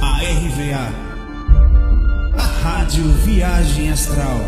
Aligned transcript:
À 0.00 0.18
RVA, 0.18 0.92
a 2.36 2.42
Rádio 2.42 3.04
Viagem 3.24 3.90
Astral. 3.90 4.40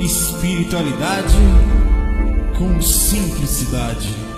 Espiritualidade 0.00 1.36
com 2.56 2.80
simplicidade. 2.80 4.29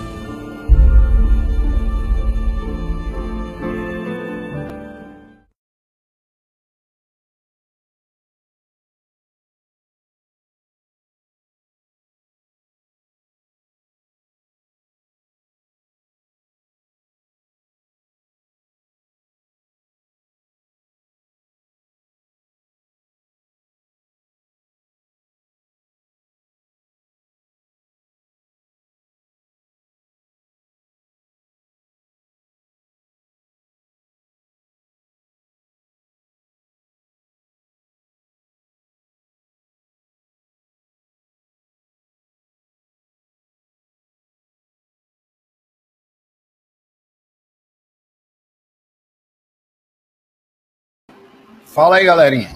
Fala 51.73 51.95
aí, 51.95 52.05
galerinha. 52.05 52.51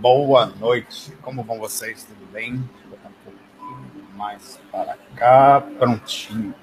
Boa 0.00 0.46
noite. 0.46 1.12
Como 1.20 1.42
vão 1.42 1.58
vocês? 1.58 2.04
Tudo 2.04 2.24
bem? 2.32 2.56
Vou 2.56 2.96
botar 2.96 3.10
um 3.10 3.12
pouquinho 3.22 4.16
mais 4.16 4.58
para 4.70 4.96
cá. 5.14 5.60
Prontinho. 5.78 6.54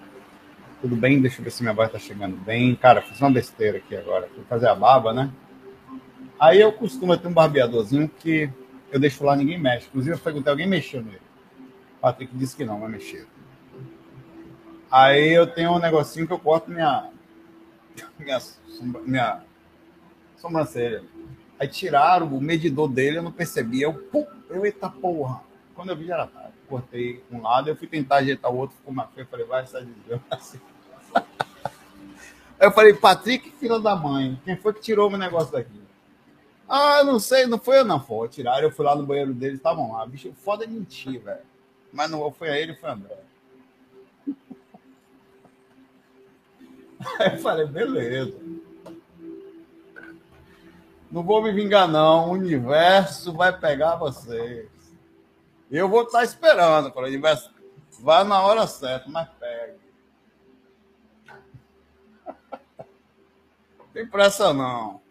Tudo 0.81 0.95
bem? 0.95 1.21
Deixa 1.21 1.39
eu 1.39 1.43
ver 1.43 1.51
se 1.51 1.61
minha 1.61 1.71
voz 1.71 1.91
tá 1.91 1.99
chegando 1.99 2.35
bem. 2.35 2.75
Cara, 2.75 3.03
fiz 3.03 3.21
uma 3.21 3.29
besteira 3.29 3.77
aqui 3.77 3.95
agora. 3.95 4.27
Fui 4.33 4.43
fazer 4.45 4.69
a 4.69 4.73
barba, 4.73 5.13
né? 5.13 5.31
Aí 6.39 6.59
eu 6.59 6.73
costumo 6.73 7.15
ter 7.15 7.27
um 7.27 7.31
barbeadorzinho 7.31 8.09
que 8.09 8.49
eu 8.91 8.99
deixo 8.99 9.23
lá, 9.23 9.35
ninguém 9.35 9.59
mexe. 9.59 9.85
Inclusive, 9.89 10.15
eu 10.15 10.19
perguntei, 10.19 10.49
alguém 10.49 10.67
mexeu 10.67 11.03
nele? 11.03 11.21
O 11.97 12.01
Patrick 12.01 12.35
disse 12.35 12.57
que 12.57 12.65
não, 12.65 12.79
vai 12.79 12.89
mexer. 12.89 13.27
Aí 14.89 15.31
eu 15.31 15.45
tenho 15.45 15.73
um 15.73 15.79
negocinho 15.79 16.25
que 16.25 16.33
eu 16.33 16.39
corto 16.39 16.71
minha, 16.71 17.11
minha, 18.17 18.41
minha 19.05 19.43
sobrancelha. 20.37 21.03
Aí 21.59 21.67
tiraram 21.67 22.27
o 22.27 22.39
medidor 22.39 22.87
dele, 22.87 23.17
eu 23.17 23.23
não 23.23 23.33
percebi. 23.33 23.81
Eu, 23.81 23.93
pum, 23.93 24.25
eu, 24.49 24.65
eita 24.65 24.89
porra. 24.89 25.41
Quando 25.75 25.89
eu 25.89 25.97
vi, 25.97 26.05
já 26.05 26.13
era 26.13 26.27
tarde. 26.27 26.53
Cortei 26.69 27.21
um 27.29 27.41
lado, 27.41 27.69
eu 27.69 27.75
fui 27.75 27.87
tentar 27.87 28.17
ajeitar 28.17 28.49
o 28.49 28.57
outro, 28.57 28.77
ficou 28.77 28.93
mais 28.93 29.09
feio. 29.11 29.25
Eu 29.25 29.29
falei, 29.29 29.45
vai, 29.45 29.67
sai 29.67 29.83
de 29.83 29.91
Deus. 30.07 30.21
Aí 32.57 32.67
eu 32.67 32.71
falei, 32.71 32.93
Patrick, 32.93 33.51
filha 33.51 33.79
da 33.79 33.95
mãe, 33.95 34.39
quem 34.45 34.55
foi 34.55 34.73
que 34.73 34.81
tirou 34.81 35.09
meu 35.09 35.19
negócio 35.19 35.51
daqui? 35.51 35.79
Ah, 36.67 37.03
não 37.03 37.19
sei, 37.19 37.45
não 37.45 37.57
foi 37.57 37.79
eu 37.79 37.85
não, 37.85 37.99
foi. 37.99 38.29
Tiraram, 38.29 38.63
eu 38.67 38.71
fui 38.71 38.85
lá 38.85 38.95
no 38.95 39.05
banheiro 39.05 39.33
deles, 39.33 39.57
estavam 39.57 39.91
lá. 39.91 40.05
Bicho, 40.05 40.31
foda 40.43 40.63
é 40.63 40.67
mentir, 40.67 41.19
velho. 41.19 41.41
Mas 41.91 42.09
não 42.09 42.31
foi 42.31 42.49
a 42.49 42.57
ele, 42.57 42.75
foi 42.75 42.89
a 42.89 42.93
André. 42.93 43.17
Aí 47.19 47.33
eu 47.33 47.39
falei, 47.39 47.65
beleza. 47.65 48.37
Não 51.11 51.23
vou 51.23 51.41
me 51.41 51.51
vingar, 51.51 51.87
não. 51.87 52.29
O 52.29 52.33
universo 52.33 53.33
vai 53.33 53.57
pegar 53.57 53.95
vocês. 53.95 54.69
Eu 55.71 55.89
vou 55.89 56.03
estar 56.03 56.23
esperando, 56.23 56.91
para 56.91 57.03
o 57.03 57.07
universo 57.07 57.51
vá 58.01 58.23
na 58.23 58.41
hora 58.41 58.65
certa, 58.67 59.09
mas 59.09 59.27
pega. 59.39 59.77
Tem 63.93 64.07
pressa, 64.07 64.53
não. 64.53 65.01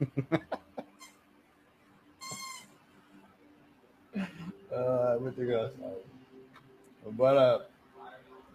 ah, 4.72 5.16
muito 5.20 5.42
engraçado. 5.42 6.02
Bora, 7.06 7.66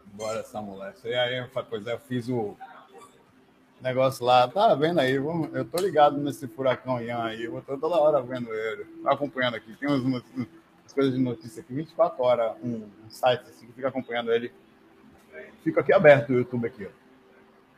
bora 0.05 0.39
essa 0.39 0.61
mulher. 0.61 0.93
E 1.03 1.13
aí, 1.13 1.49
pois 1.69 1.87
é, 1.87 1.93
eu 1.93 1.99
fiz 1.99 2.29
o 2.29 2.57
negócio 3.85 4.25
lá. 4.25 4.47
Tá 4.47 4.73
vendo 4.73 4.99
aí? 4.99 5.17
Vamos, 5.19 5.53
eu 5.53 5.63
tô 5.63 5.79
ligado 5.79 6.17
nesse 6.17 6.47
furacão 6.47 6.99
Ian 6.99 7.23
aí. 7.23 7.43
Eu 7.43 7.61
tô 7.61 7.77
toda 7.77 7.95
hora 7.95 8.21
vendo 8.21 8.51
ele. 8.51 8.85
acompanhando 9.05 9.55
aqui. 9.55 9.75
Tem 9.75 9.87
umas, 9.87 10.01
umas 10.01 10.93
coisas 10.93 11.13
de 11.13 11.19
notícia 11.19 11.61
aqui, 11.61 11.73
24 11.73 12.23
horas, 12.23 12.55
um, 12.63 12.87
um 13.05 13.09
site 13.09 13.43
assim, 13.47 13.67
que 13.67 13.73
fica 13.73 13.87
acompanhando 13.87 14.31
ele. 14.31 14.51
Fica 15.63 15.81
aqui 15.81 15.93
aberto 15.93 16.29
o 16.29 16.33
YouTube 16.33 16.65
aqui. 16.65 16.87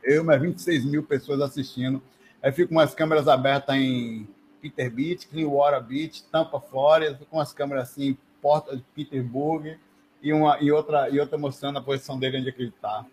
Eu, 0.02 0.24
mais 0.24 0.40
26 0.40 0.86
mil 0.86 1.02
pessoas 1.02 1.40
assistindo. 1.40 2.02
Aí 2.42 2.52
fico 2.52 2.68
com 2.68 2.76
umas 2.76 2.94
câmeras 2.94 3.28
abertas 3.28 3.74
em 3.76 4.26
Peter 4.62 4.90
Beach, 4.90 5.26
Clearwater 5.26 5.82
Beach, 5.82 6.24
Tampa, 6.30 6.58
Flórida. 6.58 7.20
Com 7.28 7.36
umas 7.36 7.52
câmeras 7.52 7.90
assim, 7.90 8.16
Porta 8.40 8.74
de 8.74 8.82
Petersburg 8.94 9.76
e, 10.22 10.32
uma, 10.32 10.58
e, 10.60 10.72
outra, 10.72 11.10
e 11.10 11.20
outra 11.20 11.36
mostrando 11.36 11.78
a 11.78 11.82
posição 11.82 12.18
dele 12.18 12.38
onde 12.38 12.48
é 12.48 12.52
que 12.52 12.62
ele 12.62 12.70
está 12.70 13.04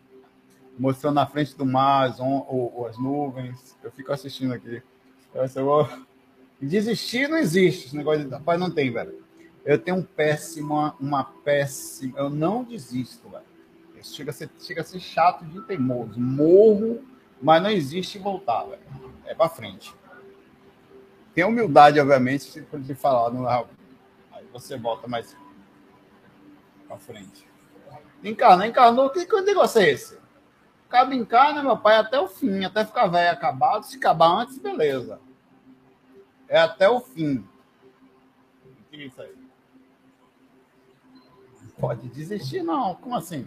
mostrando 0.78 1.16
na 1.16 1.26
frente 1.26 1.56
do 1.56 1.66
mar 1.66 2.10
as, 2.10 2.20
on, 2.20 2.46
ou, 2.48 2.88
as 2.88 2.98
nuvens. 2.98 3.76
Eu 3.84 3.92
fico 3.92 4.12
assistindo 4.12 4.54
aqui. 4.54 4.82
Vou... 5.56 5.88
Desistir 6.62 7.28
não 7.28 7.38
existe. 7.38 7.88
Esse 7.88 7.98
negócio 7.98 8.26
de 8.26 8.32
rapaz 8.32 8.60
não 8.60 8.72
tem, 8.72 8.92
velho. 8.92 9.24
Eu 9.66 9.80
tenho 9.80 9.98
um 9.98 10.04
péssimo, 10.04 10.94
uma 11.00 11.24
péssima. 11.24 12.18
Eu 12.18 12.30
não 12.30 12.64
desisto, 12.64 13.30
velho. 13.30 13.44
Chega 14.04 14.30
a 14.30 14.34
ser, 14.34 14.50
chega 14.60 14.82
a 14.82 14.84
ser 14.84 15.00
chato 15.00 15.44
de 15.46 15.62
teimoso. 15.62 16.20
Morro, 16.20 17.04
mas 17.42 17.62
não 17.62 17.72
existe 17.72 18.20
voltar, 18.20 18.64
velho. 18.66 18.82
É 19.26 19.34
pra 19.34 19.50
frente. 19.50 19.94
Tem 21.34 21.44
humildade, 21.44 22.00
obviamente, 22.00 22.66
de 22.72 22.96
falar. 22.96 23.32
Não, 23.32 23.48
aí 23.48 24.46
você 24.54 24.78
volta 24.78 25.08
mais 25.08 25.36
pra 26.88 26.98
frente. 26.98 27.48
Encarna, 28.24 28.68
encarnou. 28.68 29.10
Que, 29.10 29.26
que 29.26 29.42
negócio 29.42 29.82
é 29.82 29.90
esse? 29.90 30.25
Em 31.12 31.26
casa, 31.26 31.54
né, 31.56 31.62
meu 31.62 31.78
pai, 31.78 31.98
até 31.98 32.20
o 32.20 32.28
fim, 32.28 32.64
até 32.64 32.86
ficar 32.86 33.08
velho 33.08 33.32
acabado. 33.32 33.84
Se 33.84 33.98
acabar 33.98 34.30
antes, 34.30 34.58
beleza. 34.58 35.20
É 36.48 36.60
até 36.60 36.90
o 36.90 37.02
fim. 37.02 37.46
O 38.64 38.90
que 38.90 38.96
é 38.96 39.06
isso 39.06 39.22
aí? 39.22 39.36
Pode 41.78 42.08
desistir, 42.08 42.64
não. 42.64 42.96
Como 42.96 43.16
assim? 43.16 43.46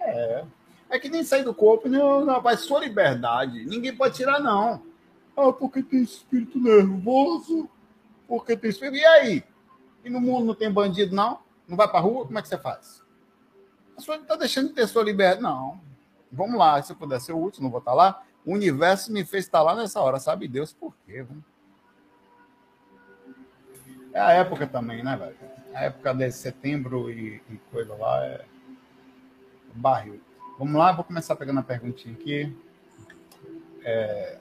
É. 0.00 0.44
É 0.90 0.98
que 0.98 1.08
nem 1.08 1.22
sair 1.22 1.44
do 1.44 1.54
corpo, 1.54 1.88
não, 1.88 2.24
não, 2.24 2.34
rapaz, 2.34 2.60
sua 2.60 2.80
liberdade. 2.80 3.64
Ninguém 3.64 3.96
pode 3.96 4.16
tirar, 4.16 4.40
não. 4.40 4.82
Ah, 5.36 5.52
porque 5.52 5.82
tem 5.82 6.02
espírito 6.02 6.58
nervoso. 6.58 7.68
Porque 8.26 8.56
tem 8.56 8.70
espírito. 8.70 8.96
E 8.96 9.04
aí? 9.04 9.44
E 10.04 10.10
no 10.10 10.20
mundo 10.20 10.46
não 10.46 10.54
tem 10.54 10.70
bandido, 10.70 11.14
não? 11.14 11.40
Não 11.66 11.76
vai 11.76 11.88
pra 11.88 12.00
rua? 12.00 12.26
Como 12.26 12.38
é 12.38 12.42
que 12.42 12.48
você 12.48 12.58
faz? 12.58 13.01
A 14.02 14.04
sua 14.04 14.16
está 14.16 14.34
deixando 14.34 14.68
de 14.68 14.74
ter 14.74 14.88
sua 14.88 15.04
liberdade. 15.04 15.40
Não. 15.40 15.80
Vamos 16.30 16.58
lá, 16.58 16.82
se 16.82 16.90
eu 16.90 16.96
puder 16.96 17.20
ser 17.20 17.32
último, 17.34 17.64
não 17.64 17.70
vou 17.70 17.78
estar 17.78 17.94
lá. 17.94 18.24
O 18.44 18.52
universo 18.52 19.12
me 19.12 19.24
fez 19.24 19.44
estar 19.44 19.62
lá 19.62 19.76
nessa 19.76 20.00
hora, 20.00 20.18
sabe 20.18 20.48
Deus 20.48 20.72
por 20.72 20.92
quê? 21.06 21.24
É 24.12 24.18
a 24.18 24.32
época 24.32 24.66
também, 24.66 25.04
né, 25.04 25.16
velho? 25.16 25.36
A 25.72 25.84
época 25.84 26.12
de 26.14 26.32
setembro 26.32 27.08
e, 27.10 27.40
e 27.48 27.56
coisa 27.70 27.94
lá 27.94 28.24
é 28.24 28.44
barril. 29.72 30.20
Vamos 30.58 30.74
lá, 30.74 30.90
vou 30.90 31.04
começar 31.04 31.36
pegando 31.36 31.60
a 31.60 31.62
perguntinha 31.62 32.14
aqui. 32.14 32.56
É... 33.84 34.38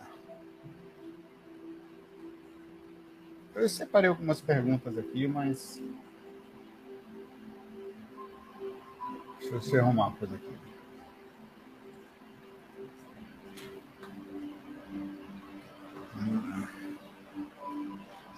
Eu 3.53 3.69
separei 3.69 4.09
algumas 4.09 4.41
perguntas 4.41 4.97
aqui, 4.97 5.27
mas 5.27 5.79
Deixa 9.51 9.75
eu 9.75 9.81
arrumar 9.81 10.07
uma 10.07 10.15
coisa 10.15 10.36
aqui. 10.36 10.50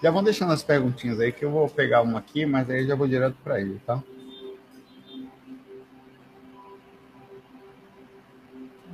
Já 0.02 0.12
vão 0.12 0.24
deixando 0.24 0.52
as 0.52 0.64
perguntinhas 0.64 1.20
aí 1.20 1.32
que 1.32 1.46
eu 1.46 1.52
vou 1.52 1.70
pegar 1.70 2.02
uma 2.02 2.20
aqui, 2.20 2.46
mas 2.46 2.70
aí 2.70 2.86
já 2.86 2.96
vou 2.96 3.08
direto 3.08 3.38
para 3.44 3.62
ele, 3.62 3.80
tá? 3.86 4.04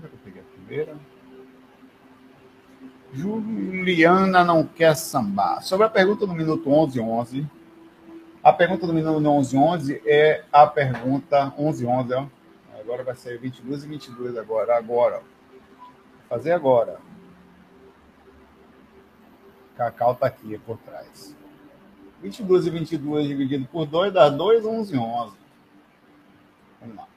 Eu 0.04 0.10
peguei 0.24 0.42
a 0.42 0.45
primeira? 0.45 0.98
Juliana 3.13 4.44
não 4.44 4.63
quer 4.63 4.94
sambar. 4.95 5.63
Sobre 5.63 5.88
a 5.88 5.89
pergunta 5.89 6.27
do 6.27 6.36
minuto 6.36 6.69
11 6.69 7.00
11, 7.00 7.50
a 8.49 8.53
pergunta 8.53 8.87
do 8.87 8.93
minuto 8.93 9.19
1111 9.19 10.01
é 10.05 10.43
a 10.51 10.65
pergunta 10.65 11.53
1111, 11.55 12.13
ó. 12.15 12.25
Agora 12.79 13.03
vai 13.03 13.15
ser 13.15 13.37
22 13.37 13.83
e 13.83 13.87
22 13.87 14.37
agora. 14.37 14.75
Agora. 14.75 15.21
Fazer 16.27 16.51
agora. 16.51 16.97
Cacau 19.77 20.15
tá 20.15 20.25
aqui 20.25 20.57
por 20.57 20.77
trás. 20.79 21.35
22 22.23 22.65
e 22.65 22.69
22 22.71 23.27
dividido 23.27 23.65
por 23.71 23.85
2 23.85 24.11
dá 24.11 24.29
2, 24.29 24.65
11 24.65 24.97
11. 24.97 25.37
Vamos 26.81 26.97
lá. 26.97 27.07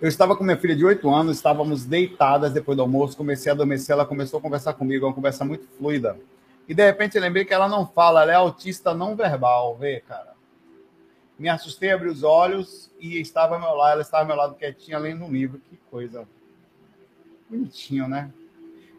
Eu 0.00 0.08
estava 0.08 0.36
com 0.36 0.42
minha 0.42 0.56
filha 0.56 0.74
de 0.74 0.84
8 0.84 1.08
anos, 1.08 1.36
estávamos 1.36 1.84
deitadas 1.84 2.52
depois 2.52 2.76
do 2.76 2.82
almoço, 2.82 3.16
comecei 3.16 3.50
a 3.50 3.54
adormecer, 3.54 3.92
ela 3.92 4.04
começou 4.04 4.38
a 4.38 4.42
conversar 4.42 4.74
comigo, 4.74 5.06
uma 5.06 5.14
conversa 5.14 5.44
muito 5.44 5.68
fluida. 5.78 6.18
E 6.68 6.74
de 6.74 6.84
repente 6.84 7.16
eu 7.16 7.22
lembrei 7.22 7.44
que 7.44 7.52
ela 7.52 7.68
não 7.68 7.86
fala, 7.86 8.22
ela 8.22 8.32
é 8.32 8.36
autista 8.36 8.94
não 8.94 9.14
verbal, 9.14 9.76
vê, 9.76 10.00
cara. 10.00 10.34
Me 11.38 11.48
assustei, 11.48 11.90
abri 11.90 12.08
os 12.08 12.22
olhos 12.22 12.90
e 12.98 13.20
estava 13.20 13.56
ao 13.56 13.60
meu 13.60 13.74
lado, 13.74 13.92
ela 13.92 14.02
estava 14.02 14.22
ao 14.22 14.26
meu 14.28 14.36
lado 14.36 14.54
quietinha 14.54 14.98
lendo 14.98 15.24
um 15.24 15.32
livro. 15.32 15.60
Que 15.60 15.76
coisa 15.90 16.26
bonitinho, 17.50 18.08
né? 18.08 18.32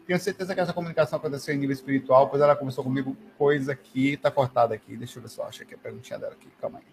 Tenho 0.06 0.20
certeza 0.20 0.54
que 0.54 0.60
essa 0.60 0.72
comunicação 0.72 1.18
aconteceu 1.18 1.54
em 1.54 1.58
nível 1.58 1.74
espiritual, 1.74 2.28
pois 2.28 2.40
ela 2.40 2.54
conversou 2.54 2.84
comigo 2.84 3.16
coisa 3.36 3.74
que 3.74 4.12
está 4.12 4.30
cortada 4.30 4.74
aqui. 4.74 4.96
Deixa 4.96 5.18
eu 5.18 5.22
ver 5.22 5.28
se 5.28 5.40
eu 5.40 5.44
acho 5.44 5.62
aqui 5.62 5.74
a 5.74 5.78
perguntinha 5.78 6.18
dela 6.18 6.34
aqui. 6.34 6.48
Calma 6.60 6.78
aí. 6.78 6.84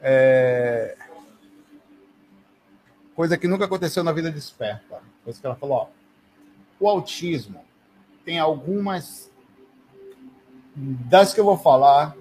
É... 0.00 0.96
Coisa 3.14 3.36
que 3.36 3.46
nunca 3.46 3.66
aconteceu 3.66 4.02
na 4.02 4.12
vida 4.12 4.30
desperta. 4.30 5.02
Coisa 5.22 5.38
que 5.38 5.46
ela 5.46 5.56
falou, 5.56 5.76
ó. 5.76 5.88
O 6.80 6.88
autismo 6.88 7.62
tem 8.24 8.38
algumas 8.38 9.30
das 10.74 11.32
que 11.32 11.40
eu 11.40 11.44
vou 11.44 11.56
falar, 11.56 12.16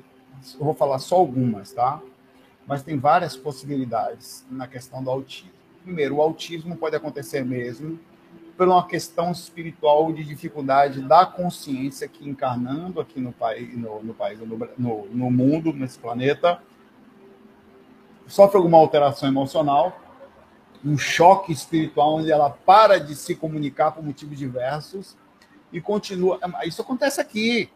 eu 0.60 0.66
vou 0.66 0.74
falar 0.74 1.00
só 1.00 1.16
algumas, 1.16 1.72
tá? 1.72 2.02
Mas 2.68 2.84
tem 2.84 2.98
várias 2.98 3.36
possibilidades 3.36 4.46
na 4.50 4.68
questão 4.68 5.04
do 5.04 5.10
autismo. 5.10 5.52
Primeiro, 5.84 6.16
o 6.16 6.22
autismo 6.22 6.78
pode 6.78 6.96
acontecer 6.96 7.44
mesmo 7.44 8.00
por 8.56 8.68
uma 8.68 8.86
questão 8.88 9.32
espiritual 9.32 10.14
de 10.14 10.24
dificuldade 10.24 11.02
da 11.02 11.26
consciência 11.26 12.08
que 12.08 12.28
encarnando 12.28 13.02
aqui 13.02 13.20
no 13.20 13.32
país, 13.34 13.76
no, 13.76 14.04
no 14.04 14.14
país, 14.14 14.40
no, 14.40 14.70
no, 14.78 15.06
no 15.08 15.32
mundo, 15.32 15.74
nesse 15.74 15.98
planeta, 15.98 16.62
sofre 18.28 18.58
alguma 18.58 18.78
alteração 18.78 19.28
emocional, 19.28 20.00
um 20.86 20.98
choque 20.98 21.52
espiritual 21.52 22.16
onde 22.16 22.32
ela 22.32 22.50
para 22.50 23.00
de 23.00 23.16
se 23.16 23.36
comunicar 23.36 23.92
por 23.92 24.04
motivos 24.04 24.38
diversos 24.38 25.18
e 25.72 25.82
continua. 25.82 26.40
Isso 26.66 26.82
acontece 26.82 27.20
aqui. 27.20 27.70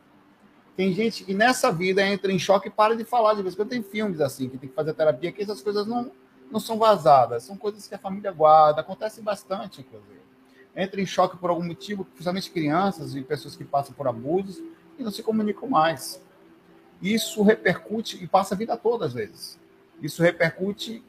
Tem 0.77 0.93
gente 0.93 1.25
que 1.25 1.33
nessa 1.33 1.71
vida 1.71 2.01
entra 2.05 2.31
em 2.31 2.39
choque 2.39 2.69
e 2.69 2.71
para 2.71 2.95
de 2.95 3.03
falar. 3.03 3.33
De 3.33 3.41
vez 3.41 3.53
em 3.53 3.57
quando 3.57 3.69
tem 3.69 3.83
filmes 3.83 4.21
assim, 4.21 4.47
que 4.47 4.57
tem 4.57 4.69
que 4.69 4.75
fazer 4.75 4.93
terapia, 4.93 5.31
que 5.33 5.41
essas 5.41 5.61
coisas 5.61 5.85
não, 5.85 6.09
não 6.49 6.59
são 6.59 6.77
vazadas. 6.77 7.43
São 7.43 7.57
coisas 7.57 7.85
que 7.85 7.95
a 7.95 7.99
família 7.99 8.31
guarda. 8.31 8.79
Acontece 8.79 9.21
bastante, 9.21 9.81
inclusive 9.81 10.17
entra 10.77 11.01
em 11.01 11.05
choque 11.07 11.35
por 11.37 11.49
algum 11.49 11.65
motivo, 11.65 12.05
principalmente 12.05 12.51
crianças 12.51 13.15
e 13.15 13.21
pessoas 13.23 13.55
que 13.55 13.65
passam 13.65 13.95
por 13.95 14.07
abusos 14.07 14.61
e 14.97 15.03
não 15.03 15.09
se 15.09 15.23
comunicam 15.23 15.67
mais. 15.67 16.21
Isso 17.01 17.41
repercute 17.41 18.23
e 18.23 18.27
passa 18.27 18.53
a 18.53 18.57
vida 18.57 18.77
toda 18.77 19.05
às 19.05 19.13
vezes. 19.13 19.59
Isso 19.99 20.21
repercute, 20.21 21.03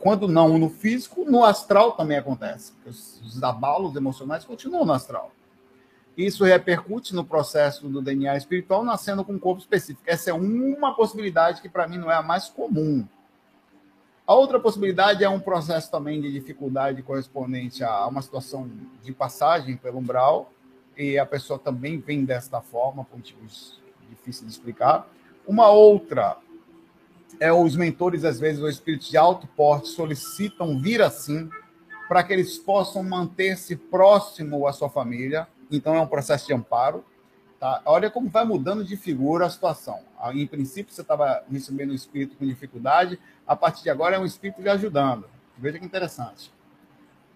quando 0.00 0.26
não 0.26 0.58
no 0.58 0.68
físico, 0.68 1.24
no 1.24 1.44
astral 1.44 1.92
também 1.92 2.18
acontece. 2.18 2.72
Os 2.84 3.40
abalos 3.40 3.94
emocionais 3.94 4.44
continuam 4.44 4.84
no 4.84 4.92
astral. 4.92 5.30
Isso 6.16 6.44
repercute 6.44 7.14
no 7.14 7.24
processo 7.24 7.88
do 7.88 8.02
DNA 8.02 8.36
espiritual, 8.36 8.84
nascendo 8.84 9.24
com 9.24 9.32
um 9.32 9.38
corpo 9.38 9.60
específico. 9.60 10.02
Essa 10.06 10.30
é 10.30 10.32
uma 10.32 10.94
possibilidade 10.94 11.62
que, 11.62 11.68
para 11.68 11.88
mim, 11.88 11.96
não 11.96 12.10
é 12.10 12.14
a 12.14 12.22
mais 12.22 12.48
comum. 12.48 13.06
A 14.26 14.34
outra 14.34 14.60
possibilidade 14.60 15.24
é 15.24 15.28
um 15.28 15.40
processo 15.40 15.90
também 15.90 16.20
de 16.20 16.30
dificuldade 16.30 17.02
correspondente 17.02 17.82
a 17.82 18.06
uma 18.06 18.22
situação 18.22 18.70
de 19.02 19.12
passagem 19.12 19.76
pelo 19.76 19.98
umbral, 19.98 20.52
e 20.96 21.18
a 21.18 21.24
pessoa 21.24 21.58
também 21.58 21.98
vem 21.98 22.24
desta 22.24 22.60
forma, 22.60 23.04
por 23.04 23.16
motivos 23.16 23.80
difíceis 24.08 24.46
de 24.46 24.52
explicar. 24.52 25.08
Uma 25.46 25.70
outra 25.70 26.36
é 27.40 27.52
os 27.52 27.74
mentores, 27.74 28.24
às 28.24 28.38
vezes, 28.38 28.62
o 28.62 28.68
espírito 28.68 29.10
de 29.10 29.16
alto 29.16 29.46
porte, 29.56 29.88
solicitam 29.88 30.78
vir 30.78 31.00
assim, 31.02 31.50
para 32.08 32.22
que 32.22 32.32
eles 32.32 32.58
possam 32.58 33.02
manter-se 33.02 33.74
próximo 33.74 34.66
à 34.66 34.72
sua 34.72 34.90
família. 34.90 35.48
Então, 35.72 35.94
é 35.94 36.00
um 36.00 36.06
processo 36.06 36.46
de 36.46 36.52
amparo. 36.52 37.04
Tá? 37.58 37.80
Olha 37.84 38.10
como 38.10 38.28
vai 38.28 38.44
mudando 38.44 38.84
de 38.84 38.96
figura 38.96 39.46
a 39.46 39.50
situação. 39.50 40.00
Em 40.34 40.46
princípio, 40.46 40.92
você 40.92 41.00
estava 41.00 41.42
recebendo 41.50 41.90
um 41.90 41.94
espírito 41.94 42.36
com 42.36 42.44
dificuldade, 42.44 43.18
a 43.46 43.56
partir 43.56 43.84
de 43.84 43.90
agora 43.90 44.16
é 44.16 44.18
um 44.18 44.24
espírito 44.24 44.60
lhe 44.60 44.68
ajudando. 44.68 45.28
Veja 45.56 45.78
que 45.78 45.84
interessante. 45.84 46.52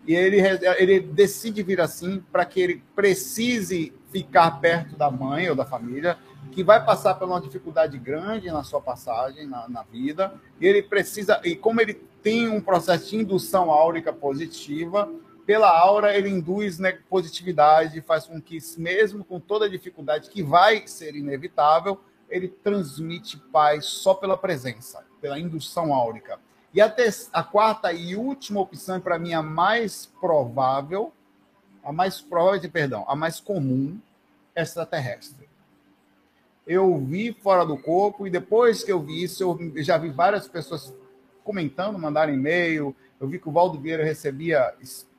E 0.06 0.14
ele, 0.14 0.38
ele 0.78 1.00
decide 1.00 1.62
vir 1.62 1.80
assim 1.80 2.22
para 2.30 2.44
que 2.44 2.60
ele 2.60 2.82
precise 2.94 3.92
ficar 4.10 4.60
perto 4.60 4.96
da 4.96 5.10
mãe 5.10 5.48
ou 5.48 5.56
da 5.56 5.64
família, 5.64 6.16
que 6.52 6.62
vai 6.62 6.84
passar 6.84 7.14
por 7.14 7.28
uma 7.28 7.40
dificuldade 7.40 7.98
grande 7.98 8.46
na 8.48 8.62
sua 8.62 8.80
passagem 8.80 9.46
na, 9.46 9.68
na 9.68 9.82
vida, 9.82 10.32
e 10.60 10.66
ele 10.66 10.82
precisa, 10.82 11.40
e 11.44 11.56
como 11.56 11.80
ele 11.80 11.94
tem 12.22 12.48
um 12.48 12.60
processo 12.60 13.10
de 13.10 13.16
indução 13.16 13.70
áurica 13.70 14.12
positiva, 14.12 15.08
pela 15.46 15.70
aura 15.70 16.16
ele 16.16 16.28
induz 16.28 16.80
né, 16.80 16.98
positividade, 17.08 18.00
faz 18.00 18.26
com 18.26 18.42
que, 18.42 18.58
mesmo 18.76 19.24
com 19.24 19.38
toda 19.38 19.66
a 19.66 19.70
dificuldade 19.70 20.28
que 20.28 20.42
vai 20.42 20.86
ser 20.88 21.14
inevitável, 21.14 22.00
ele 22.28 22.48
transmite 22.48 23.36
paz 23.36 23.86
só 23.86 24.12
pela 24.12 24.36
presença, 24.36 25.04
pela 25.20 25.38
indução 25.38 25.94
áurica. 25.94 26.40
E 26.74 26.80
a, 26.80 26.92
a 27.32 27.42
quarta 27.44 27.92
e 27.92 28.16
última 28.16 28.60
opção, 28.60 29.00
para 29.00 29.18
mim, 29.20 29.32
a 29.32 29.42
mais 29.42 30.06
provável, 30.20 31.12
a 31.84 31.92
mais 31.92 32.20
provável, 32.20 32.68
perdão, 32.68 33.04
a 33.06 33.14
mais 33.14 33.38
comum, 33.38 33.98
extraterrestre. 34.54 35.48
Eu 36.66 36.98
vi 36.98 37.32
fora 37.32 37.64
do 37.64 37.78
corpo 37.78 38.26
e 38.26 38.30
depois 38.30 38.82
que 38.82 38.90
eu 38.90 39.00
vi 39.00 39.22
isso, 39.22 39.44
eu 39.44 39.84
já 39.84 39.96
vi 39.96 40.10
várias 40.10 40.48
pessoas 40.48 40.92
comentando, 41.44 41.96
mandaram 41.96 42.34
e-mail. 42.34 42.94
Eu 43.20 43.28
vi 43.28 43.38
que 43.38 43.48
o 43.48 43.52
Valdo 43.52 43.78
Vieira 43.78 44.04
recebia 44.04 44.74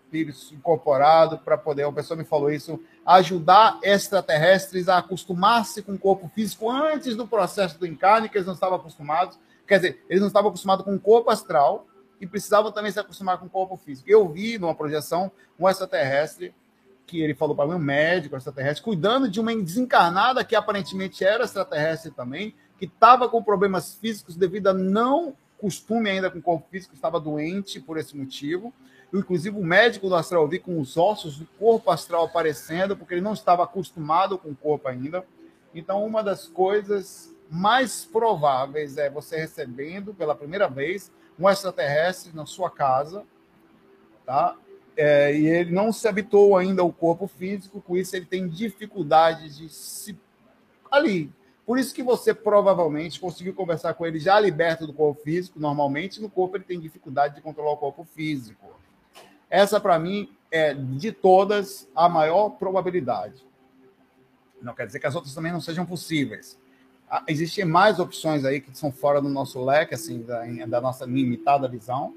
espíritos 0.08 0.52
incorporados 0.54 1.40
para 1.42 1.58
poder, 1.58 1.86
uma 1.86 1.94
pessoa 1.94 2.18
me 2.18 2.24
falou 2.24 2.50
isso, 2.50 2.80
ajudar 3.06 3.78
extraterrestres 3.84 4.88
a 4.88 4.98
acostumar-se 5.00 5.82
com 5.82 5.94
o 5.94 6.00
corpo 6.00 6.32
físico 6.34 6.72
antes 6.72 7.16
do 7.16 7.28
processo 7.28 7.78
do 7.78 7.86
encarne, 7.86 8.30
que 8.30 8.38
eles 8.38 8.48
não 8.48 8.54
estavam 8.54 8.78
acostumados. 8.78 9.38
Quer 9.68 9.76
dizer, 9.78 10.06
eles 10.10 10.22
não 10.22 10.28
estavam 10.28 10.50
acostumados 10.50 10.86
com 10.86 10.96
o 10.96 11.00
corpo 11.00 11.30
astral 11.30 11.86
e 12.22 12.26
precisavam 12.26 12.72
também 12.72 12.92
se 12.92 13.00
acostumar 13.00 13.38
com 13.38 13.48
o 13.48 13.50
corpo 13.50 13.76
físico. 13.76 14.10
Eu 14.10 14.28
vi 14.30 14.58
numa 14.58 14.74
projeção 14.74 15.30
um 15.60 15.68
extraterrestre 15.68 16.56
que 17.06 17.22
ele 17.22 17.36
falou 17.36 17.56
para 17.56 17.68
mim, 17.68 17.76
um 17.76 17.80
médico 17.80 18.36
extraterrestre, 18.36 18.84
cuidando 18.84 19.30
de 19.30 19.40
uma 19.40 19.56
desencarnada 19.56 20.44
que 20.44 20.56
aparentemente 20.56 21.24
era 21.24 21.44
extraterrestre 21.44 22.12
também, 22.12 22.56
que 22.78 22.86
estava 22.86 23.30
com 23.30 23.44
problemas 23.44 23.96
físicos 23.96 24.36
devido 24.36 24.68
a 24.68 24.74
não 24.74 25.36
costume 25.58 26.10
ainda 26.10 26.30
com 26.30 26.40
o 26.40 26.42
corpo 26.42 26.68
físico, 26.70 26.94
estava 26.94 27.20
doente 27.20 27.80
por 27.80 27.98
esse 27.98 28.16
motivo. 28.16 28.74
Inclusive, 29.14 29.58
o 29.58 29.64
médico 29.64 30.10
do 30.10 30.16
astral 30.16 30.48
vi 30.48 30.60
com 30.60 30.80
os 30.80 30.98
ossos 30.98 31.38
do 31.38 31.46
corpo 31.58 31.90
astral 31.90 32.26
aparecendo, 32.26 32.96
porque 32.96 33.14
ele 33.14 33.22
não 33.22 33.34
estava 33.34 33.64
acostumado 33.64 34.38
com 34.38 34.50
o 34.50 34.56
corpo 34.56 34.88
ainda. 34.88 35.26
Então, 35.74 36.06
uma 36.06 36.22
das 36.22 36.48
coisas 36.48 37.34
mais 37.50 38.04
prováveis 38.04 38.98
é 38.98 39.10
você 39.10 39.38
recebendo 39.38 40.14
pela 40.14 40.36
primeira 40.36 40.68
vez 40.68 41.12
um 41.40 41.50
extraterrestre 41.50 42.36
na 42.36 42.46
sua 42.46 42.70
casa, 42.70 43.24
tá? 44.26 44.56
É, 44.96 45.34
e 45.34 45.48
ele 45.48 45.72
não 45.72 45.92
se 45.94 46.08
habitou 46.08 46.58
ainda 46.58 46.82
ao 46.82 46.92
corpo 46.92 47.28
físico, 47.28 47.80
com 47.80 47.96
isso 47.96 48.16
ele 48.16 48.26
tem 48.26 48.48
dificuldade 48.48 49.56
de 49.56 49.70
se 49.70 50.18
ali. 50.90 51.32
Por 51.66 51.78
isso 51.78 51.94
que 51.94 52.02
você 52.02 52.34
provavelmente 52.34 53.20
conseguiu 53.20 53.54
conversar 53.54 53.94
com 53.94 54.06
ele 54.06 54.20
já 54.20 54.40
liberto 54.40 54.88
do 54.88 54.94
corpo 54.94 55.22
físico, 55.22 55.60
normalmente 55.60 56.22
no 56.22 56.30
corpo 56.30 56.58
ele 56.58 56.64
tem 56.64 56.80
dificuldade 56.80 57.36
de 57.36 57.42
controlar 57.42 57.74
o 57.74 57.78
corpo 57.78 58.04
físico. 58.06 58.77
Essa, 59.50 59.80
para 59.80 59.98
mim, 59.98 60.30
é 60.52 60.74
de 60.74 61.12
todas 61.12 61.90
a 61.96 62.08
maior 62.08 62.50
probabilidade. 62.52 63.46
Não 64.62 64.74
quer 64.74 64.88
dizer 64.88 65.00
que 65.00 65.08
as 65.08 65.16
outras 65.16 65.34
também 65.34 65.52
não 65.52 65.62
sejam 65.62 65.86
possíveis. 65.86 66.58
Ah, 67.10 67.24
existem 67.28 67.64
mais 67.64 68.00
opções 68.00 68.44
aí 68.44 68.60
que 68.60 68.76
são 68.78 68.92
fora 68.92 69.22
do 69.22 69.30
nosso 69.30 69.64
leque, 69.64 69.94
assim, 69.94 70.24
da, 70.24 70.44
da 70.66 70.82
nossa 70.82 71.06
limitada 71.06 71.68
visão, 71.68 72.16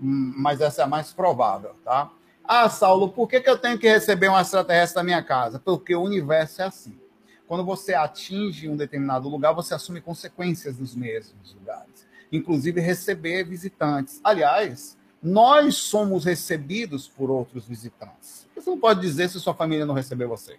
hum, 0.00 0.32
mas 0.36 0.60
essa 0.60 0.82
é 0.82 0.84
a 0.84 0.88
mais 0.88 1.12
provável, 1.12 1.74
tá? 1.84 2.10
Ah, 2.44 2.68
Saulo, 2.68 3.10
por 3.10 3.28
que, 3.28 3.40
que 3.40 3.50
eu 3.50 3.58
tenho 3.58 3.78
que 3.78 3.88
receber 3.88 4.28
um 4.28 4.38
extraterrestre 4.38 4.96
na 4.96 5.04
minha 5.04 5.22
casa? 5.22 5.58
Porque 5.58 5.94
o 5.94 6.02
universo 6.02 6.62
é 6.62 6.64
assim. 6.64 6.98
Quando 7.46 7.64
você 7.64 7.94
atinge 7.94 8.68
um 8.68 8.76
determinado 8.76 9.28
lugar, 9.28 9.52
você 9.52 9.74
assume 9.74 10.00
consequências 10.00 10.78
nos 10.78 10.94
mesmos 10.94 11.54
lugares, 11.54 12.06
inclusive 12.32 12.80
receber 12.80 13.44
visitantes. 13.44 14.20
Aliás, 14.24 14.96
nós 15.22 15.76
somos 15.76 16.24
recebidos 16.24 17.06
por 17.08 17.30
outros 17.30 17.66
visitantes. 17.66 18.48
Você 18.54 18.70
não 18.70 18.78
pode 18.78 19.00
dizer 19.00 19.28
se 19.28 19.40
sua 19.40 19.54
família 19.54 19.86
não 19.86 19.94
recebeu 19.94 20.28
você. 20.28 20.58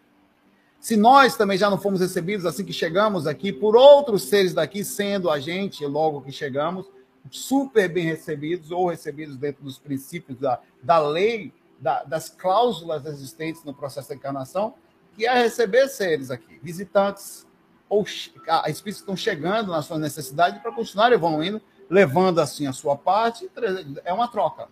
Se 0.80 0.98
nós 0.98 1.36
também 1.36 1.58
já 1.58 1.70
não 1.70 1.78
fomos 1.78 2.02
recebidos 2.02 2.46
assim 2.46 2.66
que 2.66 2.74
chegamos 2.74 3.28
aqui 3.28 3.54
por 3.54 3.76
outros 3.76 4.24
seres 4.24 4.54
daqui, 4.54 4.84
sendo 4.84 5.30
a 5.30 5.40
gente, 5.40 5.86
logo 5.86 6.22
que 6.22 6.32
chegamos, 6.32 6.88
super 7.30 7.88
bem 7.88 8.06
recebidos 8.06 8.72
ou 8.72 8.90
recebidos 8.90 9.38
dentro 9.38 9.64
dos 9.64 9.78
princípios 9.78 10.40
da, 10.40 10.60
da 10.82 10.98
lei, 10.98 11.54
da, 11.80 12.04
das 12.04 12.30
cláusulas 12.30 13.06
existentes 13.06 13.64
no 13.64 13.74
processo 13.74 14.10
da 14.10 14.16
encarnação, 14.16 14.74
que 15.16 15.28
é 15.28 15.34
receber 15.34 15.88
seres 15.88 16.32
aqui, 16.32 16.60
visitantes 16.64 17.46
ou 17.88 18.04
espíritos 18.04 18.84
que 18.84 18.90
estão 18.90 19.18
chegando 19.18 19.72
na 19.72 19.82
sua 19.82 20.00
necessidade 20.00 20.62
para 20.62 20.72
continuar 20.72 21.12
evoluindo, 21.12 21.62
levando 21.92 22.40
assim 22.40 22.66
a 22.68 22.72
sua 22.72 22.96
parte, 22.96 23.52
é 24.06 24.14
uma 24.14 24.30
troca. 24.30 24.70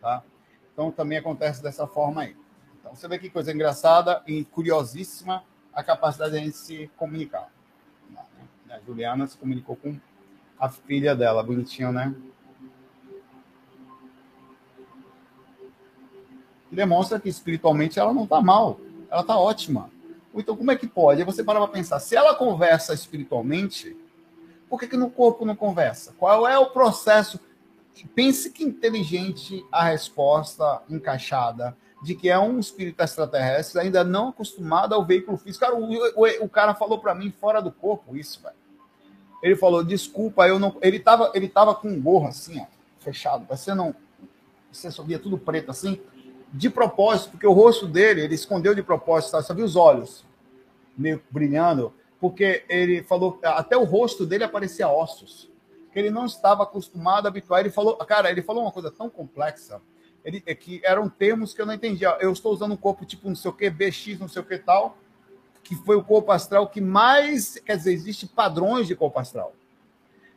Tá? 0.00 0.22
Então 0.72 0.92
também 0.92 1.18
acontece 1.18 1.60
dessa 1.60 1.84
forma 1.84 2.22
aí. 2.22 2.36
Então 2.78 2.94
você 2.94 3.08
vê 3.08 3.18
que 3.18 3.28
coisa 3.28 3.52
engraçada 3.52 4.22
e 4.24 4.44
curiosíssima 4.44 5.42
a 5.74 5.82
capacidade 5.82 6.30
de 6.30 6.38
a 6.38 6.40
gente 6.40 6.56
se 6.56 6.88
comunicar. 6.96 7.50
A 8.70 8.78
Juliana 8.86 9.26
se 9.26 9.36
comunicou 9.36 9.74
com 9.74 9.98
a 10.58 10.68
filha 10.68 11.16
dela, 11.16 11.42
bonitinho, 11.42 11.92
né? 11.92 12.14
demonstra 16.70 17.18
que 17.18 17.28
espiritualmente 17.28 17.98
ela 17.98 18.12
não 18.12 18.24
está 18.24 18.40
mal, 18.40 18.78
ela 19.10 19.22
está 19.22 19.36
ótima. 19.38 19.90
Então, 20.34 20.54
como 20.54 20.70
é 20.70 20.76
que 20.76 20.86
pode? 20.86 21.20
Aí 21.20 21.26
você 21.26 21.42
para 21.42 21.58
para 21.58 21.68
pensar, 21.68 21.98
se 21.98 22.14
ela 22.14 22.34
conversa 22.34 22.92
espiritualmente, 22.92 23.96
por 24.68 24.80
que, 24.80 24.88
que 24.88 24.96
no 24.96 25.10
corpo 25.10 25.44
não 25.44 25.56
conversa? 25.56 26.14
Qual 26.18 26.46
é 26.46 26.58
o 26.58 26.66
processo? 26.66 27.38
Pense 28.14 28.50
que 28.50 28.64
inteligente 28.64 29.64
a 29.72 29.84
resposta 29.84 30.82
encaixada 30.88 31.76
de 32.02 32.14
que 32.14 32.28
é 32.28 32.38
um 32.38 32.58
espírito 32.58 33.02
extraterrestre 33.02 33.80
ainda 33.80 34.04
não 34.04 34.28
acostumado 34.28 34.94
ao 34.94 35.04
veículo 35.04 35.38
físico. 35.38 35.64
Cara, 35.64 35.76
o, 35.76 35.92
o, 35.92 36.44
o 36.44 36.48
cara 36.48 36.74
falou 36.74 36.98
para 36.98 37.14
mim 37.14 37.32
fora 37.40 37.60
do 37.60 37.72
corpo 37.72 38.16
isso, 38.16 38.42
velho. 38.42 38.54
Ele 39.42 39.56
falou, 39.56 39.82
desculpa, 39.84 40.46
eu 40.46 40.58
não. 40.58 40.76
Ele 40.82 40.98
tava, 40.98 41.30
ele 41.34 41.48
tava 41.48 41.74
com 41.74 41.88
um 41.88 42.00
gorro 42.00 42.28
assim, 42.28 42.60
ó, 42.60 42.66
fechado, 43.00 43.46
você 43.48 43.74
não. 43.74 43.94
Você 44.72 44.90
só 44.90 45.02
via 45.02 45.18
tudo 45.18 45.38
preto 45.38 45.70
assim, 45.70 46.00
de 46.52 46.68
propósito, 46.68 47.30
porque 47.30 47.46
o 47.46 47.52
rosto 47.52 47.86
dele, 47.86 48.22
ele 48.22 48.34
escondeu 48.34 48.74
de 48.74 48.82
propósito, 48.82 49.30
sabe? 49.30 49.44
só 49.44 49.54
viu 49.54 49.64
os 49.64 49.76
olhos 49.76 50.24
meio 50.96 51.22
brilhando, 51.30 51.92
porque 52.28 52.64
ele 52.68 53.04
falou, 53.04 53.38
até 53.44 53.76
o 53.76 53.84
rosto 53.84 54.26
dele 54.26 54.42
aparecia 54.42 54.88
ossos, 54.88 55.48
que 55.92 55.98
ele 56.00 56.10
não 56.10 56.26
estava 56.26 56.64
acostumado 56.64 57.26
a 57.26 57.28
habituar. 57.28 57.60
Ele 57.60 57.70
falou, 57.70 57.96
cara, 57.98 58.28
ele 58.32 58.42
falou 58.42 58.64
uma 58.64 58.72
coisa 58.72 58.90
tão 58.90 59.08
complexa, 59.08 59.80
ele, 60.24 60.42
é 60.44 60.56
que 60.56 60.80
eram 60.84 61.08
termos 61.08 61.54
que 61.54 61.62
eu 61.62 61.66
não 61.66 61.72
entendia. 61.72 62.16
Eu 62.18 62.32
estou 62.32 62.52
usando 62.52 62.72
um 62.72 62.76
corpo 62.76 63.04
tipo 63.04 63.28
não 63.28 63.36
sei 63.36 63.48
o 63.48 63.54
que, 63.54 63.70
BX, 63.70 64.18
não 64.18 64.26
sei 64.26 64.42
o 64.42 64.44
que 64.44 64.58
tal, 64.58 64.98
que 65.62 65.76
foi 65.76 65.94
o 65.94 66.02
corpo 66.02 66.32
astral 66.32 66.66
que 66.66 66.80
mais, 66.80 67.60
quer 67.64 67.76
dizer, 67.76 67.92
existe 67.92 68.26
padrões 68.26 68.88
de 68.88 68.96
corpo 68.96 69.20
astral. 69.20 69.54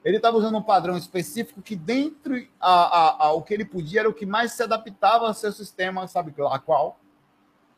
Ele 0.06 0.18
estava 0.18 0.38
usando 0.38 0.60
um 0.60 0.62
padrão 0.62 0.96
específico 0.96 1.60
que 1.60 1.76
dentro 1.76 2.36
a, 2.60 2.72
a, 2.72 3.26
a, 3.26 3.34
o 3.34 3.42
que 3.42 3.52
ele 3.52 3.66
podia 3.66 4.02
era 4.02 4.10
o 4.10 4.14
que 4.14 4.28
mais 4.28 4.52
se 4.52 4.62
adaptava 4.62 5.26
ao 5.26 5.34
seu 5.34 5.52
sistema, 5.52 6.08
sabe 6.08 6.36
lá 6.38 6.60
qual? 6.60 7.00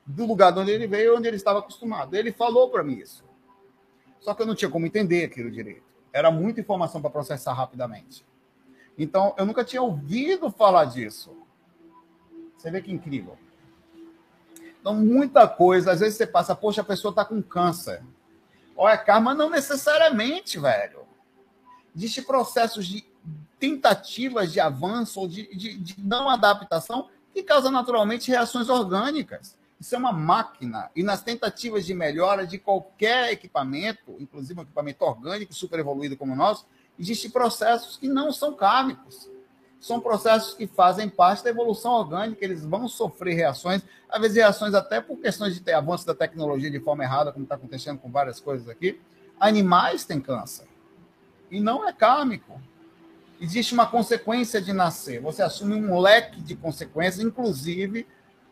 Do 0.05 0.25
lugar 0.25 0.51
de 0.51 0.59
onde 0.59 0.71
ele 0.71 0.85
veio, 0.85 1.15
onde 1.15 1.29
ele 1.29 1.37
estava 1.37 1.59
acostumado. 1.59 2.13
Ele 2.13 2.33
falou 2.33 2.69
para 2.69 2.83
mim 2.83 2.95
isso. 2.95 3.30
Só 4.21 4.33
que 4.33 4.41
eu 4.41 4.45
não 4.45 4.55
tinha 4.55 4.69
como 4.69 4.85
entender 4.85 5.25
aquilo 5.25 5.51
direito. 5.51 5.83
Era 6.13 6.31
muita 6.31 6.61
informação 6.61 7.01
para 7.01 7.09
processar 7.09 7.53
rapidamente. 7.53 8.25
Então, 8.97 9.33
eu 9.37 9.45
nunca 9.45 9.63
tinha 9.63 9.81
ouvido 9.81 10.51
falar 10.51 10.85
disso. 10.85 11.35
Você 12.57 12.69
vê 12.69 12.81
que 12.81 12.91
incrível. 12.91 13.37
Então, 14.79 14.93
muita 14.95 15.47
coisa, 15.47 15.91
às 15.91 15.99
vezes 15.99 16.17
você 16.17 16.27
passa, 16.27 16.55
poxa, 16.55 16.81
a 16.81 16.85
pessoa 16.85 17.11
está 17.11 17.25
com 17.25 17.41
câncer. 17.41 18.03
Olha, 18.75 18.97
karma 18.97 19.33
não 19.33 19.49
necessariamente, 19.49 20.59
velho. 20.59 21.01
Existem 21.95 22.23
processos 22.23 22.85
de 22.87 23.05
tentativas 23.59 24.51
de 24.51 24.59
avanço 24.59 25.19
ou 25.19 25.27
de, 25.27 25.55
de, 25.55 25.77
de 25.77 25.95
não 25.99 26.29
adaptação 26.29 27.09
que 27.33 27.43
causam 27.43 27.71
naturalmente 27.71 28.31
reações 28.31 28.69
orgânicas. 28.69 29.57
Isso 29.81 29.95
é 29.95 29.97
uma 29.97 30.13
máquina. 30.13 30.89
E 30.95 31.03
nas 31.03 31.21
tentativas 31.21 31.85
de 31.85 31.93
melhora 31.93 32.47
de 32.47 32.57
qualquer 32.57 33.33
equipamento, 33.33 34.15
inclusive 34.19 34.57
um 34.57 34.63
equipamento 34.63 35.03
orgânico 35.03 35.53
super 35.53 35.79
evoluído 35.79 36.15
como 36.15 36.31
o 36.31 36.35
nosso, 36.35 36.65
existem 36.97 37.29
processos 37.29 37.97
que 37.97 38.07
não 38.07 38.31
são 38.31 38.53
kármicos 38.53 39.29
são 39.81 39.99
processos 39.99 40.53
que 40.53 40.67
fazem 40.67 41.09
parte 41.09 41.43
da 41.43 41.49
evolução 41.49 41.93
orgânica, 41.93 42.45
eles 42.45 42.63
vão 42.63 42.87
sofrer 42.87 43.33
reações, 43.33 43.81
às 44.07 44.21
vezes 44.21 44.37
reações 44.37 44.75
até 44.75 45.01
por 45.01 45.17
questões 45.17 45.55
de 45.55 45.59
ter 45.59 45.73
avanço 45.73 46.05
da 46.05 46.13
tecnologia 46.13 46.69
de 46.69 46.79
forma 46.79 47.03
errada, 47.03 47.31
como 47.31 47.43
está 47.43 47.55
acontecendo 47.55 47.97
com 47.97 48.11
várias 48.11 48.39
coisas 48.39 48.69
aqui. 48.69 49.01
Animais 49.39 50.05
têm 50.05 50.21
câncer. 50.21 50.67
E 51.49 51.59
não 51.59 51.87
é 51.87 51.91
kármico. 51.91 52.61
Existe 53.39 53.73
uma 53.73 53.87
consequência 53.87 54.61
de 54.61 54.71
nascer. 54.71 55.19
Você 55.19 55.41
assume 55.41 55.73
um 55.73 55.99
leque 55.99 56.39
de 56.39 56.55
consequências, 56.55 57.25
inclusive 57.25 58.05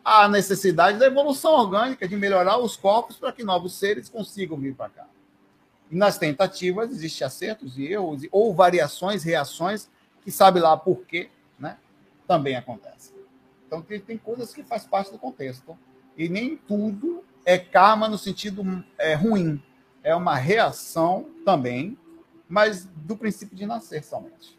a 0.04 0.28
necessidade 0.28 0.98
da 0.98 1.06
evolução 1.06 1.52
orgânica, 1.52 2.08
de 2.08 2.16
melhorar 2.16 2.58
os 2.58 2.76
corpos 2.76 3.16
para 3.16 3.32
que 3.32 3.44
novos 3.44 3.74
seres 3.74 4.08
consigam 4.08 4.56
vir 4.56 4.74
para 4.74 4.88
cá. 4.88 5.06
E 5.90 5.96
nas 5.96 6.18
tentativas 6.18 6.90
existem 6.90 7.26
acertos 7.26 7.76
e 7.76 7.86
erros, 7.86 8.22
ou 8.30 8.54
variações, 8.54 9.22
reações 9.22 9.90
que 10.22 10.30
sabe 10.30 10.60
lá 10.60 10.76
por 10.76 11.04
quê, 11.04 11.28
né? 11.58 11.76
Também 12.26 12.56
acontece. 12.56 13.12
Então 13.66 13.82
tem, 13.82 14.00
tem 14.00 14.16
coisas 14.16 14.54
que 14.54 14.62
faz 14.62 14.84
parte 14.84 15.10
do 15.10 15.18
contexto. 15.18 15.76
E 16.16 16.28
nem 16.28 16.56
tudo 16.56 17.24
é 17.44 17.58
karma 17.58 18.08
no 18.08 18.18
sentido 18.18 18.84
é, 18.98 19.14
ruim. 19.14 19.62
É 20.02 20.14
uma 20.14 20.36
reação 20.36 21.30
também, 21.44 21.98
mas 22.48 22.84
do 22.84 23.16
princípio 23.16 23.56
de 23.56 23.66
nascer 23.66 24.04
somente. 24.04 24.58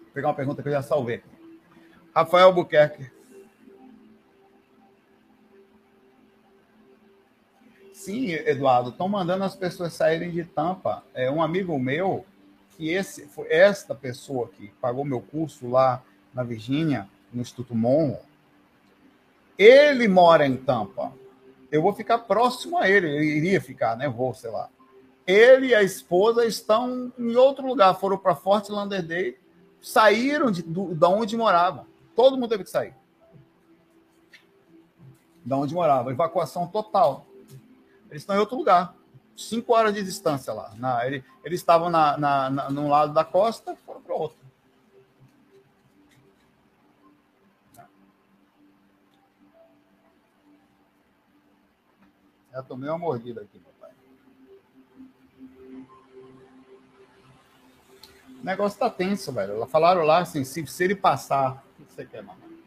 Vou 0.00 0.10
pegar 0.14 0.28
uma 0.28 0.34
pergunta 0.34 0.62
que 0.62 0.68
eu 0.68 0.72
já 0.72 0.82
salvei. 0.82 1.22
Rafael 2.16 2.50
Buquerque. 2.50 3.10
Sim, 7.92 8.30
Eduardo, 8.30 8.88
estão 8.88 9.06
mandando 9.06 9.44
as 9.44 9.54
pessoas 9.54 9.92
saírem 9.92 10.30
de 10.30 10.42
tampa. 10.42 11.04
É, 11.12 11.30
um 11.30 11.42
amigo 11.42 11.78
meu, 11.78 12.24
que 12.70 12.88
esse, 12.88 13.26
foi 13.26 13.52
esta 13.52 13.94
pessoa 13.94 14.48
que 14.48 14.68
pagou 14.80 15.04
meu 15.04 15.20
curso 15.20 15.68
lá 15.68 16.02
na 16.32 16.42
Virgínia, 16.42 17.06
no 17.30 17.42
Instituto 17.42 17.74
Monroe, 17.74 18.16
ele 19.58 20.08
mora 20.08 20.46
em 20.46 20.56
Tampa. 20.56 21.12
Eu 21.70 21.82
vou 21.82 21.92
ficar 21.92 22.20
próximo 22.20 22.78
a 22.78 22.88
ele, 22.88 23.10
ele 23.10 23.26
iria 23.26 23.60
ficar, 23.60 23.94
né? 23.94 24.08
Vou, 24.08 24.32
sei 24.32 24.50
lá. 24.50 24.70
Ele 25.26 25.66
e 25.66 25.74
a 25.74 25.82
esposa 25.82 26.46
estão 26.46 27.12
em 27.18 27.36
outro 27.36 27.66
lugar, 27.66 27.92
foram 28.00 28.16
para 28.16 28.34
Fort 28.34 28.70
Lauderdale, 28.70 29.36
saíram 29.82 30.50
de, 30.50 30.62
do, 30.62 30.94
de 30.94 31.04
onde 31.04 31.36
moravam. 31.36 31.84
Todo 32.16 32.36
mundo 32.36 32.48
teve 32.48 32.64
que 32.64 32.70
sair. 32.70 32.94
Da 35.44 35.56
onde 35.56 35.74
morava. 35.74 36.10
Evacuação 36.10 36.66
total. 36.66 37.26
Eles 38.10 38.22
estão 38.22 38.34
em 38.34 38.40
outro 38.40 38.56
lugar 38.56 38.96
cinco 39.36 39.74
horas 39.74 39.94
de 39.94 40.02
distância 40.02 40.52
lá. 40.52 40.72
Na, 40.76 41.06
ele, 41.06 41.22
eles 41.44 41.60
estavam 41.60 41.90
na, 41.90 42.16
na, 42.16 42.50
na, 42.50 42.70
num 42.70 42.88
lado 42.88 43.12
da 43.12 43.24
costa 43.24 43.76
foram 43.84 44.00
para 44.00 44.14
o 44.14 44.18
outro. 44.18 44.46
Já 52.50 52.62
tomei 52.62 52.88
uma 52.88 52.96
mordida 52.96 53.42
aqui, 53.42 53.58
meu 53.58 53.72
pai. 53.78 53.90
O 58.40 58.44
negócio 58.44 58.78
tá 58.78 58.88
tenso, 58.88 59.30
velho. 59.30 59.66
Falaram 59.66 60.04
lá 60.04 60.20
assim, 60.20 60.42
se, 60.42 60.66
se 60.66 60.84
ele 60.84 60.96
passar. 60.96 61.65
Você 61.96 62.04
quer, 62.04 62.22
mamãe? 62.22 62.58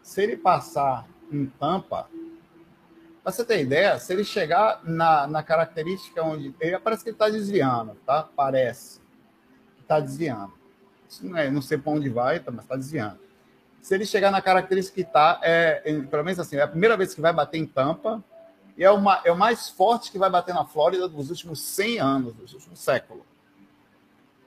Se 0.00 0.22
ele 0.22 0.36
passar 0.36 1.08
em 1.30 1.46
tampa, 1.46 2.08
para 3.20 3.32
você 3.32 3.44
ter 3.44 3.60
ideia, 3.60 3.98
se 3.98 4.12
ele 4.12 4.22
chegar 4.22 4.80
na, 4.84 5.26
na 5.26 5.42
característica 5.42 6.22
onde. 6.22 6.54
Ele 6.60 6.78
parece 6.78 7.02
que 7.02 7.10
ele 7.10 7.16
está 7.16 7.28
desviando, 7.28 7.96
tá? 8.06 8.28
Parece 8.36 9.00
que 9.74 9.82
está 9.82 9.98
desviando. 9.98 10.52
Isso 11.08 11.26
não, 11.26 11.36
é, 11.36 11.50
não 11.50 11.60
sei 11.60 11.78
para 11.78 11.92
onde 11.92 12.08
vai, 12.08 12.38
tá, 12.38 12.52
mas 12.52 12.64
está 12.64 12.76
desviando. 12.76 13.18
Se 13.80 13.92
ele 13.92 14.06
chegar 14.06 14.30
na 14.30 14.40
característica 14.40 14.94
que 14.94 15.00
está, 15.06 15.40
é, 15.42 15.80
pelo 16.08 16.22
menos 16.22 16.38
assim, 16.38 16.56
é 16.56 16.62
a 16.62 16.68
primeira 16.68 16.96
vez 16.96 17.14
que 17.14 17.20
vai 17.20 17.32
bater 17.32 17.58
em 17.58 17.66
tampa, 17.66 18.22
e 18.76 18.84
é, 18.84 18.90
uma, 18.90 19.20
é 19.24 19.32
o 19.32 19.36
mais 19.36 19.68
forte 19.68 20.12
que 20.12 20.18
vai 20.18 20.30
bater 20.30 20.54
na 20.54 20.64
Flórida 20.64 21.08
dos 21.08 21.28
últimos 21.28 21.60
100 21.60 21.98
anos, 21.98 22.34
dos 22.34 22.54
últimos 22.54 22.78
séculos. 22.78 23.24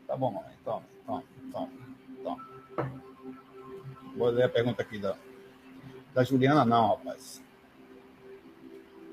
Tá 0.07 0.15
bom, 0.15 0.31
mamãe. 0.31 0.53
Toma, 0.63 0.83
toma, 1.05 1.23
toma. 1.51 1.84
Vou 4.15 4.29
ler 4.29 4.43
a 4.43 4.49
pergunta 4.49 4.81
aqui 4.81 4.97
da, 4.97 5.15
da 6.13 6.23
Juliana, 6.23 6.63
não, 6.63 6.89
rapaz. 6.89 7.41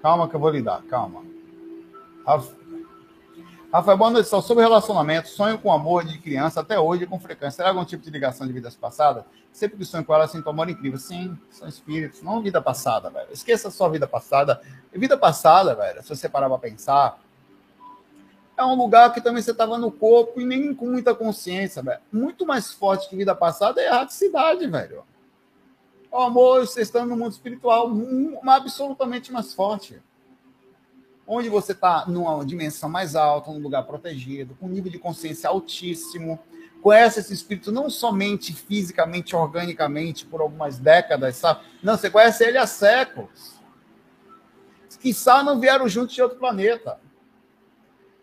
Calma 0.01 0.29
que 0.29 0.37
eu 0.37 0.41
vou 0.41 0.51
lhe 0.51 0.63
dar, 0.63 0.83
calma. 0.83 1.25
Rafael, 3.73 3.97
boa 3.97 4.11
noite. 4.11 4.29
Sobre 4.29 4.63
relacionamento, 4.63 5.29
sonho 5.29 5.59
com 5.59 5.73
amor 5.73 6.05
de 6.05 6.19
criança 6.19 6.61
até 6.61 6.79
hoje 6.79 7.07
com 7.07 7.19
frequência. 7.19 7.57
Será 7.57 7.71
algum 7.71 7.85
tipo 7.85 8.05
de 8.05 8.11
ligação 8.11 8.47
de 8.47 8.53
vidas 8.53 8.77
passadas? 8.77 9.25
Sempre 9.51 9.79
que 9.79 9.85
sonho 9.85 10.05
com 10.05 10.15
ela, 10.15 10.29
sinto 10.29 10.49
amor 10.49 10.69
incrível. 10.69 10.99
Sim, 10.99 11.37
são 11.51 11.67
espíritos, 11.67 12.23
não 12.23 12.41
vida 12.41 12.63
passada, 12.63 13.11
velho. 13.11 13.33
Esqueça 13.33 13.71
só 13.71 13.89
vida 13.89 14.07
passada. 14.07 14.61
Vida 14.93 15.17
passada, 15.17 15.75
velho, 15.75 16.03
se 16.03 16.09
você 16.09 16.29
parar 16.29 16.49
pra 16.49 16.59
pensar, 16.59 17.19
é 18.57 18.65
um 18.65 18.75
lugar 18.75 19.13
que 19.13 19.21
também 19.21 19.43
você 19.43 19.51
estava 19.51 19.79
no 19.79 19.91
corpo 19.91 20.41
e 20.41 20.45
nem 20.45 20.75
com 20.75 20.87
muita 20.87 21.15
consciência, 21.15 21.83
velho. 21.83 22.01
Muito 22.13 22.47
mais 22.47 22.73
forte 22.73 23.09
que 23.09 23.17
vida 23.17 23.35
passada 23.35 23.81
é 23.81 23.89
a 23.89 23.95
erraticidade, 23.95 24.67
velho. 24.67 25.05
O 26.11 26.19
amor, 26.19 26.67
você 26.67 26.83
estando 26.83 27.09
no 27.09 27.17
mundo 27.17 27.33
espiritual, 27.33 27.91
absolutamente 28.47 29.33
mais 29.33 29.55
forte. 29.55 30.01
Onde 31.27 31.49
você 31.49 31.73
está 31.73 32.05
numa 32.07 32.45
dimensão 32.45 32.89
mais 32.91 33.17
alta, 33.17 33.51
num 33.51 33.61
lugar 33.61 33.85
protegido, 33.85 34.55
com 34.61 34.67
um 34.67 34.69
nível 34.69 34.93
de 34.93 34.99
consciência 34.99 35.49
altíssimo, 35.49 36.39
conhece 36.83 37.21
esse 37.21 37.33
espírito 37.33 37.73
não 37.73 37.89
somente 37.89 38.53
fisicamente, 38.53 39.35
organicamente, 39.35 40.27
por 40.27 40.43
algumas 40.43 40.79
décadas, 40.79 41.37
sabe? 41.37 41.65
Não, 41.83 41.97
você 41.97 42.11
conhece 42.11 42.45
ele 42.45 42.59
há 42.59 42.67
séculos. 42.67 43.63
Quiçá 45.01 45.43
não 45.43 45.59
vieram 45.59 45.89
juntos 45.89 46.15
de 46.15 46.23
outro 46.23 46.39
planeta. 46.39 47.01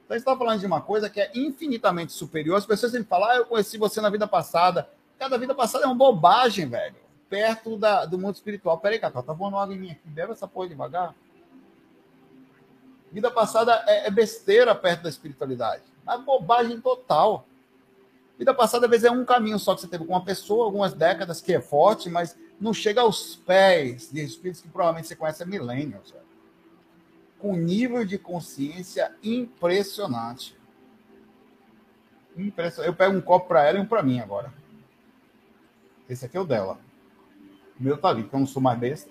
Então, 0.09 0.17
está 0.17 0.35
falando 0.35 0.59
de 0.59 0.65
uma 0.65 0.81
coisa 0.81 1.07
que 1.07 1.21
é 1.21 1.29
infinitamente 1.35 2.13
superior. 2.13 2.57
As 2.57 2.65
pessoas 2.65 2.91
sempre 2.91 3.07
falam, 3.07 3.29
ah, 3.29 3.35
eu 3.35 3.45
conheci 3.45 3.77
você 3.77 4.01
na 4.01 4.09
vida 4.09 4.27
passada. 4.27 4.89
Cada 5.19 5.37
vida 5.37 5.53
passada 5.53 5.83
é 5.83 5.87
uma 5.87 5.93
bobagem, 5.93 6.67
velho. 6.67 6.95
Perto 7.29 7.77
da, 7.77 8.05
do 8.05 8.17
mundo 8.17 8.33
espiritual. 8.33 8.79
Peraí, 8.79 8.97
Cacau, 8.97 9.21
tá 9.21 9.33
voando 9.33 9.57
água 9.57 9.75
em 9.75 9.77
mim 9.77 9.91
aqui. 9.91 10.01
Bebe 10.05 10.31
essa 10.31 10.47
porra 10.47 10.67
devagar. 10.67 11.13
Vida 13.11 13.29
passada 13.29 13.83
é, 13.85 14.07
é 14.07 14.09
besteira 14.09 14.73
perto 14.73 15.03
da 15.03 15.09
espiritualidade. 15.09 15.83
É 16.07 16.17
bobagem 16.17 16.81
total. 16.81 17.45
Vida 18.35 18.51
passada, 18.51 18.87
às 18.87 18.89
vezes, 18.89 19.05
é 19.05 19.11
um 19.11 19.23
caminho 19.23 19.59
só 19.59 19.75
que 19.75 19.81
você 19.81 19.87
teve 19.87 20.05
com 20.05 20.13
uma 20.13 20.25
pessoa, 20.25 20.65
algumas 20.65 20.91
décadas, 20.91 21.39
que 21.39 21.53
é 21.53 21.61
forte, 21.61 22.09
mas 22.09 22.35
não 22.59 22.73
chega 22.73 23.01
aos 23.01 23.35
pés 23.35 24.11
de 24.11 24.23
espíritos 24.23 24.59
que 24.59 24.69
provavelmente 24.69 25.07
você 25.07 25.15
conhece 25.15 25.43
há 25.43 25.45
milênios. 25.45 26.09
Velho 26.09 26.28
com 27.39 27.55
nível 27.55 28.05
de 28.05 28.17
consciência 28.17 29.15
impressionante. 29.23 30.55
Impressionante. 32.37 32.87
Eu 32.87 32.95
pego 32.95 33.17
um 33.17 33.21
copo 33.21 33.47
para 33.47 33.65
ela 33.65 33.79
e 33.79 33.81
um 33.81 33.85
para 33.85 34.03
mim 34.03 34.19
agora. 34.19 34.53
Esse 36.07 36.25
aqui 36.25 36.35
é 36.37 36.39
o 36.39 36.45
dela. 36.45 36.77
O 37.79 37.83
meu 37.83 37.97
tá 37.97 38.09
ali, 38.09 38.23
porque 38.23 38.35
eu 38.35 38.41
não 38.41 38.47
sou 38.47 38.61
mais 38.61 38.77
besta. 38.77 39.09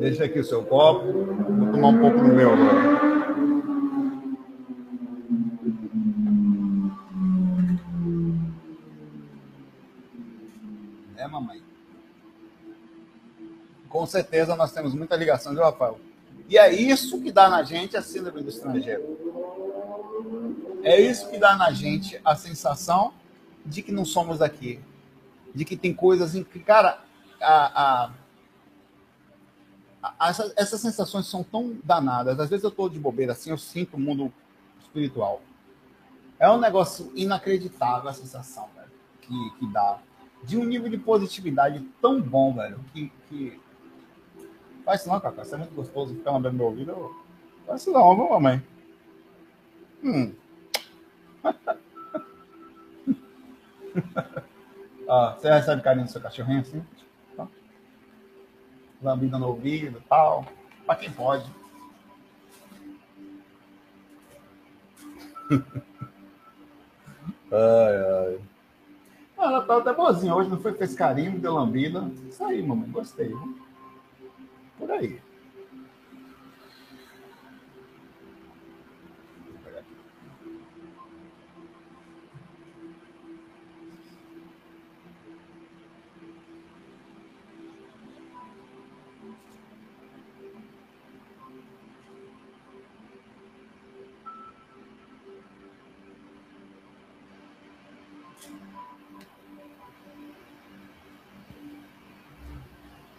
Deixa 0.00 0.24
aqui 0.24 0.40
o 0.40 0.44
seu 0.44 0.64
copo. 0.64 1.12
Vou 1.12 1.70
tomar 1.70 1.88
um 1.88 2.00
pouco 2.00 2.18
do 2.18 2.28
meu 2.28 2.52
agora. 2.52 3.12
É, 11.16 11.28
mamãe 11.28 11.71
com 13.92 14.06
certeza 14.06 14.56
nós 14.56 14.72
temos 14.72 14.94
muita 14.94 15.14
ligação 15.14 15.54
de 15.54 15.60
Rafael. 15.60 16.00
E 16.48 16.56
é 16.56 16.72
isso 16.72 17.20
que 17.20 17.30
dá 17.30 17.48
na 17.48 17.62
gente 17.62 17.94
a 17.94 18.02
síndrome 18.02 18.42
do 18.42 18.48
estrangeiro. 18.48 19.18
É 20.82 20.98
isso 20.98 21.28
que 21.30 21.38
dá 21.38 21.54
na 21.56 21.70
gente 21.70 22.18
a 22.24 22.34
sensação 22.34 23.12
de 23.64 23.82
que 23.82 23.92
não 23.92 24.06
somos 24.06 24.38
daqui. 24.38 24.80
De 25.54 25.66
que 25.66 25.76
tem 25.76 25.92
coisas 25.92 26.34
em 26.34 26.42
que, 26.42 26.58
cara, 26.58 27.04
a, 27.38 27.82
a, 30.02 30.12
a, 30.18 30.28
essa, 30.30 30.52
essas 30.56 30.80
sensações 30.80 31.26
são 31.26 31.44
tão 31.44 31.78
danadas. 31.84 32.40
Às 32.40 32.48
vezes 32.48 32.64
eu 32.64 32.70
estou 32.70 32.88
de 32.88 32.98
bobeira 32.98 33.32
assim, 33.32 33.50
eu 33.50 33.58
sinto 33.58 33.98
o 33.98 34.00
mundo 34.00 34.32
espiritual. 34.80 35.42
É 36.38 36.50
um 36.50 36.58
negócio 36.58 37.12
inacreditável 37.14 38.08
a 38.08 38.14
sensação, 38.14 38.68
velho, 38.74 38.90
que, 39.20 39.58
que 39.58 39.70
dá. 39.70 39.98
De 40.42 40.56
um 40.56 40.64
nível 40.64 40.88
de 40.88 40.98
positividade 40.98 41.86
tão 42.00 42.20
bom, 42.20 42.54
velho, 42.54 42.80
que, 42.92 43.12
que 43.28 43.61
Faz 44.84 45.00
isso 45.00 45.08
não, 45.08 45.20
Cacá. 45.20 45.42
Isso 45.42 45.54
é 45.54 45.58
muito 45.58 45.74
gostoso 45.74 46.14
ficar 46.14 46.32
lambendo 46.32 46.56
meu 46.56 46.66
ouvido. 46.66 47.14
Faz 47.66 47.82
isso 47.82 47.92
não, 47.92 48.16
viu, 48.16 48.30
mamãe? 48.30 48.62
Hum. 50.02 50.32
ah, 55.08 55.36
você 55.38 55.50
recebe 55.50 55.82
carinho 55.82 56.06
do 56.06 56.10
seu 56.10 56.20
cachorrinho 56.20 56.60
assim? 56.60 56.84
Tá. 57.36 57.46
Lambida 59.00 59.38
no 59.38 59.46
ouvido 59.48 59.98
e 59.98 60.02
tal. 60.08 60.44
Pra 60.84 60.96
quem 60.96 61.12
pode. 61.12 61.48
ai, 67.52 67.96
ai. 67.96 68.40
Ah, 69.38 69.46
ela 69.46 69.62
tá 69.62 69.76
até 69.76 69.92
boazinha 69.92 70.34
hoje, 70.34 70.50
não 70.50 70.60
foi? 70.60 70.72
Fez 70.74 70.94
carinho, 70.94 71.38
deu 71.38 71.54
lambida. 71.54 72.10
Isso 72.28 72.44
aí, 72.44 72.60
mamãe. 72.62 72.90
Gostei. 72.90 73.28
Viu? 73.28 73.62
Por 74.82 74.90
aí. 74.90 75.31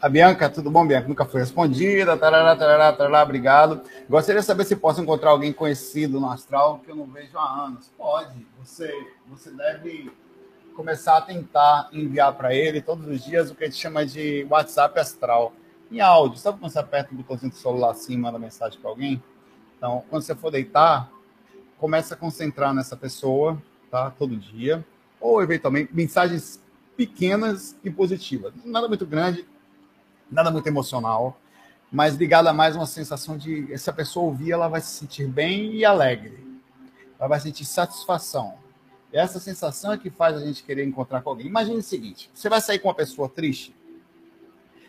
A 0.03 0.09
Bianca, 0.09 0.49
tudo 0.49 0.69
bom, 0.69 0.85
Bianca? 0.85 1.07
Nunca 1.07 1.23
foi 1.23 1.39
respondida. 1.39 2.17
Tarará, 2.17 2.57
tarará, 2.57 2.91
tarará, 2.91 3.23
obrigado. 3.23 3.83
Gostaria 4.09 4.41
de 4.41 4.45
saber 4.45 4.65
se 4.65 4.75
posso 4.75 5.01
encontrar 5.01 5.29
alguém 5.29 5.53
conhecido 5.53 6.19
no 6.19 6.29
astral 6.29 6.81
que 6.83 6.91
eu 6.91 6.95
não 6.97 7.05
vejo 7.05 7.37
há 7.37 7.63
anos. 7.67 7.89
Pode. 7.97 8.45
Você, 8.59 8.93
você 9.29 9.49
deve 9.51 10.11
começar 10.75 11.15
a 11.15 11.21
tentar 11.21 11.87
enviar 11.93 12.33
para 12.33 12.53
ele 12.53 12.81
todos 12.81 13.07
os 13.07 13.23
dias 13.23 13.49
o 13.49 13.55
que 13.55 13.63
a 13.63 13.67
gente 13.67 13.79
chama 13.79 14.05
de 14.05 14.45
WhatsApp 14.49 14.99
astral. 14.99 15.53
Em 15.89 16.01
áudio. 16.01 16.37
Sabe 16.37 16.59
quando 16.59 16.73
você 16.73 16.79
aperta 16.79 17.13
o 17.13 17.15
botãozinho 17.15 17.53
do 17.53 17.57
celular 17.57 17.91
assim 17.91 18.15
e 18.15 18.17
manda 18.17 18.37
mensagem 18.37 18.77
para 18.81 18.89
alguém? 18.89 19.23
Então, 19.77 20.03
quando 20.09 20.21
você 20.21 20.35
for 20.35 20.51
deitar, 20.51 21.09
começa 21.77 22.13
a 22.13 22.17
concentrar 22.17 22.73
nessa 22.73 22.97
pessoa, 22.97 23.57
tá? 23.89 24.11
Todo 24.11 24.35
dia. 24.35 24.85
Ou, 25.21 25.41
eventualmente, 25.41 25.95
mensagens 25.95 26.61
pequenas 26.97 27.73
e 27.85 27.89
positivas. 27.89 28.53
Nada 28.65 28.89
muito 28.89 29.05
grande, 29.05 29.47
nada 30.33 30.51
muito 30.51 30.67
emocional, 30.67 31.39
mas 31.91 32.15
ligada 32.15 32.49
a 32.49 32.53
mais 32.53 32.75
uma 32.75 32.87
sensação 32.87 33.37
de 33.37 33.77
se 33.77 33.89
a 33.89 33.93
pessoa 33.93 34.25
ouvir, 34.25 34.51
ela 34.51 34.67
vai 34.67 34.81
se 34.81 34.97
sentir 34.97 35.27
bem 35.27 35.75
e 35.75 35.85
alegre. 35.85 36.43
Ela 37.19 37.29
vai 37.29 37.39
sentir 37.39 37.65
satisfação. 37.65 38.55
Essa 39.11 39.39
sensação 39.39 39.93
é 39.93 39.97
que 39.97 40.09
faz 40.09 40.35
a 40.35 40.39
gente 40.39 40.63
querer 40.63 40.83
encontrar 40.83 41.21
com 41.21 41.29
alguém. 41.29 41.45
Imagine 41.45 41.77
o 41.77 41.83
seguinte: 41.83 42.31
você 42.33 42.49
vai 42.49 42.59
sair 42.59 42.79
com 42.79 42.87
uma 42.87 42.95
pessoa 42.95 43.29
triste? 43.29 43.75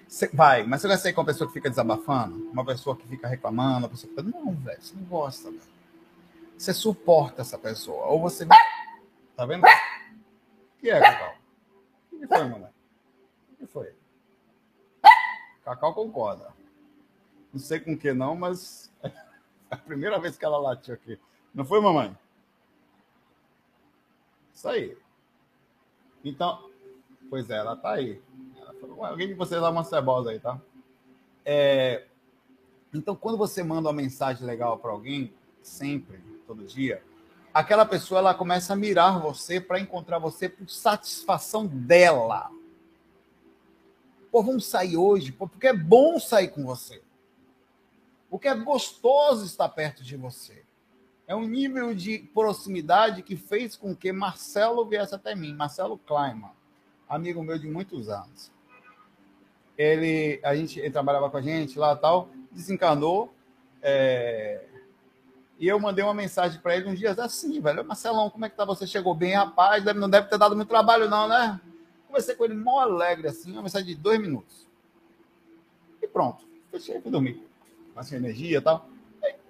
Você 0.08 0.28
vai, 0.28 0.64
mas 0.64 0.80
você 0.80 0.88
vai 0.88 0.96
sair 0.96 1.12
com 1.12 1.20
uma 1.20 1.26
pessoa 1.26 1.46
que 1.46 1.52
fica 1.52 1.68
desabafando? 1.68 2.48
Uma 2.50 2.64
pessoa 2.64 2.96
que 2.96 3.06
fica 3.06 3.28
reclamando? 3.28 3.80
Uma 3.80 3.88
pessoa 3.90 4.12
que. 4.14 4.22
Não, 4.22 4.54
velho, 4.54 4.82
você 4.82 4.94
não 4.94 5.04
gosta, 5.04 5.50
velho. 5.50 5.62
Você 6.56 6.72
suporta 6.72 7.42
essa 7.42 7.58
pessoa. 7.58 8.06
Ou 8.06 8.20
você. 8.20 8.46
Tá 9.36 9.44
vendo? 9.44 9.62
O 9.64 10.80
que 10.80 10.88
é, 10.88 11.00
Cacau? 11.00 11.34
O 12.12 12.18
que 12.18 12.26
foi, 12.26 12.44
mamãe? 12.44 12.70
O 13.52 13.56
que 13.56 13.66
foi? 13.66 13.92
Cacau 15.64 15.94
concorda. 15.94 16.52
Não 17.52 17.60
sei 17.60 17.80
com 17.80 17.96
que 17.96 18.12
não, 18.12 18.36
mas 18.36 18.92
é 19.02 19.10
a 19.70 19.76
primeira 19.76 20.18
vez 20.18 20.36
que 20.36 20.44
ela 20.44 20.58
latiu 20.58 20.94
aqui. 20.94 21.18
Não 21.54 21.64
foi, 21.64 21.80
mamãe? 21.80 22.16
Isso 24.52 24.68
aí. 24.68 24.96
Então, 26.24 26.70
pois 27.30 27.48
é, 27.50 27.56
ela 27.56 27.76
tá 27.76 27.92
aí. 27.92 28.20
Ela 28.56 28.74
falou, 28.74 29.04
alguém 29.04 29.28
de 29.28 29.34
vocês 29.34 29.60
dá 29.60 29.70
uma 29.70 29.84
cebosa 29.84 30.30
aí, 30.30 30.40
tá? 30.40 30.60
É, 31.44 32.06
então, 32.92 33.16
quando 33.16 33.36
você 33.36 33.62
manda 33.62 33.88
uma 33.88 33.94
mensagem 33.94 34.46
legal 34.46 34.78
para 34.78 34.90
alguém, 34.90 35.34
sempre, 35.62 36.18
todo 36.46 36.64
dia, 36.64 37.02
aquela 37.52 37.84
pessoa 37.84 38.20
ela 38.20 38.34
começa 38.34 38.72
a 38.72 38.76
mirar 38.76 39.20
você 39.20 39.60
para 39.60 39.80
encontrar 39.80 40.18
você 40.18 40.48
por 40.48 40.68
satisfação 40.68 41.66
dela. 41.66 42.50
Pô, 44.34 44.42
vamos 44.42 44.66
sair 44.66 44.96
hoje, 44.96 45.30
pô, 45.30 45.46
porque 45.46 45.68
é 45.68 45.72
bom 45.72 46.18
sair 46.18 46.48
com 46.48 46.64
você. 46.64 47.00
Porque 48.28 48.48
é 48.48 48.54
gostoso 48.56 49.46
estar 49.46 49.68
perto 49.68 50.02
de 50.02 50.16
você. 50.16 50.64
É 51.24 51.36
um 51.36 51.46
nível 51.46 51.94
de 51.94 52.18
proximidade 52.34 53.22
que 53.22 53.36
fez 53.36 53.76
com 53.76 53.94
que 53.94 54.10
Marcelo 54.10 54.84
viesse 54.86 55.14
até 55.14 55.36
mim, 55.36 55.54
Marcelo 55.54 55.96
Kleiman, 55.96 56.50
amigo 57.08 57.44
meu 57.44 57.60
de 57.60 57.68
muitos 57.68 58.08
anos. 58.08 58.50
Ele, 59.78 60.40
a 60.42 60.56
gente, 60.56 60.80
ele 60.80 60.90
trabalhava 60.90 61.30
com 61.30 61.36
a 61.36 61.40
gente 61.40 61.78
lá 61.78 61.94
tal, 61.94 62.28
desencarnou. 62.50 63.32
É, 63.80 64.64
e 65.60 65.68
eu 65.68 65.78
mandei 65.78 66.04
uma 66.04 66.12
mensagem 66.12 66.60
para 66.60 66.74
ele 66.74 66.88
uns 66.88 66.98
dias 66.98 67.20
assim, 67.20 67.60
velho. 67.60 67.84
Marcelão, 67.84 68.28
como 68.30 68.46
é 68.46 68.50
que 68.50 68.56
tá? 68.56 68.64
Você 68.64 68.84
chegou 68.84 69.14
bem, 69.14 69.34
rapaz? 69.34 69.84
Não 69.94 70.10
deve 70.10 70.26
ter 70.26 70.38
dado 70.38 70.56
muito 70.56 70.68
trabalho, 70.70 71.08
não, 71.08 71.28
né? 71.28 71.60
Conversei 72.14 72.36
com 72.36 72.44
ele 72.44 72.54
mó 72.54 72.78
alegre, 72.78 73.26
assim, 73.26 73.50
uma 73.50 73.62
mensagem 73.62 73.88
de 73.88 73.96
dois 73.96 74.20
minutos. 74.20 74.68
E 76.00 76.06
pronto, 76.06 76.46
fechei 76.70 76.98
e 76.98 77.00
fui 77.00 77.10
dormir. 77.10 77.44
passei 77.92 78.16
energia 78.16 78.58
e 78.58 78.60
tal. 78.60 78.88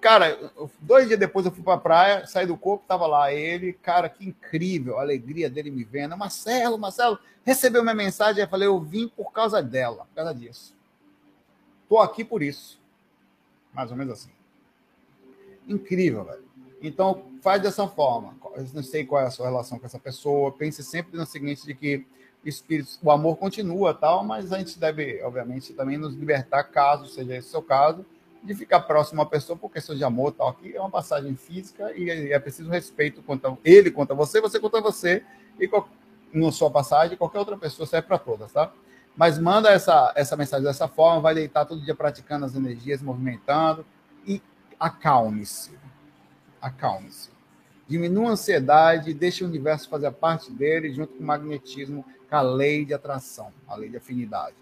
Cara, 0.01 0.51
dois 0.81 1.07
dias 1.07 1.21
depois 1.21 1.45
eu 1.45 1.53
fui 1.53 1.63
pra 1.63 1.77
praia, 1.77 2.27
saí 2.27 2.47
do 2.47 2.57
corpo, 2.57 2.87
tava 2.89 3.07
lá 3.07 3.31
ele, 3.31 3.75
cara, 3.75 4.09
que 4.09 4.27
incrível, 4.27 4.99
a 4.99 5.03
alegria 5.03 5.51
dele 5.51 5.71
me 5.71 5.85
vendo. 5.85 6.17
Marcelo, 6.17 6.79
Marcelo, 6.79 7.19
recebeu 7.45 7.83
minha 7.83 7.95
mensagem, 7.95 8.43
eu 8.43 8.49
falei, 8.49 8.67
eu 8.67 8.81
vim 8.81 9.09
por 9.09 9.31
causa 9.31 9.63
dela, 9.63 10.07
por 10.07 10.15
causa 10.15 10.35
disso. 10.35 10.75
Tô 11.87 11.99
aqui 11.99 12.25
por 12.25 12.43
isso. 12.43 12.81
Mais 13.75 13.91
ou 13.91 13.97
menos 13.99 14.15
assim. 14.15 14.31
Incrível, 15.69 16.25
velho. 16.25 16.45
Então, 16.81 17.27
faz 17.43 17.61
dessa 17.61 17.87
forma. 17.87 18.35
Eu 18.57 18.67
não 18.73 18.83
sei 18.83 19.05
qual 19.05 19.21
é 19.21 19.27
a 19.27 19.31
sua 19.31 19.49
relação 19.49 19.79
com 19.79 19.85
essa 19.85 19.99
pessoa. 19.99 20.51
Pense 20.51 20.83
sempre 20.83 21.15
no 21.15 21.27
seguinte, 21.27 21.67
de 21.67 21.75
que 21.75 22.07
o, 22.45 22.49
espírito, 22.49 22.99
o 23.03 23.11
amor 23.11 23.37
continua, 23.37 23.95
tal, 23.95 24.25
mas 24.25 24.53
a 24.53 24.59
gente 24.59 24.79
deve, 24.79 25.23
obviamente, 25.23 25.73
também 25.73 25.97
nos 25.97 26.15
libertar, 26.15 26.65
caso 26.65 27.07
seja 27.07 27.37
esse 27.37 27.49
o 27.49 27.51
seu 27.51 27.63
caso, 27.63 28.05
de 28.43 28.55
ficar 28.55 28.81
próximo 28.81 29.23
à 29.23 29.27
pessoa 29.27 29.57
por 29.57 29.71
questão 29.71 29.97
de 29.97 30.05
amor, 30.05 30.33
tal. 30.33 30.49
Aqui 30.49 30.77
é 30.77 30.81
uma 30.81 30.91
passagem 30.91 31.35
física 31.35 31.93
e 31.97 32.31
é 32.33 32.39
preciso 32.39 32.69
respeito 32.71 33.23
contra 33.23 33.57
ele, 33.65 33.91
contra 33.91 34.15
você, 34.15 34.41
você 34.41 34.61
contra 34.61 34.81
você, 34.83 35.25
e 35.59 35.69
na 36.33 36.53
sua 36.53 36.71
passagem, 36.71 37.17
qualquer 37.17 37.39
outra 37.39 37.57
pessoa 37.57 37.87
serve 37.87 38.09
para 38.09 38.19
todas, 38.19 38.53
tá? 38.53 38.71
Mas 39.17 39.39
manda 39.39 39.71
essa, 39.71 40.13
essa 40.17 40.37
mensagem 40.37 40.65
dessa 40.65 40.89
forma, 40.89 41.21
vai 41.21 41.35
deitar 41.35 41.65
todo 41.65 41.81
dia 41.81 41.95
praticando 41.95 42.45
as 42.45 42.55
energias, 42.57 43.01
movimentando 43.01 43.87
e 44.27 44.43
acalme-se. 44.79 45.71
Acalme-se. 46.61 47.31
Diminua 47.87 48.31
a 48.31 48.33
ansiedade, 48.33 49.15
deixe 49.15 49.45
o 49.45 49.47
universo 49.47 49.89
fazer 49.89 50.11
parte 50.11 50.51
dele, 50.51 50.93
junto 50.93 51.15
com 51.15 51.23
o 51.23 51.27
magnetismo, 51.27 52.05
a 52.35 52.43
lei 52.43 52.85
de 52.85 52.95
atração, 52.95 53.53
a 53.67 53.75
lei 53.75 53.89
de 53.89 53.97
afinidade. 53.97 54.57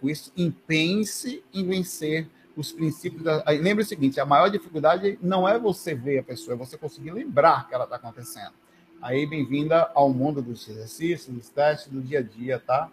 Com 0.00 0.08
isso, 0.08 0.32
empenhe-se 0.36 1.42
em 1.52 1.66
vencer 1.66 2.28
os 2.56 2.72
princípios. 2.72 3.22
Da... 3.22 3.44
Lembre 3.48 3.84
o 3.84 3.86
seguinte: 3.86 4.20
a 4.20 4.26
maior 4.26 4.48
dificuldade 4.48 5.18
não 5.22 5.48
é 5.48 5.58
você 5.58 5.94
ver 5.94 6.18
a 6.18 6.22
pessoa, 6.22 6.54
é 6.54 6.56
você 6.56 6.76
conseguir 6.76 7.12
lembrar 7.12 7.68
que 7.68 7.74
ela 7.74 7.84
está 7.84 7.96
acontecendo. 7.96 8.52
Aí, 9.00 9.26
bem-vinda 9.26 9.90
ao 9.94 10.10
mundo 10.10 10.42
dos 10.42 10.68
exercícios, 10.68 11.34
dos 11.34 11.48
testes, 11.48 11.92
do 11.92 12.02
dia 12.02 12.18
a 12.18 12.22
dia, 12.22 12.58
tá? 12.58 12.90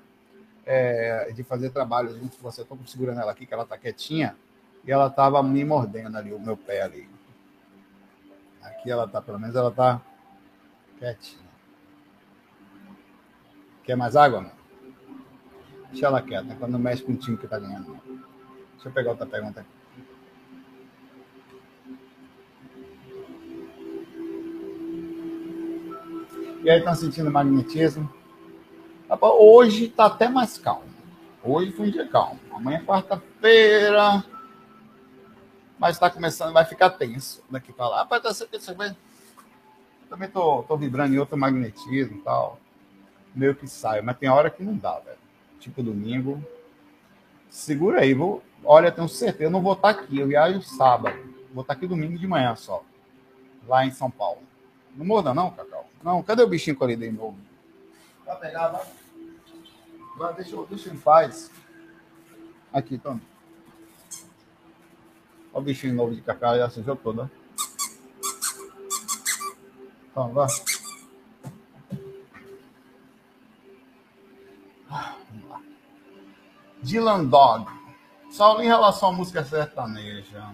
É, 0.65 1.31
de 1.34 1.43
fazer 1.43 1.71
trabalho 1.71 2.10
junto 2.17 2.38
com 2.38 2.43
você. 2.43 2.62
Estou 2.62 2.77
segurando 2.86 3.19
ela 3.19 3.31
aqui, 3.31 3.45
que 3.45 3.53
ela 3.53 3.63
está 3.63 3.77
quietinha, 3.77 4.36
e 4.86 4.91
ela 4.91 5.08
estava 5.08 5.41
me 5.41 5.65
mordendo 5.65 6.15
ali, 6.17 6.31
o 6.31 6.39
meu 6.39 6.55
pé 6.55 6.84
ali. 6.84 7.10
Aqui 8.62 8.91
ela 8.91 9.05
está, 9.05 9.21
pelo 9.21 9.39
menos 9.39 9.55
ela 9.55 9.69
está 9.69 10.01
quietinha. 10.99 11.44
Quer 13.86 13.95
mais 13.95 14.15
água, 14.15 14.41
mano? 14.41 14.56
Deixa 15.91 16.08
ela 16.08 16.21
quieta, 16.21 16.56
quando 16.56 16.80
mexe 16.80 17.04
com 17.04 17.13
o 17.13 17.17
time 17.17 17.38
que 17.38 17.45
está 17.45 17.60
ganhando. 17.60 18.00
Deixa 18.74 18.89
eu 18.89 18.91
pegar 18.91 19.12
outra 19.12 19.26
pergunta 19.26 19.62
aqui. 19.62 19.69
E 26.63 26.69
aí, 26.69 26.80
estão 26.80 26.95
sentindo 26.95 27.30
magnetismo? 27.30 28.12
Hoje 29.21 29.86
está 29.86 30.08
até 30.08 30.28
mais 30.28 30.58
calmo. 30.58 30.89
Hoje 31.43 31.71
foi 31.71 31.88
um 31.88 31.91
dia 31.91 32.08
calmo. 32.08 32.39
Amanhã 32.52 32.80
é 32.80 32.84
quarta-feira. 32.84 34.26
Mas 35.78 35.95
está 35.95 36.10
começando, 36.10 36.54
vai 36.54 36.65
ficar 36.65 36.89
tenso 36.89 37.43
daqui 37.52 37.71
para 37.71 37.88
lá. 37.88 37.98
Rapaz, 38.00 38.24
tá 38.24 38.34
sempre. 38.34 38.60
Também 40.10 40.28
tô 40.30 40.76
vibrando 40.76 41.13
em 41.13 41.19
outro 41.19 41.38
magnetismo 41.38 42.17
e 42.17 42.21
tal. 42.21 42.60
Meio 43.36 43.56
que 43.56 43.67
saio, 43.67 44.04
mas 44.04 44.17
tem 44.17 44.30
hora 44.30 44.50
que 44.50 44.63
não 44.63 44.76
dá, 44.76 45.00
velho. 45.00 45.17
Tipo 45.60 45.84
domingo. 45.84 46.43
Segura 47.50 48.02
aí, 48.02 48.13
vou, 48.13 48.41
Olha, 48.65 48.91
tenho 48.91 49.08
certeza, 49.08 49.43
eu 49.43 49.52
não 49.52 49.62
vou 49.62 49.74
estar 49.74 49.89
aqui, 49.89 50.19
eu 50.19 50.28
viajo 50.28 50.62
sábado. 50.63 51.15
Vou 51.54 51.62
estar 51.62 51.74
aqui 51.74 51.86
domingo 51.86 52.17
de 52.17 52.28
manhã 52.28 52.56
só. 52.56 52.84
Lá 53.67 53.86
em 53.86 53.91
São 53.91 54.10
Paulo. 54.10 54.41
Não 54.95 55.06
muda 55.06 55.34
não, 55.34 55.52
Cacau? 55.52 55.88
Não, 56.04 56.24
cadê 56.24 56.41
o 56.41 56.48
bichinho 56.48 56.76
que 56.76 56.84
eu 56.84 57.13
novo? 57.13 57.38
Vai 58.26 58.39
pegar, 58.39 58.69
vai. 58.69 58.86
Vai, 60.17 60.34
deixa, 60.34 60.58
deixa 60.67 60.89
em 60.89 60.98
paz. 60.98 61.52
Aqui, 62.74 62.98
toma. 62.98 63.21
Olha 65.54 65.62
o 65.62 65.62
bichinho 65.62 65.93
novo 65.93 66.15
de 66.15 66.21
Cacau, 66.21 66.58
já 66.58 66.69
sujou 66.69 66.95
toda. 66.95 67.30
Toma, 70.13 70.30
vai. 70.30 70.48
Dylan 76.86 77.26
Dog. 77.26 77.65
Só 78.30 78.62
em 78.62 78.67
relação 78.67 79.10
à 79.10 79.12
música 79.12 79.43
sertaneja. 79.43 80.45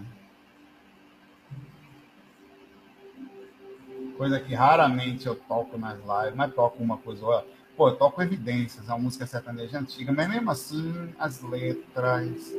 Coisa 4.17 4.39
que 4.39 4.54
raramente 4.54 5.28
eu 5.28 5.36
toco 5.36 5.78
nas 5.78 5.98
lives, 5.98 6.36
mas 6.36 6.54
toco 6.54 6.82
uma 6.82 6.98
coisa. 6.98 7.44
Pô, 7.76 7.89
eu 7.89 7.96
toco 7.98 8.22
evidências, 8.22 8.88
é 8.88 8.94
uma 8.94 9.00
música 9.00 9.26
sertaneja 9.26 9.80
antiga, 9.80 10.13
mas 10.13 10.30
mesmo 10.30 10.50
assim, 10.52 11.13
as 11.20 11.41
letras. 11.41 12.54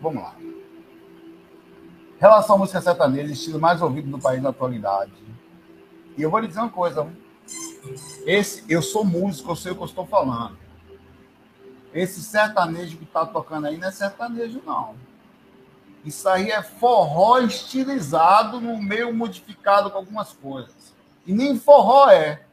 Vamos 0.00 0.22
lá. 0.22 0.34
Relação 2.18 2.56
à 2.56 2.58
música 2.58 2.80
sertaneja, 2.80 3.32
estilo 3.32 3.60
mais 3.60 3.80
ouvido 3.82 4.10
do 4.10 4.18
país 4.18 4.42
na 4.42 4.50
atualidade. 4.50 5.12
E 6.16 6.22
eu 6.22 6.30
vou 6.30 6.40
lhe 6.40 6.48
dizer 6.48 6.60
uma 6.60 6.70
coisa. 6.70 7.08
Esse, 8.26 8.64
eu 8.68 8.82
sou 8.82 9.04
músico, 9.04 9.50
eu 9.50 9.56
sei 9.56 9.72
o 9.72 9.76
que 9.76 9.82
eu 9.82 9.86
estou 9.86 10.06
falando. 10.06 10.61
Esse 11.92 12.22
sertanejo 12.22 12.96
que 12.96 13.04
tá 13.04 13.26
tocando 13.26 13.66
aí 13.66 13.76
não 13.76 13.88
é 13.88 13.90
sertanejo, 13.90 14.62
não. 14.64 14.96
Isso 16.04 16.28
aí 16.28 16.50
é 16.50 16.62
forró 16.62 17.38
estilizado 17.40 18.60
no 18.60 18.82
meio 18.82 19.14
modificado 19.14 19.90
com 19.90 19.98
algumas 19.98 20.32
coisas. 20.32 20.92
E 21.26 21.32
nem 21.32 21.58
forró 21.58 22.10
é. 22.10 22.44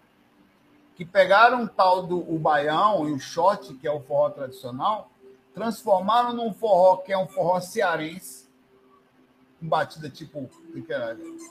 Que 0.95 1.05
pegaram 1.05 1.63
o 1.63 1.67
tal 1.67 2.05
do 2.05 2.19
o 2.19 2.37
baião 2.37 3.07
e 3.07 3.11
o 3.11 3.19
shot, 3.19 3.73
que 3.75 3.87
é 3.87 3.91
o 3.91 4.01
forró 4.01 4.29
tradicional, 4.29 5.09
transformaram 5.53 6.33
num 6.33 6.53
forró 6.53 6.97
que 6.97 7.13
é 7.13 7.17
um 7.17 7.27
forró 7.27 7.59
cearense, 7.61 8.47
com 9.59 9.67
batida 9.67 10.09
tipo 10.09 10.49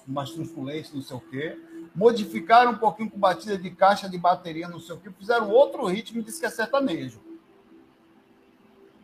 mastruz 0.06 0.52
com 0.52 0.64
leite, 0.64 0.94
não 0.94 1.02
sei 1.02 1.16
o 1.16 1.20
quê. 1.20 1.58
Modificaram 1.94 2.72
um 2.72 2.78
pouquinho 2.78 3.10
com 3.10 3.18
batida 3.18 3.58
de 3.58 3.70
caixa 3.70 4.08
de 4.08 4.18
bateria, 4.18 4.68
não 4.68 4.78
sei 4.78 4.94
o 4.94 5.00
quê. 5.00 5.10
Fizeram 5.18 5.50
outro 5.50 5.86
ritmo 5.86 6.20
e 6.20 6.22
disse 6.22 6.38
que 6.38 6.46
é 6.46 6.50
sertanejo. 6.50 7.27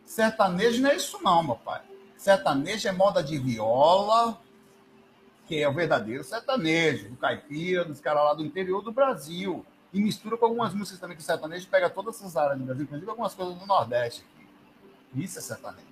Sertanejo 0.05 0.81
não 0.81 0.89
é 0.89 0.95
isso 0.95 1.19
não, 1.23 1.43
meu 1.43 1.55
pai. 1.55 1.81
Sertanejo 2.15 2.87
é 2.87 2.91
moda 2.91 3.23
de 3.23 3.37
viola, 3.37 4.39
que 5.47 5.61
é 5.61 5.67
o 5.67 5.73
verdadeiro 5.73 6.23
sertanejo, 6.23 7.09
do 7.09 7.17
caipira, 7.17 7.85
dos 7.85 7.99
caras 7.99 8.23
lá 8.23 8.33
do 8.33 8.43
interior 8.43 8.81
do 8.81 8.91
Brasil. 8.91 9.65
E 9.93 9.99
mistura 10.01 10.37
com 10.37 10.45
algumas 10.45 10.73
músicas 10.73 10.99
também 10.99 11.15
que 11.15 11.23
o 11.23 11.25
sertanejo 11.25 11.67
pega 11.67 11.89
todas 11.89 12.15
essas 12.15 12.35
áreas 12.35 12.57
do 12.57 12.65
Brasil, 12.65 12.83
inclusive 12.83 13.09
algumas 13.09 13.33
coisas 13.33 13.55
do 13.55 13.65
Nordeste. 13.65 14.25
Isso 15.15 15.39
é 15.39 15.41
sertanejo. 15.41 15.85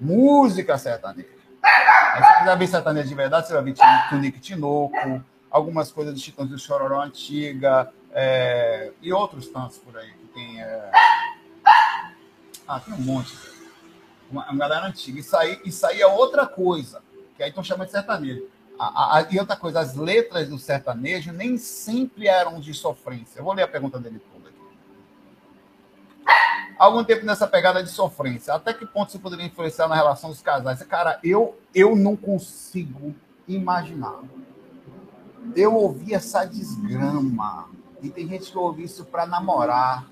Música 0.00 0.78
sertaneja. 0.78 1.28
Aí, 1.62 2.24
se 2.24 2.38
quiser 2.38 2.58
ver 2.58 2.66
sertanejo 2.66 3.08
de 3.08 3.14
verdade, 3.14 3.46
você 3.46 3.52
vai 3.54 3.62
ver 3.62 3.74
Tunique 4.08 4.40
Tinoco, 4.40 5.22
algumas 5.50 5.92
coisas 5.92 6.14
de 6.14 6.20
Titãs 6.20 6.48
do 6.48 6.58
Chororó 6.58 7.02
antiga, 7.02 7.92
é, 8.12 8.92
e 9.00 9.12
outros 9.12 9.48
tantos 9.48 9.78
por 9.78 9.96
aí 9.96 10.10
que 10.12 10.26
tem. 10.28 10.62
É... 10.62 10.90
Ah, 12.66 12.80
tem 12.80 12.94
um 12.94 13.00
monte 13.00 13.34
uma, 14.32 14.50
uma 14.50 14.58
galera 14.58 14.86
antiga. 14.86 15.20
Isso 15.20 15.36
aí, 15.36 15.60
isso 15.64 15.86
aí 15.86 16.00
é 16.00 16.06
outra 16.06 16.46
coisa, 16.46 17.02
que 17.36 17.42
aí 17.42 17.50
estão 17.50 17.62
chamando 17.62 17.86
de 17.86 17.92
sertanejo. 17.92 18.48
A, 18.78 19.18
a, 19.18 19.26
e 19.30 19.38
outra 19.38 19.54
coisa, 19.54 19.78
as 19.80 19.94
letras 19.94 20.48
do 20.48 20.58
sertanejo 20.58 21.32
nem 21.32 21.56
sempre 21.58 22.26
eram 22.26 22.58
de 22.58 22.74
sofrência. 22.74 23.38
Eu 23.38 23.44
vou 23.44 23.52
ler 23.52 23.62
a 23.62 23.68
pergunta 23.68 23.98
dele 23.98 24.20
toda 24.32 24.48
aqui. 24.48 24.58
Algum 26.78 27.04
tempo 27.04 27.24
nessa 27.24 27.46
pegada 27.46 27.82
de 27.82 27.90
sofrência, 27.90 28.54
até 28.54 28.74
que 28.74 28.86
ponto 28.86 29.12
você 29.12 29.18
poderia 29.18 29.46
influenciar 29.46 29.86
na 29.86 29.94
relação 29.94 30.30
dos 30.30 30.40
casais? 30.40 30.82
Cara, 30.82 31.20
eu, 31.22 31.56
eu 31.74 31.94
não 31.94 32.16
consigo 32.16 33.14
imaginar. 33.46 34.20
Eu 35.54 35.74
ouvi 35.74 36.14
essa 36.14 36.44
desgrama. 36.44 37.68
E 38.00 38.10
tem 38.10 38.26
gente 38.26 38.50
que 38.50 38.58
ouve 38.58 38.82
isso 38.82 39.04
para 39.04 39.26
namorar. 39.26 40.06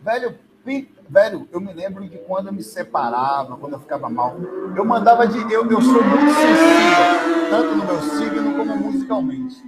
Velho, 0.00 0.38
Velho, 0.64 1.46
eu 1.52 1.60
me 1.60 1.72
lembro 1.74 2.08
de 2.08 2.16
quando 2.18 2.46
eu 2.46 2.52
me 2.52 2.62
separava, 2.62 3.56
quando 3.58 3.74
eu 3.74 3.80
ficava 3.80 4.08
mal. 4.08 4.34
Eu 4.74 4.84
mandava 4.84 5.26
de. 5.26 5.38
Eu, 5.52 5.70
eu 5.70 5.82
sou 5.82 6.02
muito 6.02 6.34
sensível, 6.34 7.50
tanto 7.50 7.76
no 7.76 7.84
meu 7.84 8.00
signo 8.00 8.56
como 8.56 8.76
musicalmente. 8.76 9.62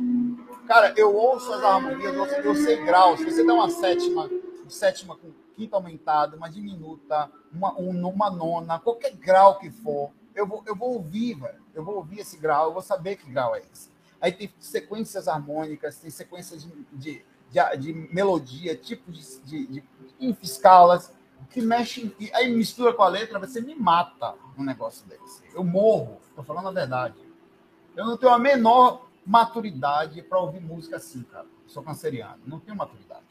Cara, 0.66 0.94
eu 0.96 1.14
ouço 1.14 1.52
as 1.52 1.62
harmonias, 1.62 2.14
eu, 2.14 2.24
eu 2.24 2.54
sei 2.54 2.82
graus. 2.82 3.20
Se 3.20 3.30
você 3.30 3.44
dá 3.44 3.52
uma 3.52 3.68
sétima, 3.68 4.30
sétima 4.68 5.16
com 5.16 5.30
quinta 5.54 5.76
aumentada, 5.76 6.36
uma 6.36 6.48
diminuta, 6.48 7.30
uma, 7.52 7.72
uma 7.74 8.30
nona, 8.30 8.78
qualquer 8.78 9.14
grau 9.16 9.58
que 9.58 9.70
for, 9.70 10.10
eu 10.34 10.46
vou, 10.46 10.62
eu 10.66 10.74
vou 10.74 10.94
ouvir, 10.94 11.34
velho. 11.34 11.62
Eu 11.74 11.84
vou 11.84 11.96
ouvir 11.96 12.20
esse 12.20 12.38
grau, 12.38 12.68
eu 12.68 12.72
vou 12.72 12.82
saber 12.82 13.16
que 13.16 13.30
grau 13.30 13.54
é 13.54 13.62
esse. 13.70 13.90
Aí 14.18 14.32
tem 14.32 14.52
sequências 14.58 15.28
harmônicas, 15.28 15.98
tem 15.98 16.10
sequências 16.10 16.62
de, 16.62 16.72
de, 16.92 17.24
de, 17.50 17.76
de 17.78 17.92
melodia, 18.12 18.76
tipos 18.76 19.40
de, 19.44 19.66
de, 19.66 19.84
de, 20.18 20.36
escalas 20.42 21.12
que 21.50 21.60
mexe, 21.62 22.14
e 22.18 22.30
aí 22.34 22.54
mistura 22.54 22.92
com 22.92 23.02
a 23.02 23.08
letra, 23.08 23.38
você 23.38 23.60
me 23.60 23.74
mata 23.74 24.34
um 24.58 24.64
negócio 24.64 25.06
desse. 25.06 25.42
Eu 25.54 25.64
morro, 25.64 26.20
tô 26.34 26.42
falando 26.42 26.68
a 26.68 26.72
verdade. 26.72 27.16
Eu 27.94 28.04
não 28.04 28.16
tenho 28.16 28.32
a 28.32 28.38
menor 28.38 29.08
maturidade 29.24 30.22
para 30.22 30.38
ouvir 30.38 30.60
música 30.60 30.96
assim, 30.96 31.22
cara. 31.22 31.46
Eu 31.64 31.68
sou 31.68 31.82
canceriano, 31.82 32.40
não 32.46 32.60
tenho 32.60 32.76
maturidade. 32.76 33.24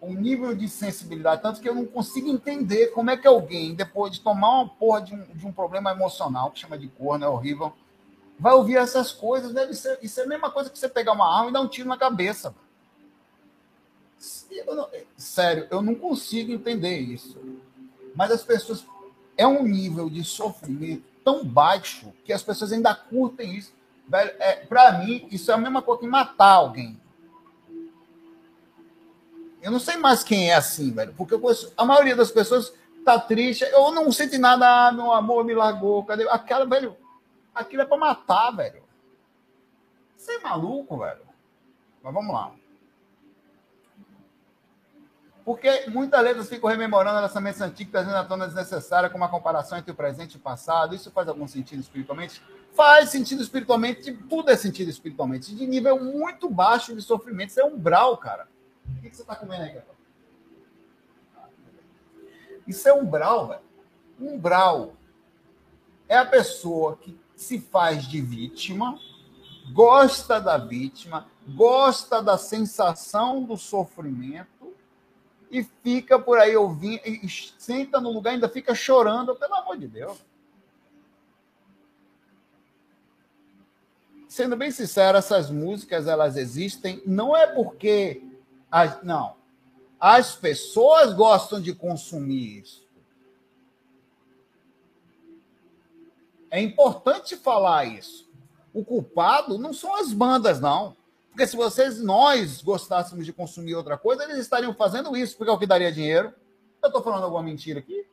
Um 0.00 0.14
nível 0.14 0.54
de 0.54 0.68
sensibilidade, 0.68 1.42
tanto 1.42 1.60
que 1.60 1.68
eu 1.68 1.74
não 1.74 1.84
consigo 1.84 2.28
entender 2.28 2.88
como 2.88 3.10
é 3.10 3.16
que 3.16 3.26
alguém, 3.26 3.74
depois 3.74 4.12
de 4.12 4.20
tomar 4.20 4.60
uma 4.60 4.68
porra 4.68 5.02
de 5.02 5.14
um, 5.14 5.24
de 5.34 5.46
um 5.46 5.52
problema 5.52 5.90
emocional, 5.90 6.52
que 6.52 6.60
chama 6.60 6.78
de 6.78 6.88
corno, 6.88 7.24
é 7.24 7.28
horrível, 7.28 7.72
vai 8.38 8.54
ouvir 8.54 8.76
essas 8.76 9.12
coisas. 9.12 9.52
Deve 9.52 9.74
ser, 9.74 9.98
isso 10.02 10.20
é 10.20 10.24
a 10.24 10.26
mesma 10.26 10.50
coisa 10.50 10.70
que 10.70 10.78
você 10.78 10.88
pegar 10.88 11.12
uma 11.12 11.36
arma 11.36 11.50
e 11.50 11.52
dar 11.52 11.60
um 11.60 11.68
tiro 11.68 11.88
na 11.88 11.96
cabeça. 11.96 12.54
Eu 14.50 14.74
não, 14.74 14.88
sério, 15.16 15.66
eu 15.70 15.82
não 15.82 15.94
consigo 15.94 16.52
entender 16.52 16.98
isso. 16.98 17.38
Mas 18.14 18.30
as 18.30 18.42
pessoas. 18.42 18.84
É 19.36 19.46
um 19.46 19.62
nível 19.62 20.10
de 20.10 20.24
sofrimento 20.24 21.04
tão 21.24 21.44
baixo 21.44 22.12
que 22.24 22.32
as 22.32 22.42
pessoas 22.42 22.72
ainda 22.72 22.92
curtem 22.92 23.54
isso. 23.54 23.72
Velho, 24.08 24.32
é, 24.40 24.56
para 24.66 24.98
mim, 24.98 25.28
isso 25.30 25.52
é 25.52 25.54
a 25.54 25.58
mesma 25.58 25.80
coisa 25.80 26.00
que 26.00 26.08
matar 26.08 26.54
alguém. 26.54 27.00
Eu 29.62 29.70
não 29.70 29.78
sei 29.78 29.96
mais 29.96 30.24
quem 30.24 30.50
é 30.50 30.54
assim, 30.54 30.90
velho. 30.90 31.14
Porque 31.16 31.38
conheço, 31.38 31.72
a 31.76 31.84
maioria 31.84 32.16
das 32.16 32.32
pessoas 32.32 32.72
tá 33.04 33.18
triste. 33.18 33.64
Eu 33.64 33.92
não 33.92 34.10
senti 34.10 34.38
nada, 34.38 34.88
ah, 34.88 34.92
meu 34.92 35.12
amor 35.12 35.44
me 35.44 35.54
largou. 35.54 36.04
Cadê? 36.04 36.28
Aquela, 36.28 36.66
velho. 36.66 36.96
Aquilo 37.58 37.82
é 37.82 37.84
pra 37.84 37.96
matar, 37.96 38.52
velho. 38.52 38.84
Você 40.16 40.32
é 40.32 40.40
maluco, 40.40 40.96
velho. 40.98 41.22
Mas 42.00 42.14
vamos 42.14 42.32
lá. 42.32 42.54
Porque 45.44 45.88
muitas 45.88 46.22
letras 46.22 46.48
ficam 46.48 46.70
rememorando 46.70 47.20
lançamentos 47.20 47.60
antigos, 47.60 47.90
trazendo 47.90 48.16
à 48.16 48.24
tona 48.24 48.46
desnecessária 48.46 49.10
com 49.10 49.16
uma 49.16 49.28
comparação 49.28 49.76
entre 49.76 49.90
o 49.90 49.94
presente 49.94 50.34
e 50.34 50.36
o 50.36 50.40
passado. 50.40 50.94
Isso 50.94 51.10
faz 51.10 51.26
algum 51.26 51.48
sentido 51.48 51.80
espiritualmente? 51.80 52.40
Faz 52.74 53.08
sentido 53.08 53.42
espiritualmente, 53.42 54.12
tudo 54.28 54.50
é 54.50 54.56
sentido 54.56 54.88
espiritualmente. 54.88 55.52
De 55.52 55.66
nível 55.66 55.98
muito 55.98 56.48
baixo 56.48 56.94
de 56.94 57.02
sofrimento. 57.02 57.50
Isso 57.50 57.60
é 57.60 57.64
umbral, 57.64 58.16
cara. 58.18 58.46
O 58.86 59.00
que, 59.00 59.08
você 59.08 59.22
está 59.22 59.34
comendo 59.34 59.64
aí, 59.64 59.72
cara? 59.72 59.86
Isso 62.66 62.88
é 62.88 62.92
umbral, 62.92 63.48
velho. 63.48 63.62
Umbral 64.20 64.92
é 66.08 66.16
a 66.16 66.26
pessoa 66.26 66.96
que 66.96 67.18
se 67.38 67.60
faz 67.60 68.06
de 68.06 68.20
vítima, 68.20 68.98
gosta 69.72 70.40
da 70.40 70.58
vítima, 70.58 71.28
gosta 71.46 72.20
da 72.20 72.36
sensação 72.36 73.44
do 73.44 73.56
sofrimento 73.56 74.74
e 75.48 75.62
fica 75.62 76.18
por 76.18 76.36
aí 76.38 76.56
ouvindo, 76.56 77.00
e 77.06 77.28
senta 77.56 78.00
no 78.00 78.10
lugar 78.10 78.32
ainda 78.32 78.48
fica 78.48 78.74
chorando, 78.74 79.36
pelo 79.36 79.54
amor 79.54 79.78
de 79.78 79.86
Deus. 79.86 80.18
Sendo 84.28 84.56
bem 84.56 84.72
sincero, 84.72 85.16
essas 85.16 85.48
músicas 85.48 86.08
elas 86.08 86.36
existem 86.36 87.00
não 87.06 87.36
é 87.36 87.46
porque 87.46 88.20
as, 88.68 89.00
não, 89.04 89.36
as 90.00 90.34
pessoas 90.34 91.14
gostam 91.14 91.60
de 91.60 91.72
consumir 91.72 92.62
isso. 92.62 92.87
É 96.50 96.60
importante 96.60 97.36
falar 97.36 97.84
isso. 97.84 98.28
O 98.72 98.84
culpado 98.84 99.58
não 99.58 99.72
são 99.72 99.94
as 99.96 100.12
bandas, 100.12 100.60
não. 100.60 100.96
Porque 101.30 101.46
se 101.46 101.56
vocês, 101.56 102.00
nós, 102.00 102.62
gostássemos 102.62 103.24
de 103.24 103.32
consumir 103.32 103.74
outra 103.74 103.96
coisa, 103.96 104.24
eles 104.24 104.38
estariam 104.38 104.74
fazendo 104.74 105.16
isso, 105.16 105.36
porque 105.36 105.50
é 105.50 105.52
o 105.52 105.58
que 105.58 105.66
daria 105.66 105.92
dinheiro. 105.92 106.32
Eu 106.82 106.88
estou 106.88 107.02
falando 107.02 107.24
alguma 107.24 107.42
mentira 107.42 107.80
aqui? 107.80 108.06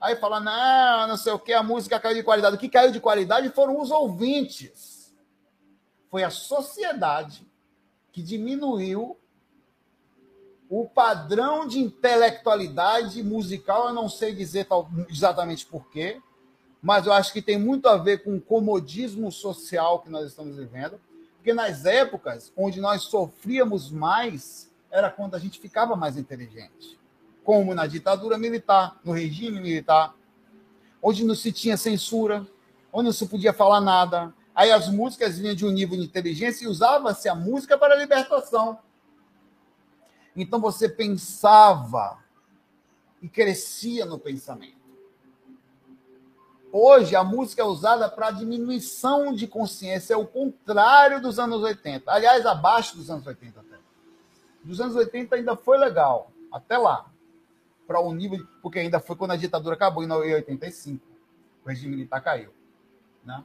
Aí 0.00 0.16
fala, 0.16 0.40
não, 0.40 1.08
não 1.08 1.16
sei 1.16 1.32
o 1.32 1.38
que, 1.38 1.52
a 1.52 1.62
música 1.62 1.98
caiu 1.98 2.16
de 2.16 2.22
qualidade. 2.22 2.56
O 2.56 2.58
que 2.58 2.68
caiu 2.68 2.92
de 2.92 3.00
qualidade 3.00 3.48
foram 3.50 3.80
os 3.80 3.90
ouvintes. 3.90 5.14
Foi 6.10 6.22
a 6.22 6.30
sociedade 6.30 7.46
que 8.12 8.22
diminuiu 8.22 9.18
o 10.70 10.86
padrão 10.86 11.66
de 11.66 11.78
intelectualidade 11.78 13.22
musical, 13.22 13.88
eu 13.88 13.94
não 13.94 14.08
sei 14.08 14.34
dizer 14.34 14.66
exatamente 15.08 15.64
porquê, 15.66 16.20
mas 16.82 17.06
eu 17.06 17.12
acho 17.12 17.32
que 17.32 17.42
tem 17.42 17.58
muito 17.58 17.88
a 17.88 17.96
ver 17.96 18.22
com 18.22 18.36
o 18.36 18.40
comodismo 18.40 19.32
social 19.32 20.00
que 20.00 20.10
nós 20.10 20.28
estamos 20.28 20.56
vivendo, 20.56 21.00
porque 21.36 21.54
nas 21.54 21.84
épocas 21.84 22.52
onde 22.56 22.80
nós 22.80 23.02
sofríamos 23.02 23.90
mais 23.90 24.70
era 24.90 25.10
quando 25.10 25.34
a 25.34 25.38
gente 25.38 25.58
ficava 25.58 25.96
mais 25.96 26.16
inteligente, 26.16 26.98
como 27.42 27.74
na 27.74 27.86
ditadura 27.86 28.38
militar, 28.38 28.98
no 29.04 29.12
regime 29.12 29.60
militar, 29.60 30.14
onde 31.02 31.24
não 31.24 31.34
se 31.34 31.52
tinha 31.52 31.76
censura, 31.76 32.46
onde 32.92 33.06
não 33.06 33.12
se 33.12 33.26
podia 33.26 33.52
falar 33.52 33.80
nada. 33.80 34.34
Aí 34.54 34.70
as 34.70 34.88
músicas 34.88 35.38
vinham 35.38 35.54
de 35.54 35.64
um 35.64 35.70
nível 35.70 35.96
de 35.96 36.04
inteligência 36.04 36.64
e 36.64 36.68
usava-se 36.68 37.28
a 37.28 37.34
música 37.34 37.78
para 37.78 37.94
a 37.94 37.98
libertação. 37.98 38.78
Então 40.40 40.60
você 40.60 40.88
pensava 40.88 42.16
e 43.20 43.28
crescia 43.28 44.06
no 44.06 44.20
pensamento. 44.20 44.78
Hoje, 46.70 47.16
a 47.16 47.24
música 47.24 47.62
é 47.62 47.64
usada 47.64 48.08
para 48.08 48.30
diminuição 48.30 49.34
de 49.34 49.48
consciência, 49.48 50.14
é 50.14 50.16
o 50.16 50.26
contrário 50.26 51.20
dos 51.20 51.40
anos 51.40 51.62
80. 51.62 52.10
Aliás, 52.10 52.46
abaixo 52.46 52.96
dos 52.96 53.10
anos 53.10 53.26
80 53.26 53.58
até. 53.58 53.78
Dos 54.62 54.80
anos 54.80 54.94
80 54.94 55.34
ainda 55.34 55.56
foi 55.56 55.76
legal, 55.76 56.30
até 56.52 56.78
lá. 56.78 57.10
Para 57.86 58.00
o 58.00 58.10
um 58.10 58.14
nível, 58.14 58.46
porque 58.62 58.78
ainda 58.78 59.00
foi 59.00 59.16
quando 59.16 59.32
a 59.32 59.36
ditadura 59.36 59.74
acabou, 59.74 60.04
em 60.04 60.12
85. 60.12 61.04
O 61.64 61.68
regime 61.68 61.96
militar 61.96 62.20
caiu. 62.20 62.52
Né? 63.24 63.42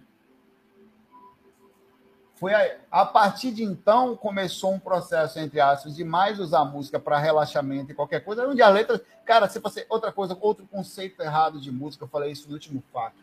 Foi 2.44 2.54
a, 2.54 2.76
a 2.92 3.06
partir 3.06 3.52
de 3.52 3.64
então 3.64 4.18
começou 4.18 4.74
um 4.74 4.80
processo, 4.80 5.40
entre 5.40 5.62
aspas, 5.62 5.96
de 5.96 6.04
mais 6.04 6.42
usar 6.42 6.66
música 6.66 7.00
para 7.00 7.18
relaxamento 7.18 7.94
e 7.94 7.96
qualquer 7.96 8.20
coisa, 8.20 8.46
onde 8.46 8.62
a 8.62 8.68
letra. 8.68 9.02
Cara, 9.24 9.48
se 9.48 9.60
você. 9.60 9.86
Outra 9.88 10.12
coisa, 10.12 10.38
outro 10.42 10.68
conceito 10.68 11.22
errado 11.22 11.58
de 11.58 11.72
música, 11.72 12.04
eu 12.04 12.10
falei 12.10 12.34
isso 12.34 12.50
no 12.50 12.56
último 12.56 12.84
FAQ. 12.92 13.16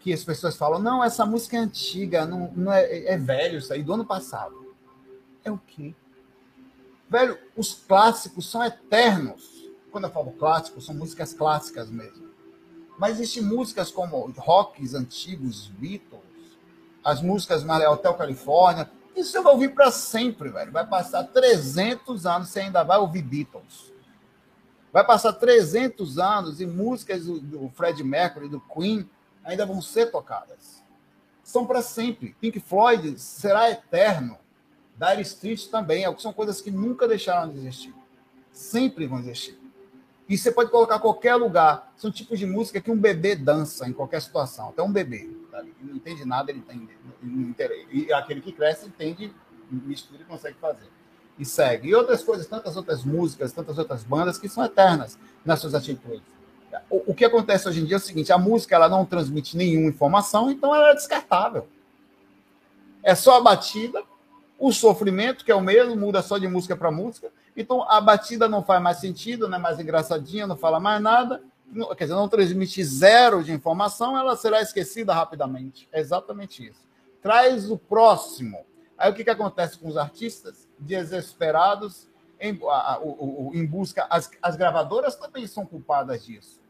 Que 0.00 0.10
as 0.10 0.24
pessoas 0.24 0.56
falam, 0.56 0.78
não, 0.78 1.04
essa 1.04 1.26
música 1.26 1.58
é 1.58 1.60
antiga, 1.60 2.24
não, 2.24 2.50
não 2.56 2.72
é, 2.72 3.12
é 3.12 3.18
velho 3.18 3.58
isso 3.58 3.74
aí, 3.74 3.82
do 3.82 3.92
ano 3.92 4.06
passado. 4.06 4.74
É 5.44 5.50
o 5.50 5.58
quê? 5.58 5.94
Velho, 7.10 7.38
os 7.54 7.74
clássicos 7.74 8.50
são 8.50 8.64
eternos. 8.64 9.68
Quando 9.92 10.04
eu 10.04 10.10
falo 10.10 10.32
clássicos, 10.32 10.86
são 10.86 10.94
músicas 10.94 11.34
clássicas 11.34 11.90
mesmo. 11.90 12.30
Mas 12.98 13.20
existem 13.20 13.42
músicas 13.42 13.90
como 13.90 14.32
rocks 14.38 14.94
antigos, 14.94 15.68
Beatles, 15.68 16.27
as 17.04 17.22
músicas 17.22 17.64
Maré 17.64 17.88
Hotel 17.88 18.14
Califórnia. 18.14 18.90
Isso 19.16 19.32
você 19.32 19.40
vai 19.40 19.52
ouvir 19.52 19.74
para 19.74 19.90
sempre, 19.90 20.48
velho. 20.48 20.70
Vai 20.70 20.86
passar 20.86 21.24
300 21.24 22.26
anos, 22.26 22.48
você 22.48 22.60
ainda 22.60 22.82
vai 22.82 22.98
ouvir 22.98 23.22
Beatles. 23.22 23.92
Vai 24.92 25.04
passar 25.04 25.32
300 25.32 26.18
anos 26.18 26.60
e 26.60 26.66
músicas 26.66 27.26
do, 27.26 27.40
do 27.40 27.68
Fred 27.70 28.02
Mercury, 28.02 28.48
do 28.48 28.60
Queen, 28.60 29.08
ainda 29.44 29.66
vão 29.66 29.80
ser 29.82 30.10
tocadas. 30.10 30.82
São 31.42 31.66
para 31.66 31.82
sempre. 31.82 32.36
Pink 32.40 32.60
Floyd 32.60 33.18
será 33.18 33.70
eterno. 33.70 34.38
Dire 34.96 35.22
Street 35.22 35.66
também. 35.68 36.04
São 36.18 36.32
coisas 36.32 36.60
que 36.60 36.70
nunca 36.70 37.08
deixaram 37.08 37.50
de 37.50 37.58
existir. 37.58 37.94
Sempre 38.52 39.06
vão 39.06 39.18
existir. 39.20 39.58
E 40.28 40.36
você 40.36 40.52
pode 40.52 40.70
colocar 40.70 40.98
qualquer 40.98 41.34
lugar. 41.36 41.90
São 41.96 42.10
tipos 42.10 42.38
de 42.38 42.44
música 42.44 42.80
que 42.80 42.90
um 42.90 42.96
bebê 42.96 43.34
dança 43.34 43.88
em 43.88 43.92
qualquer 43.92 44.20
situação. 44.20 44.68
Até 44.68 44.82
um 44.82 44.92
bebê. 44.92 45.30
Tá 45.50 45.64
não 45.80 45.96
entende 45.96 46.24
nada, 46.24 46.50
ele 46.50 46.60
tem. 46.60 46.88
E 47.90 48.12
aquele 48.12 48.42
que 48.42 48.52
cresce 48.52 48.86
entende, 48.86 49.32
mistura 49.70 50.20
e 50.22 50.24
consegue 50.26 50.56
fazer. 50.60 50.86
E 51.38 51.44
segue. 51.46 51.88
E 51.88 51.94
outras 51.94 52.22
coisas, 52.22 52.46
tantas 52.46 52.76
outras 52.76 53.04
músicas, 53.04 53.52
tantas 53.52 53.78
outras 53.78 54.04
bandas 54.04 54.36
que 54.36 54.48
são 54.48 54.64
eternas 54.64 55.18
nas 55.44 55.60
suas 55.60 55.74
atitudes. 55.74 56.22
O, 56.90 57.12
o 57.12 57.14
que 57.14 57.24
acontece 57.24 57.66
hoje 57.66 57.80
em 57.80 57.86
dia 57.86 57.96
é 57.96 57.98
o 57.98 58.00
seguinte: 58.00 58.30
a 58.30 58.38
música 58.38 58.74
ela 58.74 58.88
não 58.88 59.06
transmite 59.06 59.56
nenhuma 59.56 59.88
informação, 59.88 60.50
então 60.50 60.74
ela 60.74 60.90
é 60.90 60.94
descartável. 60.94 61.66
É 63.02 63.14
só 63.14 63.38
a 63.38 63.40
batida, 63.40 64.02
o 64.58 64.72
sofrimento, 64.72 65.44
que 65.44 65.50
é 65.50 65.54
o 65.54 65.60
mesmo, 65.60 65.96
muda 65.96 66.20
só 66.20 66.36
de 66.36 66.46
música 66.46 66.76
para 66.76 66.90
música, 66.90 67.30
então 67.60 67.82
a 67.90 68.00
batida 68.00 68.48
não 68.48 68.62
faz 68.62 68.80
mais 68.80 68.98
sentido, 68.98 69.48
não 69.48 69.58
é 69.58 69.60
mais 69.60 69.80
engraçadinha, 69.80 70.46
não 70.46 70.56
fala 70.56 70.78
mais 70.78 71.02
nada, 71.02 71.42
quer 71.96 72.04
dizer, 72.04 72.14
não 72.14 72.28
transmite 72.28 72.84
zero 72.84 73.42
de 73.42 73.52
informação, 73.52 74.16
ela 74.16 74.36
será 74.36 74.62
esquecida 74.62 75.12
rapidamente. 75.12 75.88
É 75.90 76.00
exatamente 76.00 76.68
isso. 76.68 76.86
Traz 77.20 77.68
o 77.70 77.76
próximo. 77.76 78.64
Aí 78.96 79.10
o 79.10 79.14
que, 79.14 79.24
que 79.24 79.30
acontece 79.30 79.76
com 79.78 79.88
os 79.88 79.96
artistas? 79.96 80.68
Desesperados, 80.78 82.08
em, 82.40 82.58
a, 82.62 83.00
o, 83.00 83.48
o, 83.48 83.54
em 83.54 83.66
busca. 83.66 84.06
As, 84.08 84.30
as 84.40 84.56
gravadoras 84.56 85.16
também 85.16 85.46
são 85.46 85.66
culpadas 85.66 86.24
disso. 86.24 86.60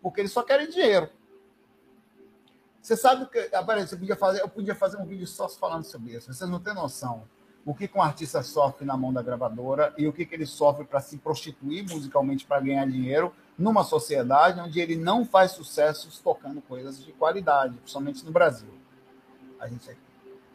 Porque 0.00 0.20
eles 0.20 0.32
só 0.32 0.42
querem 0.42 0.70
dinheiro. 0.70 1.10
Você 2.80 2.96
sabe 2.96 3.26
que. 3.26 3.54
Aparece, 3.54 3.94
eu 3.94 3.98
podia 3.98 4.16
fazer, 4.16 4.40
eu 4.40 4.48
podia 4.48 4.74
fazer 4.74 4.96
um 4.98 5.04
vídeo 5.04 5.26
só 5.26 5.48
falando 5.48 5.84
sobre 5.84 6.12
isso. 6.12 6.32
Vocês 6.32 6.48
não 6.48 6.60
têm 6.60 6.74
noção 6.74 7.24
o 7.64 7.74
que, 7.74 7.90
um 7.94 8.02
artista 8.02 8.42
sofre 8.42 8.84
na 8.86 8.96
mão 8.96 9.12
da 9.12 9.22
gravadora 9.22 9.92
e 9.98 10.06
o 10.06 10.12
que, 10.12 10.24
que 10.24 10.34
ele 10.34 10.46
sofre 10.46 10.84
para 10.84 11.00
se 11.00 11.18
prostituir 11.18 11.86
musicalmente 11.88 12.46
para 12.46 12.60
ganhar 12.60 12.86
dinheiro 12.86 13.32
numa 13.58 13.84
sociedade 13.84 14.60
onde 14.60 14.80
ele 14.80 14.96
não 14.96 15.24
faz 15.24 15.52
sucessos 15.52 16.18
tocando 16.18 16.62
coisas 16.62 17.04
de 17.04 17.12
qualidade, 17.12 17.76
principalmente 17.76 18.24
no 18.24 18.30
Brasil. 18.30 18.70
A 19.60 19.68
gente 19.68 19.90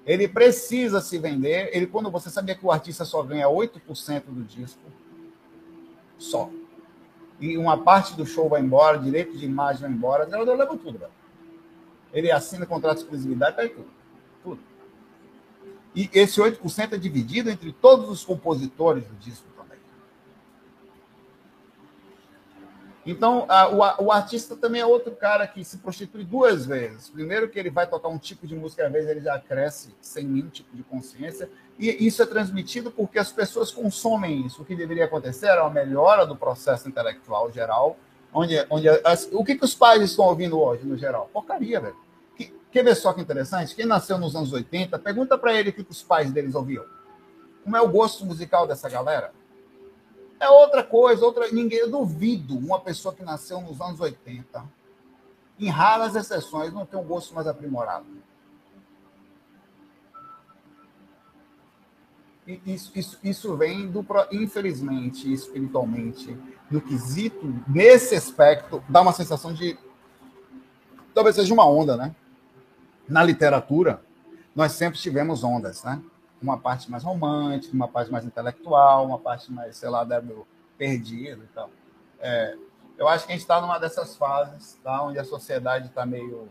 ele 0.06 0.28
precisa 0.28 1.00
se 1.00 1.18
vender. 1.18 1.70
Ele, 1.74 1.88
quando 1.88 2.12
você 2.12 2.30
sabia 2.30 2.56
que 2.56 2.66
o 2.66 2.72
artista 2.72 3.06
só 3.06 3.24
ganha 3.24 3.48
8% 3.48 4.24
do 4.28 4.44
disco, 4.44 4.82
só. 6.18 6.50
E 7.40 7.58
uma 7.58 7.78
parte 7.78 8.16
do 8.16 8.26
show 8.26 8.50
vai 8.50 8.62
embora, 8.62 8.98
direito 8.98 9.38
de 9.38 9.46
imagem 9.46 9.82
vai 9.82 9.92
embora, 9.92 10.28
eu 10.30 10.56
levo 10.56 10.78
tudo, 10.78 11.00
velho. 11.00 11.12
Ele 12.14 12.32
assina 12.32 12.66
contrato 12.66 12.98
de 12.98 13.04
exclusividade, 13.04 13.56
pega 13.56 13.74
tudo. 13.74 13.86
Tudo. 13.86 14.03
E 15.96 16.10
esse 16.14 16.42
8% 16.42 16.94
é 16.94 16.98
dividido 16.98 17.50
entre 17.50 17.72
todos 17.72 18.10
os 18.10 18.26
compositores 18.26 19.06
do 19.06 19.16
disco 19.16 19.46
também. 19.56 19.78
Então, 23.06 23.46
a, 23.48 23.70
o, 23.70 24.06
o, 24.06 24.12
artista 24.12 24.56
também 24.56 24.82
é 24.82 24.86
outro 24.86 25.12
cara 25.12 25.46
que 25.46 25.64
se 25.64 25.78
prostitui 25.78 26.24
duas 26.24 26.66
vezes. 26.66 27.10
Primeiro, 27.10 27.50
que 27.50 27.60
ele 27.60 27.70
vai 27.70 27.86
tocar 27.86 28.08
um 28.08 28.18
tipo 28.18 28.48
de 28.48 28.56
música, 28.56 28.88
às 28.88 28.92
vezes 28.92 29.10
ele 29.10 29.22
já 29.22 29.38
cresce 29.38 29.94
sem 30.02 30.24
nenhum 30.26 30.50
tipo 30.50 30.76
de 30.76 30.82
consciência. 30.84 31.50
E 31.78 31.90
isso 32.06 32.24
é 32.24 32.26
transmitido 32.26 32.90
porque 32.90 33.20
as 33.20 33.32
pessoas 33.32 33.72
consomem 33.72 34.46
isso. 34.46 34.62
O 34.62 34.66
que 34.66 34.76
deveria 34.76 35.06
acontecer 35.06 35.48
era 35.48 35.64
uma 35.64 35.70
melhora 35.70 36.26
do 36.26 36.36
processo 36.36 36.88
intelectual 36.88 37.52
geral, 37.52 37.98
onde, 38.34 38.56
onde 38.70 38.88
as, 38.90 39.30
o 39.32 39.44
que, 39.44 39.56
que 39.56 39.66
os 39.66 39.76
pais 39.76 40.02
estão 40.02 40.26
ouvindo 40.26 40.60
hoje, 40.60 40.86
no 40.86 40.98
geral? 40.98 41.30
Porcaria, 41.32 41.80
velho. 41.80 42.03
Quer 42.74 42.84
ver 42.84 42.96
só 42.96 43.14
que 43.14 43.22
interessante? 43.22 43.76
Quem 43.76 43.86
nasceu 43.86 44.18
nos 44.18 44.36
anos 44.36 44.52
80, 44.52 44.98
pergunta 44.98 45.38
para 45.38 45.54
ele 45.54 45.70
o 45.70 45.74
que 45.74 45.86
os 45.88 46.02
pais 46.02 46.32
deles 46.32 46.56
ouviam. 46.56 46.84
Como 47.64 47.78
é 47.78 47.82
o 47.82 47.88
gosto 47.88 48.26
musical 48.26 48.66
dessa 48.66 48.90
galera? 48.90 49.32
É 50.40 50.50
outra 50.50 50.84
coisa, 50.84 51.24
outra. 51.24 51.52
Ninguém, 51.52 51.78
eu 51.78 51.92
duvido 51.92 52.58
uma 52.58 52.80
pessoa 52.80 53.14
que 53.14 53.22
nasceu 53.22 53.62
nos 53.62 53.80
anos 53.80 54.00
80, 54.00 54.66
em 55.60 55.70
raras 55.70 56.16
exceções, 56.16 56.74
não 56.74 56.84
tem 56.84 57.00
um 57.00 57.04
gosto 57.04 57.36
mais 57.36 57.46
aprimorado. 57.46 58.08
Isso, 62.66 62.92
isso, 62.96 63.20
isso 63.24 63.56
vem 63.56 63.88
do, 63.88 64.04
infelizmente, 64.32 65.32
espiritualmente, 65.32 66.36
no 66.72 66.82
quesito, 66.82 67.54
nesse 67.68 68.16
aspecto, 68.16 68.84
dá 68.90 69.00
uma 69.00 69.14
sensação 69.14 69.54
de. 69.54 69.78
Talvez 71.14 71.36
seja 71.36 71.54
uma 71.54 71.70
onda, 71.70 71.96
né? 71.96 72.16
Na 73.08 73.24
literatura, 73.24 74.02
nós 74.56 74.74
sempre 74.74 75.00
tivemos 75.00 75.44
ondas, 75.44 75.84
né? 75.84 76.02
Uma 76.42 76.58
parte 76.58 76.90
mais 76.92 77.04
romântica, 77.04 77.74
uma 77.74 77.88
parte 77.88 78.12
mais 78.12 78.26
intelectual, 78.26 79.06
uma 79.06 79.20
parte 79.20 79.52
mais, 79.52 79.78
sei 79.78 79.90
lá, 79.90 80.04
débil, 80.04 80.46
perdido 80.78 81.44
e 81.44 81.48
tal. 81.48 81.70
É, 82.20 82.56
eu 82.98 83.08
acho 83.08 83.26
que 83.26 83.32
a 83.32 83.36
gente 83.36 83.42
está 83.42 83.60
numa 83.62 83.78
dessas 83.80 84.16
fases, 84.16 84.78
tá? 84.84 85.02
Onde 85.04 85.20
a 85.20 85.24
sociedade 85.24 85.88
está 85.88 86.06
meio 86.06 86.50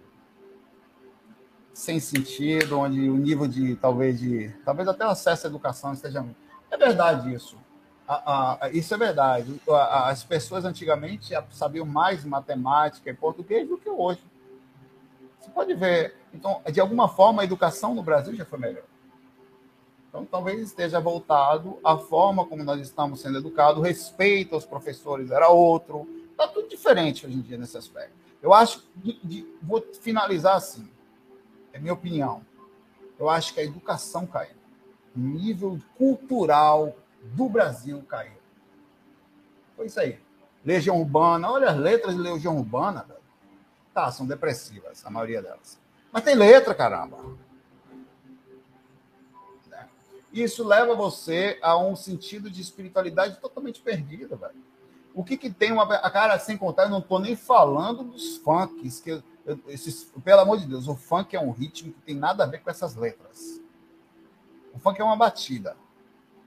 sem 1.73 1.99
sentido, 2.01 2.79
onde 2.79 3.09
o 3.09 3.17
nível 3.17 3.47
de, 3.47 3.77
talvez, 3.77 4.19
de, 4.19 4.55
talvez 4.65 4.87
até 4.89 5.07
o 5.07 5.11
acesso 5.11 5.47
à 5.47 5.51
educação 5.51 5.93
esteja... 5.93 6.25
É 6.71 6.77
verdade 6.77 7.33
isso. 7.33 7.57
A, 8.07 8.67
a, 8.67 8.71
isso 8.71 8.93
é 8.93 8.99
verdade. 8.99 9.61
As 9.69 10.25
pessoas 10.25 10.65
antigamente 10.65 11.33
sabiam 11.51 11.87
mais 11.87 12.25
matemática 12.25 13.09
e 13.09 13.15
português 13.15 13.69
do 13.69 13.79
que 13.79 13.89
hoje. 13.89 14.23
Você 15.43 15.51
pode 15.51 15.75
ver. 15.75 16.15
Então, 16.33 16.63
de 16.71 16.81
alguma 16.81 17.09
forma, 17.09 17.43
a 17.43 17.45
educação 17.45 17.95
no 17.95 18.03
Brasil 18.03 18.35
já 18.35 18.45
foi 18.45 18.59
melhor. 18.61 18.85
Então, 20.09 20.25
talvez 20.25 20.61
esteja 20.61 21.01
voltado 21.01 21.79
à 21.83 21.99
forma 21.99 22.47
como 22.47 22.63
nós 22.63 22.81
estamos 22.81 23.21
sendo 23.21 23.39
educados, 23.39 23.83
respeito 23.83 24.55
aos 24.55 24.65
professores 24.65 25.31
era 25.31 25.49
outro. 25.49 26.07
Está 26.31 26.47
tudo 26.47 26.69
diferente 26.69 27.27
hoje 27.27 27.37
em 27.37 27.41
dia 27.41 27.59
nesse 27.59 27.77
aspecto. 27.77 28.13
Eu 28.41 28.53
acho, 28.53 28.87
de, 28.97 29.19
de, 29.25 29.47
vou 29.63 29.85
finalizar 30.01 30.57
assim, 30.57 30.89
é 31.73 31.79
minha 31.79 31.93
opinião. 31.93 32.45
Eu 33.19 33.29
acho 33.29 33.53
que 33.53 33.61
a 33.61 33.65
educação 33.65 34.27
caiu. 34.27 34.57
O 35.17 35.19
nível 35.19 35.79
cultural 35.97 36.95
do 37.23 37.49
Brasil 37.49 38.03
caiu. 38.09 38.37
Foi 39.77 39.87
isso 39.87 39.99
aí. 39.99 40.19
Legião 40.65 41.01
Urbana, 41.01 41.51
olha 41.51 41.71
as 41.71 41.77
letras 41.77 42.15
de 42.15 42.21
Legião 42.21 42.57
Urbana, 42.57 43.03
velho. 43.03 43.22
Tá, 43.95 44.11
são 44.11 44.27
depressivas, 44.27 45.05
a 45.05 45.11
maioria 45.11 45.43
delas. 45.43 45.79
Mas 46.11 46.25
tem 46.25 46.35
letra, 46.35 46.75
caramba. 46.75 47.19
Né? 49.67 49.89
Isso 50.33 50.67
leva 50.67 50.95
você 50.95 51.59
a 51.63 51.77
um 51.77 51.95
sentido 51.95 52.51
de 52.51 52.61
espiritualidade 52.61 53.39
totalmente 53.39 53.81
perdido, 53.81 54.37
velho. 54.37 54.73
O 55.15 55.23
que 55.23 55.37
que 55.37 55.51
tem 55.51 55.73
uma. 55.73 55.87
Cara, 56.11 56.39
sem 56.39 56.57
contar, 56.57 56.85
eu 56.85 56.91
não 56.91 57.03
tô 57.03 57.19
nem 57.19 57.37
falando 57.37 58.03
dos 58.03 58.39
funks. 58.39 59.01
Que, 59.01 59.23
esses, 59.69 60.11
pelo 60.25 60.41
amor 60.41 60.59
de 60.59 60.67
Deus, 60.67 60.89
o 60.89 60.95
funk 60.95 61.37
é 61.37 61.41
um 61.41 61.51
ritmo 61.51 61.93
que 61.93 62.01
tem 62.01 62.15
nada 62.15 62.45
a 62.45 62.47
ver 62.47 62.63
com 62.63 62.71
essas 62.71 62.95
letras. 62.95 63.61
O 64.73 64.79
funk 64.79 65.01
é 65.01 65.05
uma 65.05 65.17
batida. 65.17 65.77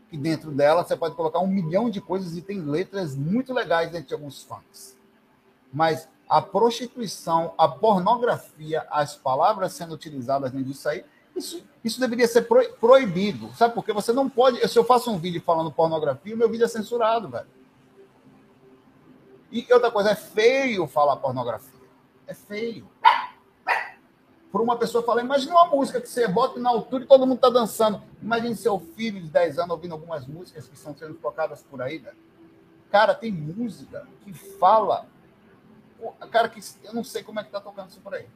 Que 0.10 0.18
dentro 0.18 0.52
dela 0.52 0.84
você 0.84 0.96
pode 0.96 1.16
colocar 1.16 1.40
um 1.40 1.48
milhão 1.48 1.90
de 1.90 2.02
coisas 2.02 2.36
e 2.36 2.42
tem 2.42 2.60
letras 2.60 3.16
muito 3.16 3.54
legais 3.54 3.92
dentro 3.92 4.08
de 4.08 4.14
alguns 4.14 4.42
funks. 4.44 4.98
Mas 5.72 6.08
a 6.28 6.42
prostituição, 6.42 7.54
a 7.58 7.68
pornografia, 7.68 8.86
as 8.90 9.16
palavras 9.16 9.74
sendo 9.74 9.94
utilizadas 9.94 10.52
disso 10.52 10.90
aí, 10.90 11.06
isso, 11.36 11.64
isso 11.84 12.00
deveria 12.00 12.28
ser 12.28 12.44
pro, 12.44 12.68
proibido. 12.76 13.54
Sabe 13.56 13.74
por 13.74 13.84
quê? 13.84 13.92
Você 13.92 14.14
não 14.14 14.30
pode. 14.30 14.66
Se 14.68 14.80
eu 14.80 14.86
faço 14.86 15.12
um 15.12 15.18
vídeo 15.18 15.42
falando 15.42 15.72
pornografia, 15.72 16.34
o 16.34 16.38
meu 16.38 16.50
vídeo 16.50 16.66
é 16.66 16.68
censurado, 16.68 17.28
velho. 17.30 17.48
E 19.52 19.68
outra 19.72 19.92
coisa, 19.92 20.12
é 20.12 20.16
feio 20.16 20.88
falar 20.88 21.18
pornografia. 21.18 21.80
É 22.26 22.34
feio. 22.34 22.88
Por 24.52 24.62
uma 24.62 24.78
pessoa 24.78 25.04
falar, 25.04 25.22
imagina 25.22 25.54
uma 25.54 25.68
música 25.68 26.00
que 26.00 26.08
você 26.08 26.28
bota 26.28 26.60
na 26.60 26.70
altura 26.70 27.04
e 27.04 27.08
todo 27.08 27.28
mundo 27.28 27.40
tá 27.40 27.50
dançando. 27.50 28.02
Imagine 28.22 28.56
seu 28.56 28.80
filho 28.80 29.22
de 29.22 29.28
10 29.28 29.60
anos 29.60 29.72
ouvindo 29.72 29.92
algumas 29.92 30.26
músicas 30.26 30.68
que 30.68 30.76
estão 30.76 30.96
sendo 30.96 31.14
tocadas 31.16 31.62
por 31.62 31.82
aí, 31.82 31.98
velho. 31.98 32.16
Cara, 32.90 33.14
tem 33.14 33.32
música 33.32 34.08
que 34.24 34.34
fala 34.34 35.06
cara 36.32 36.50
que 36.50 36.60
eu 36.84 36.94
não 36.94 37.04
sei 37.04 37.24
como 37.24 37.40
é 37.40 37.44
que 37.44 37.50
tá 37.50 37.62
tocando 37.62 37.90
isso 37.90 38.02
por 38.02 38.14
aí. 38.14 38.28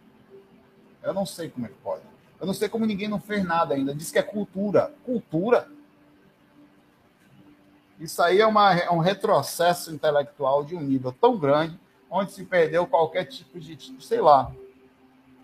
Eu 1.04 1.14
não 1.14 1.26
sei 1.26 1.50
como 1.50 1.66
é 1.66 1.70
que 1.70 1.76
pode. 1.76 2.04
Eu 2.40 2.48
não 2.48 2.54
sei 2.54 2.70
como 2.70 2.86
ninguém 2.86 3.08
não 3.08 3.20
fez 3.20 3.44
nada 3.44 3.74
ainda. 3.76 3.94
Diz 3.94 4.12
que 4.12 4.20
é 4.20 4.24
cultura. 4.24 4.94
Cultura? 5.06 5.68
Isso 8.00 8.22
aí 8.22 8.40
é, 8.40 8.48
uma, 8.48 8.74
é 8.74 8.90
um 8.90 9.00
retrocesso 9.00 9.94
intelectual 9.94 10.64
de 10.64 10.76
um 10.76 10.82
nível 10.82 11.12
tão 11.12 11.38
grande, 11.38 11.78
onde 12.10 12.32
se 12.32 12.46
perdeu 12.46 12.88
qualquer 12.88 13.26
tipo 13.26 13.60
de, 13.60 13.78
sei 14.02 14.22
lá. 14.22 14.52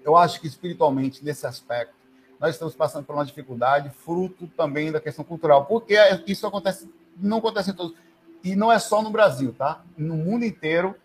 Eu 0.02 0.16
acho 0.16 0.40
que 0.40 0.48
espiritualmente, 0.48 1.24
nesse 1.24 1.46
aspecto, 1.46 1.94
nós 2.40 2.56
estamos 2.56 2.74
passando 2.74 3.06
por 3.06 3.14
uma 3.14 3.26
dificuldade, 3.26 3.90
fruto 3.90 4.48
também 4.56 4.92
da 4.92 5.02
questão 5.02 5.26
cultural, 5.26 5.66
porque 5.66 5.98
isso 6.28 6.48
acontece, 6.48 6.90
não 7.18 7.40
acontece 7.40 7.72
em 7.72 7.74
todos. 7.74 7.98
E 8.42 8.56
não 8.56 8.72
é 8.72 8.80
só 8.80 9.02
no 9.02 9.10
Brasil, 9.10 9.54
tá? 9.58 9.84
No 9.98 10.16
mundo 10.16 10.46
inteiro, 10.46 10.96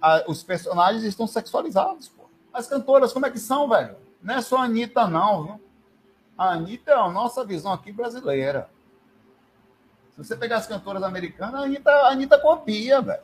a, 0.00 0.24
os 0.28 0.42
personagens 0.42 1.04
estão 1.04 1.26
sexualizados, 1.26 2.08
pô. 2.08 2.24
As 2.52 2.66
cantoras, 2.66 3.12
como 3.12 3.26
é 3.26 3.30
que 3.30 3.38
são, 3.38 3.68
velho? 3.68 3.96
Não 4.22 4.34
é 4.34 4.40
só 4.40 4.58
a 4.58 4.64
Anitta, 4.64 5.06
não, 5.06 5.44
viu? 5.44 5.60
A 6.36 6.52
Anitta 6.52 6.90
é 6.90 6.94
a 6.94 7.08
nossa 7.08 7.44
visão 7.44 7.72
aqui 7.72 7.92
brasileira. 7.92 8.68
Se 10.10 10.24
você 10.24 10.36
pegar 10.36 10.56
as 10.56 10.66
cantoras 10.66 11.02
americanas, 11.02 11.60
a 11.60 11.64
Anitta, 11.64 11.90
a 11.90 12.08
Anitta 12.10 12.38
copia, 12.38 13.00
velho. 13.00 13.22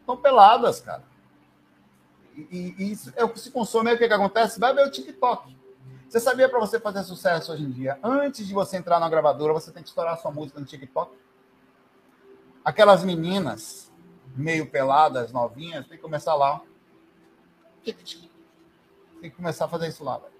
Estão 0.00 0.16
peladas, 0.16 0.80
cara. 0.80 1.02
E, 2.34 2.74
e, 2.78 2.92
isso 2.92 3.12
é 3.16 3.24
o 3.24 3.28
que 3.28 3.40
se 3.40 3.50
consome. 3.50 3.90
Aí 3.90 3.96
o 3.96 3.98
que, 3.98 4.06
que 4.06 4.14
acontece? 4.14 4.60
Vai 4.60 4.74
ver 4.74 4.86
o 4.86 4.90
TikTok. 4.90 5.56
Você 6.08 6.20
sabia 6.20 6.48
para 6.48 6.58
você 6.58 6.80
fazer 6.80 7.02
sucesso 7.02 7.52
hoje 7.52 7.64
em 7.64 7.70
dia, 7.70 7.98
antes 8.02 8.46
de 8.46 8.54
você 8.54 8.78
entrar 8.78 8.98
na 8.98 9.08
gravadora, 9.10 9.52
você 9.52 9.70
tem 9.70 9.82
que 9.82 9.90
estourar 9.90 10.16
sua 10.18 10.30
música 10.30 10.58
no 10.58 10.64
TikTok? 10.64 11.14
Aquelas 12.64 13.04
meninas 13.04 13.87
meio 14.36 14.70
peladas, 14.70 15.32
novinhas, 15.32 15.86
tem 15.86 15.96
que 15.96 16.02
começar 16.02 16.34
lá. 16.34 16.62
Tem 19.20 19.30
que 19.30 19.36
começar 19.36 19.64
a 19.64 19.68
fazer 19.68 19.88
isso 19.88 20.04
lá, 20.04 20.18
velho. 20.18 20.38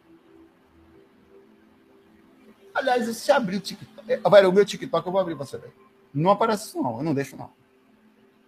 Aliás, 2.75 3.17
se 3.17 3.33
abrir 3.33 3.57
o 3.57 3.61
TikTok. 3.61 4.13
É, 4.13 4.31
velho, 4.31 4.51
o 4.51 4.53
meu 4.53 4.65
TikTok 4.65 5.07
eu 5.07 5.13
vou 5.13 5.21
abrir 5.21 5.35
pra 5.35 5.45
você 5.45 5.59
ver. 5.59 5.75
Não 6.15 6.31
aparece 6.31 6.69
isso, 6.69 6.83
não. 6.83 6.99
Eu 6.99 7.03
não 7.03 7.15
deixo, 7.15 7.37
não. 7.37 7.51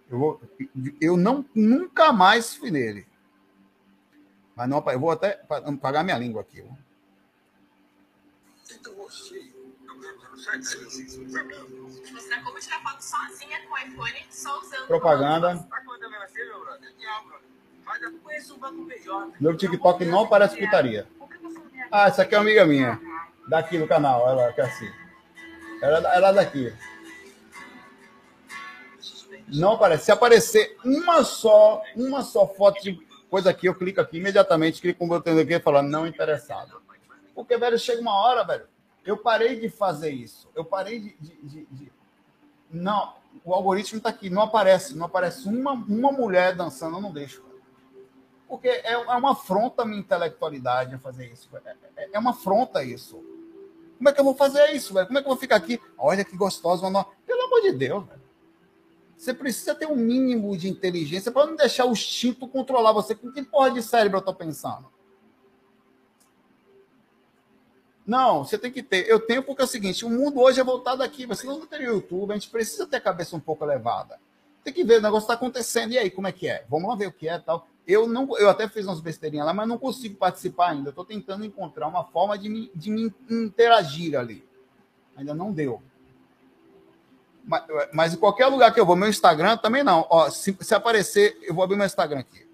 Eu, 0.09 0.19
vou, 0.19 0.41
eu 0.99 1.17
não, 1.17 1.45
nunca 1.53 2.11
mais 2.11 2.55
fui 2.55 2.71
nele. 2.71 3.05
Mas 4.55 4.69
não, 4.69 4.83
eu 4.87 4.99
vou 4.99 5.11
até 5.11 5.33
pagar 5.81 6.03
minha 6.03 6.17
língua 6.17 6.41
aqui. 6.41 6.63
Mostrar 12.11 12.43
como 12.43 12.59
tirar 12.59 12.81
foto 12.81 13.01
sozinha 13.01 13.59
com 13.67 13.73
o 13.73 13.77
iPhone, 13.77 14.25
só 14.29 14.59
usando. 14.59 14.87
Propaganda. 14.87 15.67
Meu 19.39 19.57
TikTok 19.57 20.05
não 20.05 20.27
parece 20.27 20.57
putaria. 20.57 21.07
Ah, 21.91 22.07
essa 22.07 22.21
aqui 22.21 22.35
é 22.35 22.37
uma 22.37 22.43
amiga 22.43 22.65
minha. 22.65 22.99
Daqui 23.47 23.77
do 23.77 23.87
canal, 23.87 24.29
ela 24.29 24.53
que 24.53 24.61
é 24.61 24.63
assim. 24.63 24.89
Ela, 25.81 26.15
ela 26.15 26.29
é 26.29 26.33
daqui. 26.33 26.73
Não 29.47 29.73
aparece. 29.73 30.05
Se 30.05 30.11
aparecer 30.11 30.77
uma 30.85 31.23
só, 31.23 31.83
uma 31.95 32.23
só 32.23 32.47
foto 32.47 32.81
de 32.81 32.93
coisa 33.29 33.49
aqui, 33.49 33.65
eu 33.65 33.75
clico 33.75 33.99
aqui 33.99 34.17
imediatamente, 34.17 34.81
clico 34.81 34.99
com 34.99 35.05
o 35.05 35.09
botão 35.09 35.37
aqui 35.37 35.53
e 35.53 35.59
falo 35.59 35.81
não 35.81 36.07
interessado. 36.07 36.81
Porque, 37.35 37.57
velho, 37.57 37.77
chega 37.77 38.01
uma 38.01 38.15
hora, 38.15 38.43
velho, 38.43 38.65
eu 39.05 39.17
parei 39.17 39.59
de 39.59 39.69
fazer 39.69 40.11
isso. 40.11 40.49
Eu 40.55 40.63
parei 40.63 40.99
de. 40.99 41.15
de, 41.19 41.35
de, 41.41 41.65
de... 41.71 41.91
Não, 42.69 43.15
o 43.43 43.53
algoritmo 43.53 43.97
está 43.97 44.09
aqui, 44.09 44.29
não 44.29 44.43
aparece, 44.43 44.95
não 44.95 45.05
aparece 45.05 45.47
uma, 45.47 45.73
uma 45.73 46.11
mulher 46.11 46.55
dançando, 46.55 46.97
eu 46.97 47.01
não 47.01 47.11
deixo. 47.11 47.43
Porque 48.47 48.67
é, 48.67 48.91
é 48.91 48.97
uma 48.97 49.31
afronta 49.31 49.81
a 49.81 49.85
minha 49.85 49.99
intelectualidade 49.99 50.97
fazer 50.97 51.31
isso. 51.31 51.49
É, 51.65 51.75
é, 51.95 52.09
é, 52.13 52.19
uma 52.19 52.31
afronta 52.31 52.83
isso. 52.83 53.23
Como 53.97 54.09
é 54.09 54.13
que 54.13 54.19
eu 54.19 54.25
vou 54.25 54.35
fazer 54.35 54.71
isso, 54.71 54.93
velho? 54.93 55.07
Como 55.07 55.17
é 55.17 55.21
que 55.21 55.27
eu 55.27 55.31
vou 55.31 55.39
ficar 55.39 55.55
aqui? 55.55 55.79
Olha 55.97 56.25
que 56.25 56.35
gostoso, 56.35 56.83
mano. 56.83 57.05
Pelo 57.25 57.43
amor 57.43 57.61
de 57.61 57.71
Deus, 57.71 58.05
velho. 58.05 58.21
Você 59.17 59.33
precisa 59.33 59.75
ter 59.75 59.85
um 59.85 59.95
mínimo 59.95 60.57
de 60.57 60.67
inteligência 60.67 61.31
para 61.31 61.45
não 61.45 61.55
deixar 61.55 61.85
o 61.85 61.91
instinto 61.91 62.47
controlar 62.47 62.91
você. 62.91 63.13
Com 63.13 63.31
que 63.31 63.43
porra 63.43 63.71
de 63.71 63.81
cérebro 63.81 64.17
eu 64.17 64.19
estou 64.19 64.33
pensando? 64.33 64.91
Não, 68.05 68.43
você 68.43 68.57
tem 68.57 68.71
que 68.71 68.81
ter. 68.81 69.07
Eu 69.07 69.19
tenho 69.19 69.43
porque 69.43 69.61
é 69.61 69.65
o 69.65 69.67
seguinte: 69.67 70.05
o 70.05 70.09
mundo 70.09 70.39
hoje 70.39 70.59
é 70.59 70.63
voltado 70.63 71.03
aqui. 71.03 71.25
Você 71.25 71.45
não 71.45 71.65
tem 71.65 71.83
YouTube, 71.83 72.31
a 72.31 72.33
gente 72.33 72.49
precisa 72.49 72.85
ter 72.87 72.97
a 72.97 73.01
cabeça 73.01 73.35
um 73.35 73.39
pouco 73.39 73.63
elevada. 73.63 74.19
Tem 74.63 74.73
que 74.73 74.83
ver, 74.83 74.99
o 74.99 75.01
negócio 75.01 75.25
está 75.25 75.33
acontecendo. 75.33 75.93
E 75.93 75.97
aí, 75.97 76.09
como 76.09 76.27
é 76.27 76.31
que 76.31 76.47
é? 76.47 76.65
Vamos 76.69 76.89
lá 76.89 76.95
ver 76.95 77.07
o 77.07 77.11
que 77.11 77.27
é 77.27 77.37
tal. 77.39 77.67
Eu, 77.85 78.07
não, 78.07 78.37
eu 78.37 78.49
até 78.49 78.67
fiz 78.67 78.85
umas 78.85 78.99
besteirinhas 78.99 79.45
lá, 79.45 79.53
mas 79.53 79.67
não 79.67 79.77
consigo 79.77 80.15
participar 80.15 80.69
ainda. 80.69 80.89
Estou 80.89 81.03
tentando 81.03 81.43
encontrar 81.43 81.87
uma 81.87 82.03
forma 82.03 82.37
de 82.37 82.47
me, 82.47 82.71
de 82.75 82.91
me 82.91 83.13
interagir 83.29 84.17
ali. 84.17 84.45
Ainda 85.15 85.33
não 85.33 85.51
deu. 85.51 85.81
Mas, 87.43 87.63
mas, 87.91 88.13
em 88.13 88.17
qualquer 88.17 88.47
lugar 88.47 88.71
que 88.71 88.79
eu 88.79 88.85
vou, 88.85 88.95
meu 88.95 89.09
Instagram 89.09 89.57
também 89.57 89.83
não. 89.83 90.05
Ó, 90.09 90.29
se, 90.29 90.55
se, 90.59 90.75
aparecer, 90.75 91.37
eu 91.41 91.55
vou 91.55 91.63
abrir 91.63 91.75
meu 91.75 91.85
Instagram 91.85 92.19
aqui. 92.19 92.47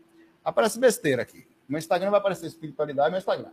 Aparece 0.43 0.79
besteira 0.79 1.21
aqui. 1.21 1.45
Meu 1.67 1.77
Instagram 1.77 2.09
vai 2.09 2.19
aparecer 2.19 2.47
espiritualidade, 2.47 3.09
meu 3.09 3.19
Instagram. 3.19 3.51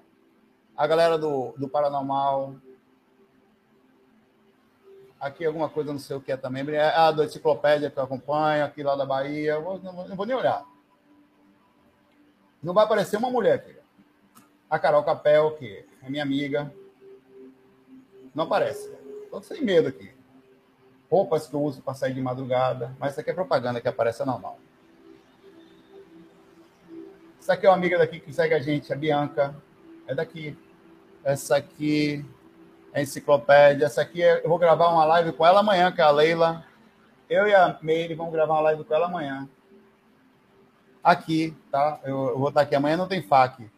A 0.77 0.87
galera 0.87 1.19
do, 1.19 1.55
do 1.57 1.69
Paranormal. 1.69 2.55
Aqui 5.21 5.45
alguma 5.45 5.69
coisa, 5.69 5.93
não 5.93 5.99
sei 5.99 6.17
o 6.17 6.21
que 6.21 6.33
é 6.33 6.37
também. 6.37 6.69
É 6.75 6.95
a 6.95 7.11
do 7.11 7.25
Enciclopédia 7.25 7.91
que 7.91 7.99
eu 7.99 8.03
acompanho, 8.03 8.65
aqui 8.65 8.83
lá 8.83 8.95
da 8.97 9.07
Bahia. 9.07 9.59
Vou, 9.59 9.79
não, 9.79 10.09
não 10.09 10.17
vou 10.17 10.27
nem 10.27 10.37
olhar. 10.37 10.65
Não 12.63 12.75
vai 12.75 12.85
aparecer 12.85 13.17
uma 13.17 13.31
mulher 13.31 13.55
aqui. 13.55 13.77
A 14.69 14.79
Carol 14.79 15.05
Capel, 15.05 15.57
que 15.57 15.85
é 16.03 16.11
minha 16.11 16.23
amiga. 16.23 16.73
Não 18.35 18.45
aparece. 18.45 18.93
Estou 19.25 19.43
sem 19.43 19.63
medo 19.63 19.89
aqui 19.89 20.15
roupas 21.15 21.47
que 21.47 21.55
eu 21.55 21.63
uso 21.63 21.81
para 21.81 21.95
sair 21.95 22.13
de 22.13 22.21
madrugada, 22.21 22.93
mas 22.99 23.13
isso 23.13 23.21
aqui 23.21 23.31
é 23.31 23.35
propaganda 23.35 23.81
que 23.81 23.87
aparece 23.87 24.25
normal. 24.25 24.59
Essa 27.39 27.53
aqui 27.53 27.67
é 27.67 27.69
uma 27.69 27.77
amiga 27.77 27.97
daqui 27.99 28.19
que 28.19 28.33
segue 28.33 28.53
a 28.53 28.59
gente, 28.59 28.93
a 28.93 28.97
Bianca, 28.97 29.55
é 30.09 30.15
daqui. 30.15 30.59
Essa 31.25 31.57
aqui 31.57 32.25
é 32.93 33.03
enciclopédia. 33.03 33.87
Essa 33.87 34.03
aqui 34.03 34.23
é, 34.23 34.45
eu 34.45 34.49
vou 34.49 34.59
gravar 34.59 34.89
uma 34.91 35.05
live 35.07 35.33
com 35.33 35.47
ela 35.47 35.61
amanhã, 35.61 35.91
que 35.91 36.01
é 36.01 36.05
a 36.05 36.11
Leila. 36.11 36.65
Eu 37.29 37.49
e 37.49 37.55
a 37.55 37.79
Meire 37.81 38.15
vamos 38.15 38.33
gravar 38.33 38.55
uma 38.55 38.61
live 38.61 38.85
com 38.85 38.95
ela 38.95 39.07
amanhã. 39.07 39.49
Aqui, 41.03 41.57
tá? 41.71 41.99
Eu, 42.05 42.29
eu 42.29 42.39
vou 42.39 42.49
estar 42.49 42.61
aqui 42.61 42.75
amanhã, 42.75 42.97
não 42.97 43.09
tem 43.09 43.23
FAQ. 43.23 43.71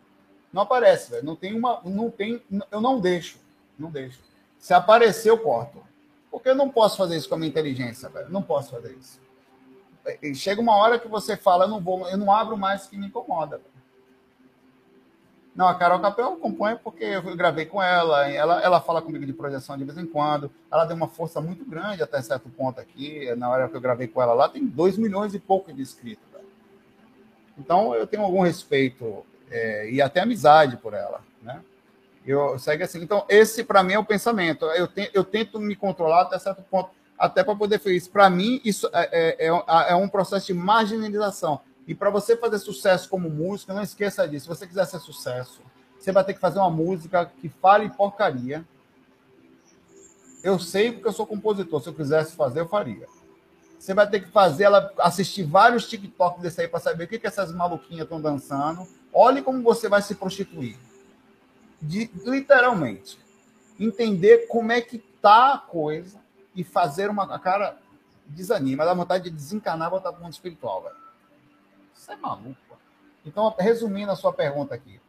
Não 0.53 0.63
aparece, 0.63 1.11
velho. 1.11 1.25
Não 1.25 1.37
tem 1.37 1.57
uma. 1.57 1.81
Não 1.85 2.11
tem. 2.11 2.43
Eu 2.71 2.81
não 2.81 3.01
deixo. 3.01 3.39
Não 3.79 3.91
deixo. 3.91 4.21
Se 4.59 4.75
aparecer, 4.75 5.31
eu 5.31 5.39
corto. 5.39 5.85
Porque 6.31 6.49
eu 6.49 6.55
não 6.55 6.69
posso 6.69 6.97
fazer 6.97 7.17
isso 7.17 7.29
com 7.29 7.37
a 7.37 7.39
minha 7.39 7.49
inteligência, 7.49 8.09
velho. 8.09 8.29
Não 8.29 8.43
posso 8.43 8.73
fazer 8.73 8.93
isso. 8.95 9.21
Chega 10.35 10.61
uma 10.61 10.77
hora 10.77 10.99
que 10.99 11.09
você 11.09 11.37
fala, 11.37 11.65
eu 11.65 11.69
não 11.69 11.81
vou, 11.81 12.09
eu 12.09 12.17
não 12.17 12.31
abro 12.31 12.57
mais 12.57 12.87
que 12.87 12.97
me 12.97 13.07
incomoda. 13.07 13.61
Não, 15.57 15.67
a 15.67 15.75
Carol 15.75 15.99
Capel 16.01 16.35
acompanha 16.35 16.77
porque 16.77 17.03
eu 17.03 17.35
gravei 17.35 17.65
com 17.65 17.83
ela, 17.83 18.29
ela, 18.29 18.61
ela 18.61 18.81
fala 18.81 19.01
comigo 19.01 19.25
de 19.25 19.33
projeção 19.33 19.77
de 19.79 19.85
vez 19.85 19.97
em 19.97 20.05
quando. 20.05 20.51
Ela 20.71 20.85
deu 20.85 20.95
uma 20.95 21.09
força 21.09 21.41
muito 21.41 21.65
grande 21.65 22.03
até 22.03 22.21
certo 22.21 22.51
ponto 22.51 22.79
aqui. 22.79 23.35
Na 23.37 23.49
hora 23.49 23.67
que 23.67 23.75
eu 23.75 23.81
gravei 23.81 24.07
com 24.07 24.21
ela 24.21 24.35
lá, 24.35 24.51
tem 24.51 24.67
2 24.67 24.99
milhões 24.99 25.35
e 25.35 25.39
pouco 25.39 25.73
de 25.73 25.81
inscritos. 25.81 26.25
Velho. 26.31 26.45
Então 27.59 27.95
eu 27.95 28.07
tenho 28.07 28.23
algum 28.23 28.43
respeito 28.43 29.25
é, 29.51 29.91
e 29.91 30.03
até 30.03 30.21
amizade 30.21 30.77
por 30.77 30.93
ela, 30.93 31.23
né? 31.43 31.63
Eu 32.27 32.59
segue 32.59 32.83
assim. 32.83 33.01
Então, 33.01 33.25
esse 33.29 33.63
para 33.63 33.85
mim 33.85 33.93
é 33.93 33.99
o 33.99 34.05
pensamento. 34.05 34.65
Eu, 34.67 34.89
te, 34.89 35.09
eu 35.15 35.25
tento 35.25 35.61
me 35.61 35.77
controlar 35.77 36.23
até 36.23 36.39
certo 36.39 36.63
ponto, 36.63 36.91
até 37.17 37.45
para 37.45 37.55
poder 37.55 37.79
fazer 37.79 37.95
isso. 37.95 38.11
Para 38.11 38.29
mim, 38.29 38.61
isso 38.65 38.91
é, 38.93 39.47
é, 39.47 39.47
é, 39.47 39.93
é, 39.93 39.95
um 39.95 40.09
processo 40.09 40.47
de 40.47 40.55
marginalização. 40.55 41.61
E 41.87 41.95
para 41.95 42.11
você 42.11 42.37
fazer 42.37 42.59
sucesso 42.59 43.09
como 43.09 43.31
músico, 43.31 43.73
não 43.73 43.83
esqueça 43.83 44.27
disso. 44.29 44.45
Se 44.45 44.49
você 44.49 44.67
quiser 44.67 44.85
ser 44.87 44.99
sucesso, 44.99 45.61
você 45.99 46.11
vai 46.11 46.25
ter 46.25 46.35
que 46.35 46.41
fazer 46.41 46.59
uma 46.59 46.71
música 46.71 47.31
que 47.41 47.49
fale 47.49 47.89
porcaria. 47.91 48.65
Eu 50.43 50.59
sei 50.59 50.93
porque 50.93 51.09
eu 51.09 51.13
sou 51.13 51.27
compositor. 51.27 51.81
Se 51.81 51.89
eu 51.89 51.95
quisesse 51.95 52.35
fazer, 52.35 52.61
eu 52.61 52.69
faria. 52.69 53.07
Você 53.79 53.95
vai 53.95 54.09
ter 54.09 54.21
que 54.21 54.29
fazer 54.31 54.65
ela 54.65 54.93
assistir 54.99 55.45
vários 55.45 55.89
TikToks 55.89 56.43
desse 56.43 56.61
aí 56.63 56.69
para 56.69 56.81
saber 56.81 57.05
o 57.05 57.09
que, 57.09 57.19
que 57.19 57.27
essas 57.27 57.53
maluquinhas 57.53 58.03
estão 58.03 58.21
dançando. 58.21 58.87
Olhe 59.13 59.43
como 59.43 59.63
você 59.63 59.89
vai 59.89 60.03
se 60.03 60.15
prostituir 60.15 60.77
de 61.81 62.11
literalmente 62.25 63.19
entender 63.79 64.47
como 64.49 64.73
é 64.73 64.81
que 64.81 64.99
tá 64.99 65.55
a 65.55 65.59
coisa 65.59 66.19
e 66.55 66.65
fazer 66.65 67.11
uma 67.11 67.39
cara 67.39 67.79
desanima, 68.27 68.85
dá 68.85 68.95
vontade 68.95 69.25
de 69.25 69.31
desencanar 69.31 69.89
e 69.89 69.91
botar 69.91 70.11
para 70.11 70.21
o 70.21 70.23
mundo 70.25 70.33
espiritual, 70.33 70.83
velho. 70.83 71.06
Isso 71.97 72.13
é 72.13 72.17
maluco. 72.17 72.57
Então, 73.25 73.55
resumindo 73.59 74.13
a 74.13 74.17
sua 74.17 74.33
pergunta 74.33 74.75
aqui, 74.75 75.01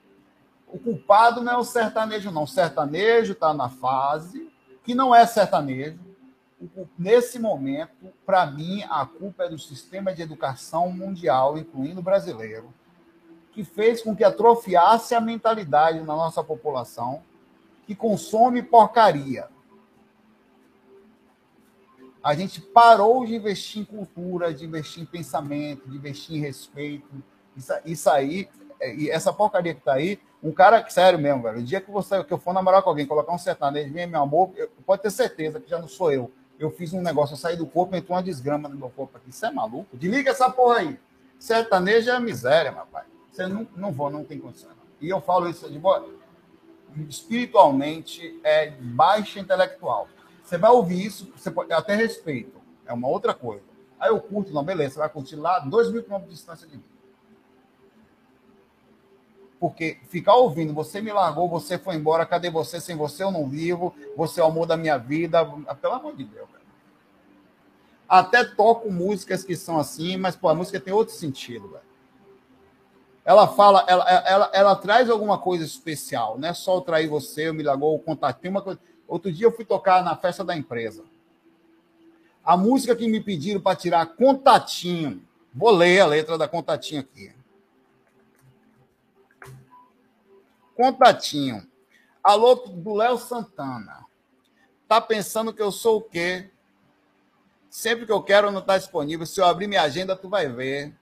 o 0.68 0.80
culpado 0.80 1.42
não 1.42 1.54
é 1.54 1.58
o 1.58 1.64
sertanejo, 1.64 2.32
não. 2.32 2.44
O 2.44 2.48
sertanejo 2.48 3.34
está 3.34 3.54
na 3.54 3.70
fase 3.70 4.52
que 4.84 4.96
não 4.96 5.14
é 5.14 5.26
sertanejo. 5.26 6.00
Nesse 6.98 7.38
momento, 7.38 8.12
para 8.26 8.46
mim, 8.48 8.84
a 8.90 9.06
culpa 9.06 9.44
é 9.44 9.50
do 9.50 9.60
sistema 9.60 10.14
de 10.14 10.24
educação 10.24 10.92
mundial, 10.92 11.58
incluindo 11.58 12.00
o 12.00 12.04
brasileiro, 12.04 12.74
que 13.52 13.64
fez 13.64 14.02
com 14.02 14.16
que 14.16 14.24
atrofiasse 14.24 15.14
a 15.14 15.22
mentalidade 15.22 16.00
na 16.00 16.16
nossa 16.16 16.44
população 16.44 17.22
que 17.86 17.96
consome 17.96 18.64
porcaria. 18.64 19.48
A 22.28 22.36
gente 22.36 22.60
parou 22.60 23.26
de 23.26 23.34
investir 23.34 23.84
em 23.84 23.86
cultura, 23.86 24.54
de 24.54 24.66
investir 24.66 25.02
em 25.02 25.06
pensamento, 25.06 25.90
de 25.90 25.96
investir 25.96 26.36
em 26.36 26.42
respeito. 26.42 27.08
Isso, 27.56 27.72
isso 27.86 28.10
aí, 28.10 28.50
e 28.98 29.10
essa 29.10 29.32
porcaria 29.32 29.74
que 29.74 29.80
tá 29.80 29.94
aí, 29.94 30.20
um 30.44 30.52
cara, 30.52 30.86
sério 30.90 31.18
mesmo, 31.18 31.44
velho, 31.44 31.60
o 31.60 31.64
dia 31.64 31.80
que, 31.80 31.90
você, 31.90 32.22
que 32.26 32.34
eu 32.34 32.38
for 32.38 32.54
namorar 32.54 32.82
com 32.82 32.90
alguém, 32.90 33.06
colocar 33.06 33.32
um 33.32 33.38
sertanejo, 33.38 33.94
meu 33.94 34.22
amor, 34.22 34.52
eu, 34.58 34.70
pode 34.86 35.04
ter 35.04 35.10
certeza 35.10 35.62
que 35.62 35.70
já 35.70 35.80
não 35.80 35.88
sou 35.88 36.12
eu. 36.12 36.30
Eu 36.60 36.70
fiz 36.70 36.92
um 36.92 37.02
negócio, 37.02 37.32
eu 37.32 37.38
saí 37.38 37.56
do 37.56 37.66
corpo, 37.66 37.96
entrou 37.96 38.18
uma 38.18 38.22
desgrama 38.22 38.68
no 38.68 38.76
meu 38.76 38.90
corpo 38.90 39.16
aqui. 39.16 39.30
Isso 39.30 39.46
é 39.46 39.52
maluco? 39.52 39.96
Desliga 39.96 40.32
essa 40.32 40.50
porra 40.50 40.80
aí. 40.80 41.00
Sertanejo 41.40 42.10
é 42.10 42.20
miséria, 42.20 42.74
meu 42.74 42.86
pai. 42.88 43.06
Você 43.32 43.48
não, 43.48 43.66
não 43.74 43.94
vou, 43.94 44.10
não 44.10 44.26
tem 44.26 44.38
condição. 44.38 44.72
E 45.00 45.08
eu 45.08 45.22
falo 45.22 45.50
isso 45.50 45.72
de 45.72 45.80
boa. 45.80 46.06
Espiritualmente 47.08 48.38
é 48.44 48.72
baixa 48.72 49.40
intelectual. 49.40 50.10
Você 50.48 50.58
vai 50.58 50.72
ouvir 50.72 51.06
isso, 51.06 51.30
você 51.36 51.52
pode 51.52 51.74
até 51.74 51.94
respeito, 51.94 52.62
é 52.86 52.94
uma 52.94 53.10
outra 53.10 53.34
coisa. 53.34 53.66
Aí 54.00 54.10
eu 54.10 54.22
curto, 54.22 54.54
não, 54.54 54.64
beleza, 54.64 54.94
você 54.94 55.00
vai 55.00 55.10
curtir 55.10 55.36
lá, 55.36 55.60
dois 55.60 55.92
mil 55.92 56.02
quilômetros 56.02 56.32
de 56.32 56.38
distância 56.38 56.66
de 56.66 56.78
mim. 56.78 56.84
Porque 59.60 60.00
ficar 60.08 60.36
ouvindo, 60.36 60.74
você 60.74 61.02
me 61.02 61.12
largou, 61.12 61.50
você 61.50 61.78
foi 61.78 61.96
embora, 61.96 62.26
cadê 62.26 62.50
você? 62.50 62.80
Sem 62.80 62.96
você 62.96 63.26
eu 63.26 63.32
não 63.32 63.50
vivo, 63.50 63.94
você 64.16 64.40
é 64.40 64.44
o 64.44 64.48
amor 64.48 64.66
da 64.66 64.78
minha 64.78 64.98
vida. 64.98 65.44
Pelo 65.82 65.96
amor 65.96 66.16
de 66.16 66.24
Deus, 66.24 66.48
velho. 66.50 66.64
Até 68.08 68.46
toco 68.46 68.90
músicas 68.90 69.44
que 69.44 69.54
são 69.54 69.78
assim, 69.78 70.16
mas 70.16 70.38
pô, 70.38 70.48
a 70.48 70.56
música 70.56 70.80
tem 70.80 70.94
outro 70.94 71.14
sentido, 71.14 71.68
velho 71.68 71.88
ela 73.26 73.46
fala, 73.46 73.84
ela, 73.90 74.10
ela, 74.10 74.50
ela, 74.54 74.76
traz 74.78 75.10
alguma 75.10 75.38
coisa 75.38 75.66
especial, 75.66 76.40
não 76.40 76.48
é 76.48 76.54
só 76.54 76.80
trair 76.80 77.10
você, 77.10 77.50
o 77.50 77.54
milagou, 77.54 77.94
o 77.94 78.00
contato. 78.00 78.40
Tem 78.40 78.50
uma 78.50 78.62
coisa. 78.62 78.80
Outro 79.08 79.32
dia 79.32 79.46
eu 79.46 79.52
fui 79.52 79.64
tocar 79.64 80.04
na 80.04 80.16
festa 80.16 80.44
da 80.44 80.56
empresa. 80.56 81.04
A 82.44 82.58
música 82.58 82.96
que 82.96 83.08
me 83.08 83.22
pediram 83.22 83.62
para 83.62 83.76
tirar 83.76 84.06
contatinho. 84.06 85.26
Vou 85.54 85.72
ler 85.72 86.02
a 86.02 86.06
letra 86.06 86.38
da 86.38 86.48
contatinho 86.48 87.02
aqui. 87.02 87.34
Contatinho. 90.76 91.68
Alô 92.24 92.56
do 92.56 92.94
Léo 92.94 93.18
Santana. 93.18 94.06
Tá 94.88 95.00
pensando 95.02 95.54
que 95.54 95.62
eu 95.62 95.72
sou 95.72 95.98
o 95.98 96.02
quê? 96.02 96.50
Sempre 97.70 98.06
que 98.06 98.12
eu 98.12 98.22
quero 98.22 98.52
não 98.52 98.60
está 98.60 98.78
disponível. 98.78 99.26
Se 99.26 99.40
eu 99.40 99.46
abrir 99.46 99.68
minha 99.68 99.82
agenda, 99.82 100.16
tu 100.16 100.30
vai 100.30 100.48
ver. 100.48 100.94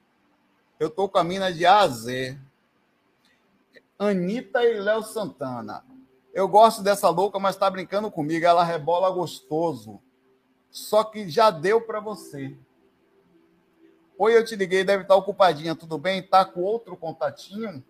Eu 0.80 0.88
estou 0.88 1.08
com 1.08 1.18
a 1.18 1.24
mina 1.24 1.52
de 1.52 1.66
A 1.66 1.80
a 1.80 1.88
Z. 1.88 2.38
Anitta 3.98 4.64
e 4.64 4.80
Léo 4.80 5.04
Santana. 5.04 5.84
Eu 6.36 6.50
gosto 6.50 6.84
dessa 6.84 7.08
louca, 7.08 7.40
mas 7.40 7.56
tá 7.56 7.70
brincando 7.70 8.12
comigo. 8.12 8.46
Ela 8.46 8.62
rebola 8.62 9.10
gostoso. 9.10 10.02
Só 10.70 11.02
que 11.02 11.30
já 11.30 11.50
deu 11.50 11.80
para 11.80 12.02
você. 12.02 12.54
Oi, 14.18 14.38
eu 14.38 14.44
te 14.44 14.54
liguei, 14.54 14.84
deve 14.84 15.04
estar 15.04 15.16
ocupadinha, 15.16 15.74
tudo 15.76 15.98
bem? 15.98 16.22
Tá 16.22 16.44
com 16.44 16.60
outro 16.60 16.98
contatinho? 16.98 17.82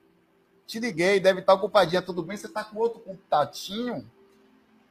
Te 0.67 0.79
liguei, 0.79 1.19
deve 1.19 1.39
estar 1.39 1.55
ocupadinha, 1.55 2.03
tudo 2.03 2.21
bem? 2.21 2.37
Você 2.37 2.47
tá 2.47 2.63
com 2.63 2.77
outro 2.77 2.99
contatinho? 2.99 4.07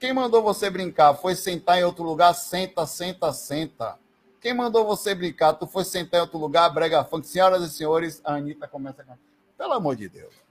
Quem 0.00 0.12
mandou 0.12 0.42
você 0.42 0.68
brincar? 0.68 1.14
Foi 1.14 1.36
sentar 1.36 1.78
em 1.78 1.84
outro 1.84 2.02
lugar? 2.02 2.34
Senta, 2.34 2.84
senta, 2.86 3.32
senta. 3.32 3.96
Quem 4.40 4.52
mandou 4.52 4.84
você 4.84 5.14
brincar? 5.14 5.52
Tu 5.55 5.66
foi 5.68 5.84
sentar 5.84 6.18
em 6.18 6.22
outro 6.22 6.38
lugar? 6.38 6.68
Brega 6.70 7.05
funk. 7.05 7.24
Senhoras 7.24 7.62
e 7.62 7.70
senhores, 7.70 8.20
a 8.24 8.34
Anitta 8.34 8.66
começa 8.66 9.02
a 9.02 9.05
cantar. 9.05 9.20
Pelo 9.57 9.72
amor 9.74 9.94
de 9.94 10.09
Deus. 10.09 10.43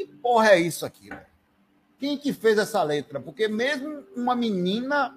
Que 0.00 0.06
porra 0.06 0.52
é 0.52 0.58
isso 0.58 0.86
aqui? 0.86 1.10
Quem 1.98 2.16
que 2.16 2.32
fez 2.32 2.56
essa 2.56 2.82
letra? 2.82 3.20
Porque 3.20 3.46
mesmo 3.46 4.02
uma 4.16 4.34
menina 4.34 5.14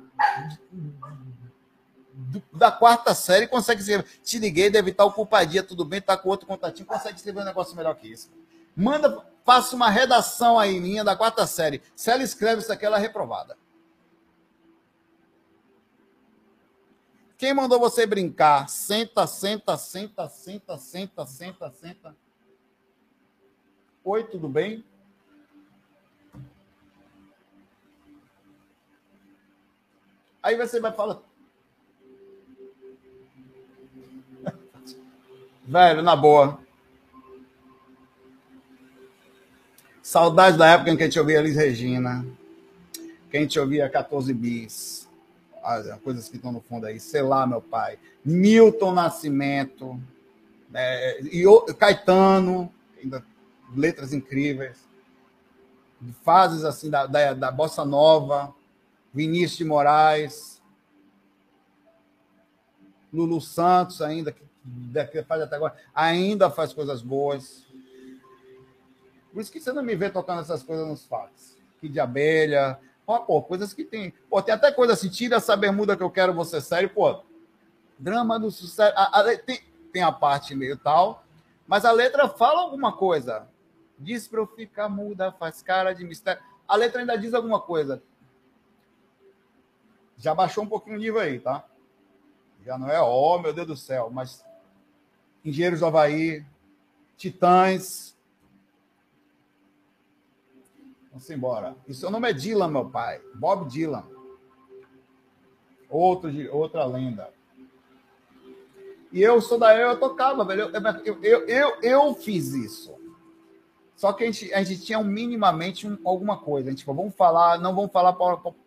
da 2.51 2.69
quarta 2.69 3.15
série 3.15 3.47
consegue 3.47 3.79
escrever. 3.79 4.05
Te 4.21 4.37
liguei, 4.39 4.69
deve 4.69 4.91
estar 4.91 5.05
ocupadinha, 5.05 5.63
tudo 5.63 5.85
bem, 5.85 6.01
tá 6.01 6.17
com 6.17 6.27
outro 6.27 6.45
contatinho, 6.45 6.85
consegue 6.85 7.15
escrever 7.15 7.39
um 7.39 7.45
negócio 7.45 7.77
melhor 7.77 7.95
que 7.95 8.11
isso. 8.11 8.29
Manda, 8.75 9.25
faça 9.45 9.73
uma 9.73 9.89
redação 9.89 10.59
aí 10.59 10.77
minha 10.81 11.01
da 11.01 11.15
quarta 11.15 11.47
série. 11.47 11.81
Se 11.95 12.11
ela 12.11 12.21
escreve 12.21 12.61
isso 12.61 12.73
aqui, 12.73 12.85
ela 12.85 12.97
é 12.97 13.01
reprovada. 13.01 13.57
Quem 17.37 17.53
mandou 17.53 17.79
você 17.79 18.05
brincar? 18.05 18.67
Senta, 18.67 19.25
senta, 19.27 19.77
senta, 19.77 20.27
senta, 20.27 20.77
senta, 20.77 21.25
senta, 21.25 21.71
senta. 21.71 22.22
Oi, 24.05 24.21
tudo 24.25 24.49
bem? 24.49 24.83
Aí 30.41 30.57
você 30.57 30.81
vai 30.81 30.91
falar. 30.91 31.21
Velho, 35.63 36.01
na 36.01 36.17
boa. 36.17 36.59
Saudade 40.01 40.57
da 40.57 40.67
época 40.67 40.91
em 40.91 40.97
que 40.97 41.03
a 41.03 41.05
gente 41.05 41.17
ouvia 41.17 41.39
Elis 41.39 41.55
Regina, 41.55 42.25
que 43.31 43.37
a 43.37 43.39
gente 43.39 43.57
ouvia 43.57 43.89
14 43.89 44.33
bis, 44.33 45.07
as 45.63 45.97
coisas 46.01 46.27
que 46.27 46.35
estão 46.35 46.51
no 46.51 46.59
fundo 46.59 46.87
aí, 46.87 46.99
sei 46.99 47.21
lá, 47.21 47.47
meu 47.47 47.61
pai, 47.61 47.97
Milton 48.25 48.91
Nascimento, 48.91 49.97
é, 50.73 51.21
e 51.21 51.45
Caetano, 51.79 52.69
ainda 53.01 53.23
letras 53.75 54.13
incríveis, 54.13 54.87
fases 56.23 56.63
assim 56.63 56.89
da, 56.89 57.05
da, 57.05 57.33
da 57.33 57.51
Bossa 57.51 57.85
Nova, 57.85 58.53
Vinícius 59.13 59.57
de 59.57 59.65
Moraes, 59.65 60.61
Lulu 63.13 63.39
Santos 63.39 64.01
ainda, 64.01 64.31
que 64.31 65.23
faz 65.23 65.41
até 65.41 65.55
agora, 65.55 65.75
ainda 65.93 66.49
faz 66.49 66.73
coisas 66.73 67.01
boas. 67.01 67.65
Por 69.31 69.41
isso 69.41 69.51
que 69.51 69.59
você 69.59 69.71
não 69.71 69.83
me 69.83 69.95
vê 69.95 70.09
tocando 70.09 70.41
essas 70.41 70.63
coisas 70.63 70.87
nos 70.87 71.05
fax. 71.05 71.57
Que 71.79 71.87
de 71.87 71.99
abelha. 71.99 72.79
Pô, 73.05 73.41
coisas 73.41 73.73
que 73.73 73.83
tem. 73.83 74.13
Pô, 74.29 74.41
tem 74.41 74.53
até 74.53 74.71
coisa 74.71 74.93
assim, 74.93 75.09
tira 75.09 75.37
essa 75.37 75.55
bermuda 75.55 75.97
que 75.97 76.03
eu 76.03 76.09
quero 76.09 76.33
você 76.33 76.59
sério, 76.61 76.89
pô. 76.89 77.21
Drama 77.99 78.39
do 78.39 78.49
sucesso. 78.49 78.93
A, 78.95 79.19
a, 79.19 79.37
tem, 79.37 79.61
tem 79.91 80.01
a 80.01 80.11
parte 80.11 80.55
meio 80.55 80.77
tal, 80.77 81.23
mas 81.67 81.85
a 81.85 81.91
letra 81.91 82.27
fala 82.29 82.61
alguma 82.61 82.93
coisa. 82.93 83.47
Diz 84.03 84.27
pra 84.27 84.39
eu 84.39 84.47
ficar 84.47 84.89
muda, 84.89 85.31
faz 85.31 85.61
cara 85.61 85.93
de 85.93 86.03
mistério. 86.03 86.41
A 86.67 86.75
letra 86.75 87.01
ainda 87.01 87.17
diz 87.17 87.33
alguma 87.33 87.59
coisa. 87.59 88.01
Já 90.17 90.35
baixou 90.35 90.63
um 90.63 90.67
pouquinho 90.67 90.95
o 90.95 90.99
nível 90.99 91.19
aí, 91.19 91.39
tá? 91.39 91.65
Já 92.65 92.77
não 92.77 92.89
é, 92.89 93.01
ó, 93.01 93.09
oh, 93.09 93.39
meu 93.39 93.53
Deus 93.53 93.67
do 93.67 93.75
céu, 93.75 94.09
mas 94.09 94.43
Engenheiros 95.43 95.81
do 95.81 95.87
Havaí, 95.87 96.45
Titãs. 97.17 98.15
Vamos 101.11 101.29
embora. 101.29 101.75
E 101.87 101.93
seu 101.93 102.09
nome 102.09 102.29
é 102.29 102.33
Dylan, 102.33 102.69
meu 102.69 102.89
pai. 102.89 103.21
Bob 103.35 103.69
Dylan. 103.69 104.05
Outro, 105.89 106.31
outra 106.55 106.85
lenda. 106.85 107.31
E 109.11 109.21
eu 109.21 109.39
sou 109.41 109.59
da 109.59 109.77
eu, 109.77 109.89
eu 109.89 109.99
tocava, 109.99 110.45
velho. 110.45 110.71
Eu, 110.73 111.21
eu, 111.21 111.47
eu, 111.47 111.81
eu, 111.81 112.15
fiz 112.15 112.53
isso. 112.53 112.95
Só 113.95 114.11
que 114.13 114.23
a 114.23 114.27
gente, 114.27 114.53
a 114.53 114.63
gente 114.63 114.81
tinha 114.83 114.99
um, 114.99 115.03
minimamente 115.03 115.87
um, 115.87 115.97
alguma 116.05 116.37
coisa. 116.37 116.69
A 116.69 116.71
gente 116.71 116.83
falou, 116.83 117.03
vamos 117.03 117.15
falar, 117.15 117.59
não 117.59 117.75
vamos 117.75 117.91
falar 117.91 118.13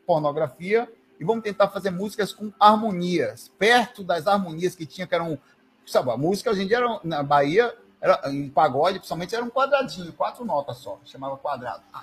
pornografia 0.06 0.90
e 1.18 1.24
vamos 1.24 1.42
tentar 1.42 1.68
fazer 1.68 1.90
músicas 1.90 2.32
com 2.32 2.52
harmonias, 2.60 3.50
perto 3.58 4.04
das 4.04 4.26
harmonias 4.26 4.74
que 4.74 4.86
tinha, 4.86 5.06
que 5.06 5.14
eram 5.14 5.38
Sabe, 5.86 6.10
a 6.10 6.16
música 6.16 6.50
hoje 6.50 6.62
em 6.62 6.66
dia 6.66 6.78
era, 6.78 7.00
na 7.04 7.22
Bahia, 7.22 7.72
era, 8.00 8.20
em 8.30 8.48
pagode, 8.48 8.98
principalmente, 8.98 9.34
era 9.34 9.44
um 9.44 9.50
quadradinho, 9.50 10.12
quatro 10.12 10.44
notas 10.44 10.78
só. 10.78 10.98
Chamava 11.04 11.36
quadrado. 11.36 11.82
Ah, 11.92 12.02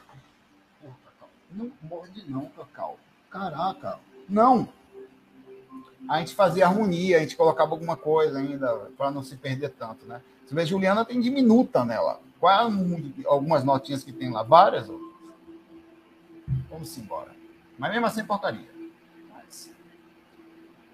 porra, 0.81 0.95
Cacau. 1.05 1.29
Não 1.51 1.71
morde 1.81 2.23
não, 2.29 2.45
Cacau. 2.45 2.97
Caraca. 3.29 3.99
Não. 4.27 4.69
A 6.07 6.19
gente 6.19 6.33
fazia 6.33 6.65
harmonia, 6.65 7.17
a 7.17 7.19
gente 7.19 7.35
colocava 7.35 7.71
alguma 7.71 7.97
coisa 7.97 8.39
ainda, 8.39 8.89
para 8.97 9.11
não 9.11 9.21
se 9.21 9.35
perder 9.35 9.69
tanto, 9.71 10.05
né? 10.05 10.21
Você 10.45 10.55
vê, 10.55 10.65
Juliana 10.65 11.03
tem 11.03 11.19
diminuta 11.19 11.83
nela. 11.83 12.21
Qual 12.43 12.51
é 12.51 13.25
algumas 13.25 13.63
notinhas 13.63 14.03
que 14.03 14.11
tem 14.11 14.29
lá? 14.29 14.43
Várias 14.43 14.89
outras. 14.89 15.13
Vamos 16.69 16.97
embora. 16.97 17.31
Mas 17.79 17.89
mesmo 17.89 18.05
assim, 18.05 18.25
portaria 18.25 18.67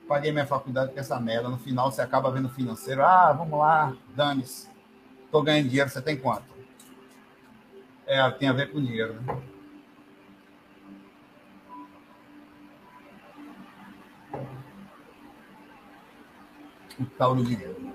paguei 0.08 0.32
minha 0.32 0.46
faculdade 0.46 0.94
com 0.94 1.00
essa 1.00 1.20
merda. 1.20 1.50
No 1.50 1.58
final 1.58 1.92
você 1.92 2.04
acaba 2.04 2.30
vendo 2.30 2.50
financeiro. 2.50 3.04
Ah, 3.04 3.34
vamos 3.34 3.58
lá, 3.58 3.96
dane-se. 4.16 4.70
Tô 5.32 5.42
ganhando 5.42 5.70
dinheiro, 5.70 5.90
você 5.90 6.00
tem 6.04 6.20
quanto? 6.20 6.54
É, 8.06 8.30
tem 8.30 8.48
a 8.48 8.54
ver 8.54 8.72
com 8.72 8.80
dinheiro, 8.80 9.20
né? 9.20 9.42
O 17.00 17.06
tal 17.18 17.36
do 17.36 17.44
dinheiro. 17.44 17.89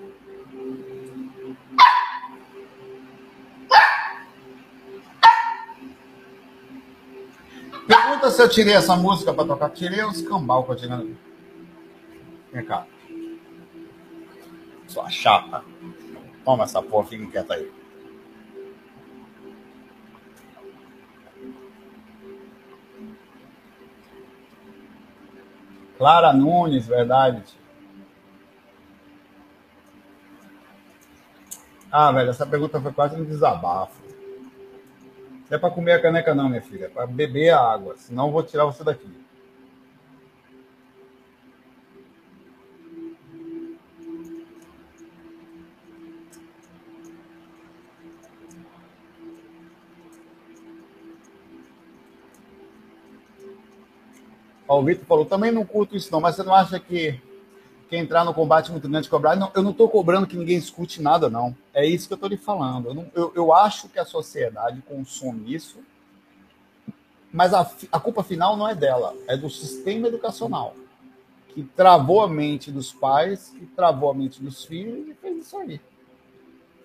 Se 8.34 8.42
eu 8.42 8.48
tirei 8.48 8.74
essa 8.74 8.96
música 8.96 9.32
para 9.32 9.46
tocar. 9.46 9.70
Tirei 9.70 10.04
os 10.04 10.20
cambal 10.22 10.64
que 10.64 10.72
eu 10.72 10.76
tirei. 10.76 11.16
Vem 12.52 12.64
cá. 12.64 12.86
Sua 14.86 15.08
chata. 15.08 15.64
Toma 16.44 16.64
essa 16.64 16.82
porra, 16.82 17.06
fica 17.06 17.26
quieta 17.30 17.54
aí. 17.54 17.72
Clara 25.96 26.32
Nunes, 26.32 26.86
verdade. 26.86 27.42
Ah, 31.90 32.10
velho, 32.10 32.30
essa 32.30 32.44
pergunta 32.44 32.80
foi 32.80 32.92
quase 32.92 33.14
um 33.14 33.24
desabafo. 33.24 34.03
É 35.54 35.58
para 35.58 35.70
comer 35.70 35.92
a 35.92 36.02
caneca, 36.02 36.34
não, 36.34 36.48
minha 36.48 36.60
filha. 36.60 36.86
É 36.86 36.88
para 36.88 37.06
beber 37.06 37.50
a 37.50 37.60
água. 37.60 37.94
Senão 37.96 38.26
eu 38.26 38.32
vou 38.32 38.42
tirar 38.42 38.64
você 38.64 38.82
daqui. 38.82 39.08
Ó, 54.66 54.80
o 54.80 54.84
Vitor 54.84 55.06
falou, 55.06 55.24
também 55.24 55.52
não 55.52 55.64
curto 55.64 55.94
isso 55.94 56.10
não, 56.10 56.20
mas 56.20 56.34
você 56.34 56.42
não 56.42 56.52
acha 56.52 56.80
que, 56.80 57.20
que 57.94 58.00
entrar 58.00 58.24
no 58.24 58.34
combate 58.34 58.70
muito 58.70 58.88
grande 58.88 59.08
cobrar? 59.08 59.36
Não, 59.36 59.50
eu 59.54 59.62
não 59.62 59.70
estou 59.70 59.88
cobrando 59.88 60.26
que 60.26 60.36
ninguém 60.36 60.56
escute 60.56 61.00
nada, 61.00 61.28
não. 61.28 61.56
É 61.72 61.86
isso 61.86 62.06
que 62.06 62.14
eu 62.14 62.16
estou 62.16 62.28
lhe 62.28 62.36
falando. 62.36 62.88
Eu, 62.88 62.94
não, 62.94 63.10
eu, 63.14 63.32
eu, 63.34 63.52
acho 63.52 63.88
que 63.88 63.98
a 63.98 64.04
sociedade 64.04 64.82
consome 64.82 65.54
isso, 65.54 65.78
mas 67.32 67.54
a, 67.54 67.70
a 67.92 68.00
culpa 68.00 68.22
final 68.22 68.56
não 68.56 68.68
é 68.68 68.74
dela, 68.74 69.14
é 69.28 69.36
do 69.36 69.48
sistema 69.48 70.08
educacional, 70.08 70.74
que 71.48 71.62
travou 71.62 72.22
a 72.22 72.28
mente 72.28 72.70
dos 72.70 72.92
pais, 72.92 73.50
que 73.50 73.66
travou 73.66 74.10
a 74.10 74.14
mente 74.14 74.42
dos 74.42 74.64
filhos 74.64 75.08
e 75.08 75.14
fez 75.14 75.46
isso 75.46 75.56
aí 75.56 75.80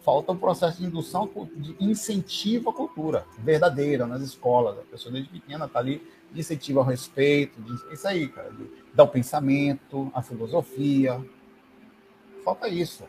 falta 0.09 0.31
um 0.31 0.37
processo 0.37 0.79
de 0.79 0.85
indução, 0.87 1.29
de 1.55 1.75
incentivo 1.79 2.71
à 2.71 2.73
cultura 2.73 3.27
verdadeira 3.37 4.07
nas 4.07 4.21
escolas. 4.21 4.79
A 4.79 4.81
pessoa 4.81 5.11
desde 5.11 5.29
pequena 5.29 5.65
está 5.65 5.77
ali 5.77 6.01
de 6.31 6.39
incentivo 6.39 6.79
ao 6.79 6.85
respeito, 6.85 7.61
de, 7.61 7.93
isso 7.93 8.07
aí, 8.07 8.27
cara, 8.27 8.51
de, 8.51 8.69
dar 8.93 9.03
o 9.03 9.07
pensamento, 9.07 10.11
a 10.13 10.21
filosofia. 10.21 11.23
Falta 12.43 12.67
isso. 12.67 13.03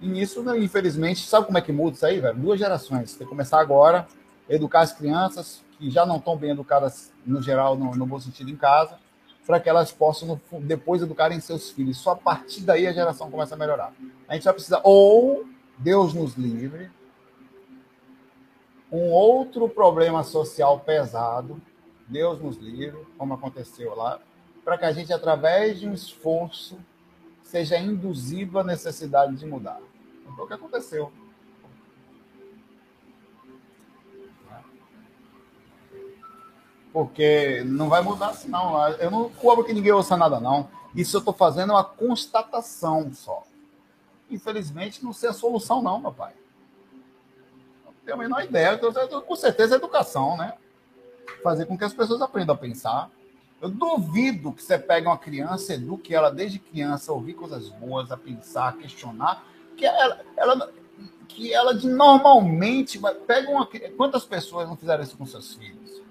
E 0.00 0.06
nisso, 0.06 0.42
né, 0.42 0.58
infelizmente, 0.58 1.26
sabe 1.26 1.46
como 1.46 1.58
é 1.58 1.60
que 1.60 1.72
muda 1.72 1.96
isso 1.96 2.06
aí, 2.06 2.20
velho? 2.20 2.36
Duas 2.36 2.58
gerações. 2.58 3.10
Você 3.10 3.24
começar 3.24 3.60
agora, 3.60 4.06
educar 4.48 4.80
as 4.80 4.92
crianças 4.92 5.64
que 5.78 5.90
já 5.90 6.04
não 6.04 6.16
estão 6.16 6.36
bem 6.36 6.50
educadas, 6.50 7.12
no 7.24 7.40
geral, 7.42 7.76
no, 7.76 7.94
no 7.94 8.06
bom 8.06 8.18
sentido, 8.18 8.50
em 8.50 8.56
casa, 8.56 8.98
para 9.46 9.58
que 9.58 9.68
elas 9.68 9.90
possam 9.90 10.40
depois 10.60 11.02
educarem 11.02 11.40
seus 11.40 11.70
filhos. 11.70 11.98
Só 11.98 12.12
a 12.12 12.16
partir 12.16 12.62
daí 12.62 12.86
a 12.86 12.92
geração 12.92 13.30
começa 13.30 13.54
a 13.54 13.58
melhorar. 13.58 13.92
A 14.28 14.34
gente 14.34 14.44
vai 14.44 14.52
precisar, 14.52 14.80
ou 14.84 15.44
Deus 15.78 16.14
nos 16.14 16.34
livre, 16.34 16.90
um 18.90 19.10
outro 19.10 19.68
problema 19.68 20.22
social 20.22 20.80
pesado, 20.80 21.60
Deus 22.08 22.40
nos 22.40 22.56
livre, 22.56 23.04
como 23.16 23.34
aconteceu 23.34 23.94
lá, 23.94 24.20
para 24.64 24.78
que 24.78 24.84
a 24.84 24.92
gente, 24.92 25.12
através 25.12 25.80
de 25.80 25.88
um 25.88 25.94
esforço, 25.94 26.78
seja 27.42 27.78
induzido 27.78 28.58
à 28.58 28.64
necessidade 28.64 29.36
de 29.36 29.46
mudar. 29.46 29.80
Foi 30.34 30.44
o 30.44 30.48
que 30.48 30.54
aconteceu. 30.54 31.12
Porque 36.92 37.62
não 37.64 37.88
vai 37.88 38.02
mudar 38.02 38.28
assim, 38.28 38.48
não. 38.48 38.86
Eu 38.88 39.10
não 39.10 39.30
cobro 39.30 39.64
que 39.64 39.72
ninguém 39.72 39.92
ouça 39.92 40.16
nada, 40.16 40.38
não. 40.38 40.68
Isso 40.94 41.16
eu 41.16 41.20
estou 41.20 41.32
fazendo 41.32 41.70
uma 41.70 41.84
constatação 41.84 43.12
só. 43.14 43.44
Infelizmente, 44.30 45.02
não 45.02 45.12
sei 45.12 45.30
a 45.30 45.32
solução, 45.32 45.82
não, 45.82 45.98
meu 45.98 46.12
pai. 46.12 46.34
Não 47.84 47.94
tenho 48.04 48.16
a 48.16 48.20
menor 48.20 48.44
ideia. 48.44 48.78
Com 49.26 49.36
certeza, 49.36 49.76
educação, 49.76 50.36
né? 50.36 50.54
Fazer 51.42 51.66
com 51.66 51.78
que 51.78 51.84
as 51.84 51.94
pessoas 51.94 52.20
aprendam 52.20 52.54
a 52.54 52.58
pensar. 52.58 53.10
Eu 53.60 53.68
duvido 53.68 54.52
que 54.52 54.62
você 54.62 54.76
pegue 54.76 55.06
uma 55.06 55.16
criança, 55.16 55.74
eduque 55.74 56.12
ela 56.12 56.30
desde 56.30 56.58
criança, 56.58 57.12
a 57.12 57.14
ouvir 57.14 57.34
coisas 57.34 57.68
boas, 57.68 58.10
a 58.10 58.16
pensar, 58.16 58.70
a 58.70 58.72
questionar, 58.72 59.44
que 59.76 59.86
ela, 59.86 60.20
ela 60.36 60.72
que 61.28 61.54
ela 61.54 61.72
de 61.72 61.88
normalmente 61.88 63.00
pega 63.26 63.50
uma 63.50 63.68
quantas 63.96 64.24
pessoas 64.24 64.68
não 64.68 64.76
fizeram 64.76 65.02
isso 65.02 65.16
com 65.16 65.24
seus 65.24 65.54
filhos? 65.54 66.02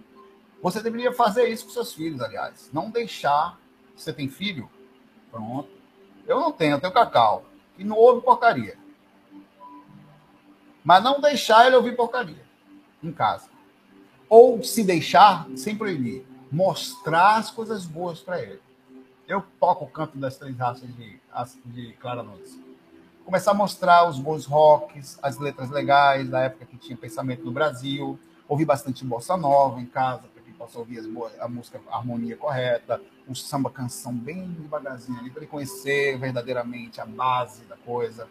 Você 0.62 0.82
deveria 0.82 1.12
fazer 1.12 1.48
isso 1.50 1.66
com 1.66 1.72
seus 1.72 1.94
filhos, 1.94 2.22
aliás. 2.22 2.70
Não 2.72 2.90
deixar. 2.90 3.60
Você 3.96 4.14
tem 4.14 4.30
filho? 4.30 4.70
Pronto. 5.30 5.70
Eu 6.28 6.40
não 6.40 6.52
tenho, 6.52 6.76
eu 6.76 6.80
tenho 6.80 6.94
cacau. 6.94 7.46
Que 7.76 7.84
não 7.84 7.98
ouve 7.98 8.22
porcaria. 8.22 8.78
Mas 10.84 11.04
não 11.04 11.20
deixar 11.20 11.68
ele 11.68 11.76
ouvir 11.76 11.96
porcaria 11.96 12.46
em 13.04 13.12
casa. 13.12 13.50
Ou 14.32 14.64
se 14.64 14.82
deixar, 14.82 15.46
sem 15.58 15.76
proibir. 15.76 16.26
Mostrar 16.50 17.36
as 17.36 17.52
coisas 17.52 17.86
boas 17.86 18.22
para 18.22 18.42
ele. 18.42 18.62
Eu 19.28 19.44
toco 19.60 19.84
o 19.84 19.90
canto 19.90 20.18
das 20.18 20.38
três 20.38 20.58
raças 20.58 20.88
de, 20.96 21.20
de 21.66 21.94
Clara 22.00 22.24
Nunes. 22.24 22.58
Começar 23.26 23.52
a 23.52 23.54
mostrar 23.54 24.08
os 24.08 24.18
bons 24.18 24.46
rocks, 24.46 25.20
as 25.22 25.38
letras 25.38 25.70
legais 25.70 26.30
da 26.30 26.40
época 26.44 26.66
que 26.66 26.78
tinha 26.78 26.98
pensamento 26.98 27.44
no 27.44 27.52
Brasil. 27.52 28.18
Ouvir 28.48 28.64
bastante 28.64 29.04
bossa 29.04 29.36
nova 29.36 29.82
em 29.82 29.86
casa, 29.86 30.24
possa 30.62 30.78
ouvir 30.78 31.02
boas, 31.08 31.34
a 31.40 31.48
música, 31.48 31.82
a 31.90 31.98
harmonia 31.98 32.38
correta, 32.38 33.02
o 33.28 33.34
samba 33.34 33.72
canção 33.72 34.14
bem 34.14 34.48
devagarzinho 34.52 35.18
ali, 35.18 35.32
para 35.32 35.42
ele 35.42 35.50
conhecer 35.50 36.20
verdadeiramente 36.20 37.02
a 37.02 37.06
base 37.06 37.64
da 37.64 37.76
coisa. 37.78 38.28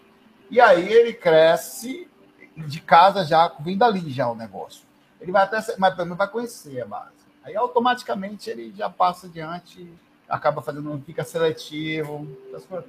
E 0.48 0.60
aí 0.60 0.92
ele 0.92 1.12
cresce 1.12 2.08
de 2.56 2.80
casa 2.80 3.24
já, 3.24 3.48
vem 3.58 3.76
dali 3.76 4.08
já 4.10 4.30
o 4.30 4.36
negócio. 4.36 4.89
Ele 5.20 5.32
vai 5.32 5.42
até, 5.42 5.58
mas 5.78 5.96
também 5.96 6.16
vai 6.16 6.28
conhecer 6.28 6.80
a 6.80 6.86
base. 6.86 7.12
Aí 7.42 7.56
automaticamente 7.56 8.48
ele 8.50 8.72
já 8.76 8.88
passa 8.88 9.26
adiante, 9.26 9.92
acaba 10.28 10.62
fazendo, 10.62 11.02
fica 11.04 11.24
seletivo, 11.24 12.26
coisas 12.50 12.64
todas. 12.64 12.84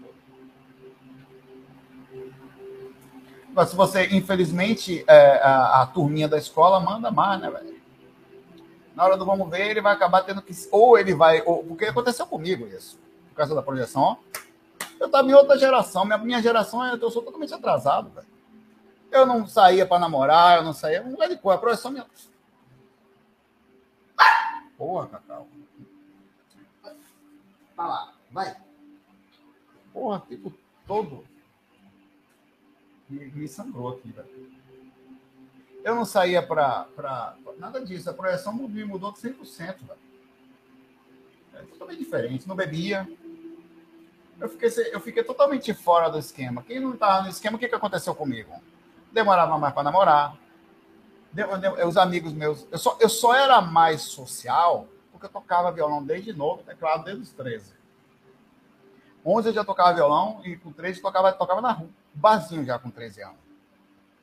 Mas 3.54 3.70
se 3.70 3.76
você, 3.76 4.06
infelizmente, 4.08 5.04
é, 5.08 5.42
a, 5.44 5.82
a 5.82 5.88
turminha 5.88 6.28
da 6.28 6.38
escola 6.38 6.80
manda 6.80 7.12
mais, 7.12 7.42
né, 7.42 7.50
velho? 7.50 7.72
na 8.96 9.06
hora 9.06 9.18
do 9.18 9.26
vamos 9.26 9.50
ver, 9.50 9.70
ele 9.70 9.82
vai 9.82 9.94
acabar 9.94 10.22
tendo 10.22 10.42
que. 10.42 10.54
Ou 10.72 10.98
ele 10.98 11.14
vai. 11.14 11.42
Ou, 11.46 11.64
porque 11.64 11.86
aconteceu 11.86 12.26
comigo 12.26 12.68
isso, 12.68 13.00
por 13.30 13.36
causa 13.36 13.56
da 13.56 13.62
projeção. 13.62 14.18
Eu 15.00 15.08
estava 15.08 15.28
em 15.28 15.34
outra 15.34 15.58
geração. 15.58 16.06
Minha, 16.06 16.18
minha 16.20 16.42
geração, 16.42 16.86
eu 16.86 17.10
sou 17.10 17.24
totalmente 17.24 17.54
atrasado, 17.54 18.12
velho. 18.12 18.28
Eu 19.12 19.26
não 19.26 19.45
saía 19.45 19.86
para 19.86 19.99
namorar, 19.99 20.59
eu 20.59 20.64
não 20.64 20.74
saía. 20.74 21.03
Não 21.03 21.22
é 21.22 21.28
de 21.28 21.38
cor, 21.38 21.53
a 21.53 21.57
projeção 21.57 21.91
minha. 21.91 22.05
Porra, 24.78 25.07
Cacau. 25.09 25.47
Vai 27.76 27.88
lá, 27.88 28.14
vai. 28.32 28.57
Porra, 29.91 30.24
tipo 30.28 30.53
todo. 30.88 31.26
Me, 33.09 33.26
me 33.26 33.47
sangrou 33.47 33.89
aqui, 33.89 34.12
velho. 34.12 34.51
Eu 35.84 35.95
não 35.95 36.05
saía 36.05 36.41
para. 36.41 36.88
Nada 37.57 37.84
disso. 37.84 38.09
A 38.09 38.14
projeção 38.14 38.53
mudou, 38.53 38.88
mudou 38.88 39.12
de 39.12 39.20
100%. 39.20 39.57
Velho. 39.57 39.99
É 41.53 41.64
totalmente 41.64 41.99
diferente. 41.99 42.47
Não 42.47 42.55
bebia. 42.55 43.07
Eu 44.39 44.49
fiquei, 44.49 44.70
eu 44.91 44.99
fiquei 44.99 45.24
totalmente 45.24 45.74
fora 45.74 46.09
do 46.09 46.18
esquema. 46.18 46.64
Quem 46.64 46.80
não 46.80 46.93
estava 46.93 47.24
no 47.24 47.30
esquema, 47.30 47.57
o 47.57 47.59
que, 47.59 47.68
que 47.68 47.76
aconteceu 47.76 48.16
comigo? 48.16 48.51
Demorava 49.12 49.57
mais 49.57 49.74
para 49.74 49.84
namorar. 49.84 50.38
Os 51.88 51.97
amigos 51.97 52.34
meus. 52.34 52.68
Eu 52.72 52.78
só, 52.78 52.97
eu 52.99 53.09
só 53.09 53.34
era 53.34 53.62
mais 53.62 54.01
social 54.03 54.88
porque 55.12 55.28
eu 55.28 55.30
tocava 55.30 55.72
violão 55.72 56.03
desde 56.03 56.34
novo, 56.34 56.64
teclado 56.64 57.03
desde 57.03 57.22
os 57.22 57.32
13. 57.32 57.74
11 59.24 59.49
eu 59.49 59.53
já 59.53 59.64
tocava 59.64 59.93
violão 59.93 60.41
e 60.43 60.57
com 60.57 60.72
13 60.72 60.97
eu 60.97 61.03
tocava, 61.03 61.32
tocava 61.32 61.62
na 61.62 61.72
rua. 61.72 61.89
Barzinho 62.14 62.66
já 62.66 62.80
com 62.80 62.89
13 62.89 63.22
anos. 63.24 63.38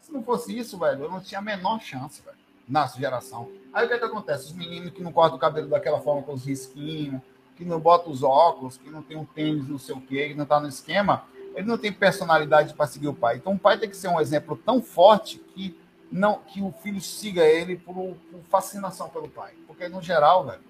Se 0.00 0.12
não 0.12 0.22
fosse 0.22 0.56
isso, 0.58 0.76
velho, 0.76 1.04
eu 1.04 1.10
não 1.10 1.20
tinha 1.20 1.38
a 1.38 1.42
menor 1.42 1.80
chance, 1.80 2.20
velho, 2.22 2.36
nossa 2.68 2.98
geração. 2.98 3.48
Aí 3.72 3.84
o 3.84 3.88
que, 3.88 3.94
é 3.94 3.98
que 3.98 4.04
acontece? 4.04 4.46
Os 4.46 4.52
meninos 4.52 4.90
que 4.90 5.02
não 5.02 5.12
cortam 5.12 5.36
o 5.36 5.40
cabelo 5.40 5.68
daquela 5.68 6.00
forma 6.00 6.22
com 6.22 6.32
os 6.32 6.44
risquinhos, 6.44 7.22
que 7.56 7.64
não 7.64 7.78
botam 7.78 8.10
os 8.10 8.22
óculos, 8.22 8.76
que 8.76 8.90
não 8.90 9.02
tem 9.02 9.16
um 9.16 9.24
tênis, 9.24 9.68
não 9.68 9.78
sei 9.78 9.94
o 9.94 10.00
quê, 10.00 10.28
que 10.28 10.34
não 10.34 10.46
tá 10.46 10.58
no 10.58 10.68
esquema, 10.68 11.24
ele 11.54 11.66
não 11.66 11.78
tem 11.78 11.92
personalidade 11.92 12.74
para 12.74 12.86
seguir 12.86 13.08
o 13.08 13.14
pai. 13.14 13.36
Então 13.36 13.54
o 13.54 13.58
pai 13.58 13.78
tem 13.78 13.88
que 13.88 13.96
ser 13.96 14.08
um 14.08 14.20
exemplo 14.20 14.56
tão 14.56 14.80
forte 14.82 15.38
que 15.38 15.78
não 16.10 16.38
que 16.40 16.62
o 16.62 16.72
filho 16.72 17.00
siga 17.00 17.44
ele 17.44 17.76
por, 17.76 17.94
por 17.94 18.42
fascinação 18.48 19.08
pelo 19.08 19.28
pai. 19.28 19.52
Porque, 19.66 19.88
no 19.88 20.00
geral, 20.00 20.46
velho, 20.46 20.62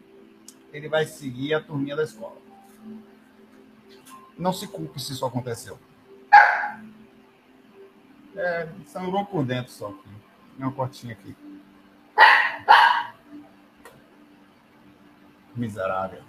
ele 0.72 0.88
vai 0.88 1.06
seguir 1.06 1.54
a 1.54 1.60
turminha 1.60 1.96
da 1.96 2.02
escola. 2.02 2.36
Não 4.36 4.52
se 4.52 4.66
culpe 4.66 5.00
se 5.00 5.12
isso 5.12 5.24
aconteceu. 5.24 5.78
É, 8.36 8.68
sangrou 8.86 9.24
por 9.24 9.44
dentro 9.44 9.72
só 9.72 9.88
aqui. 9.88 10.08
Uma 10.58 10.72
cortinha 10.72 11.12
aqui. 11.12 11.36
Miserável. 15.56 16.22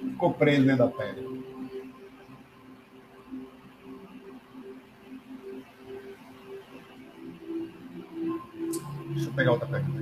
Ficou 0.00 0.34
preso 0.34 0.66
dentro 0.66 0.86
da 0.86 0.92
pele. 0.92 1.49
Eu 9.30 9.34
pegar 9.34 9.52
outra 9.52 9.66
pergunta. 9.66 10.00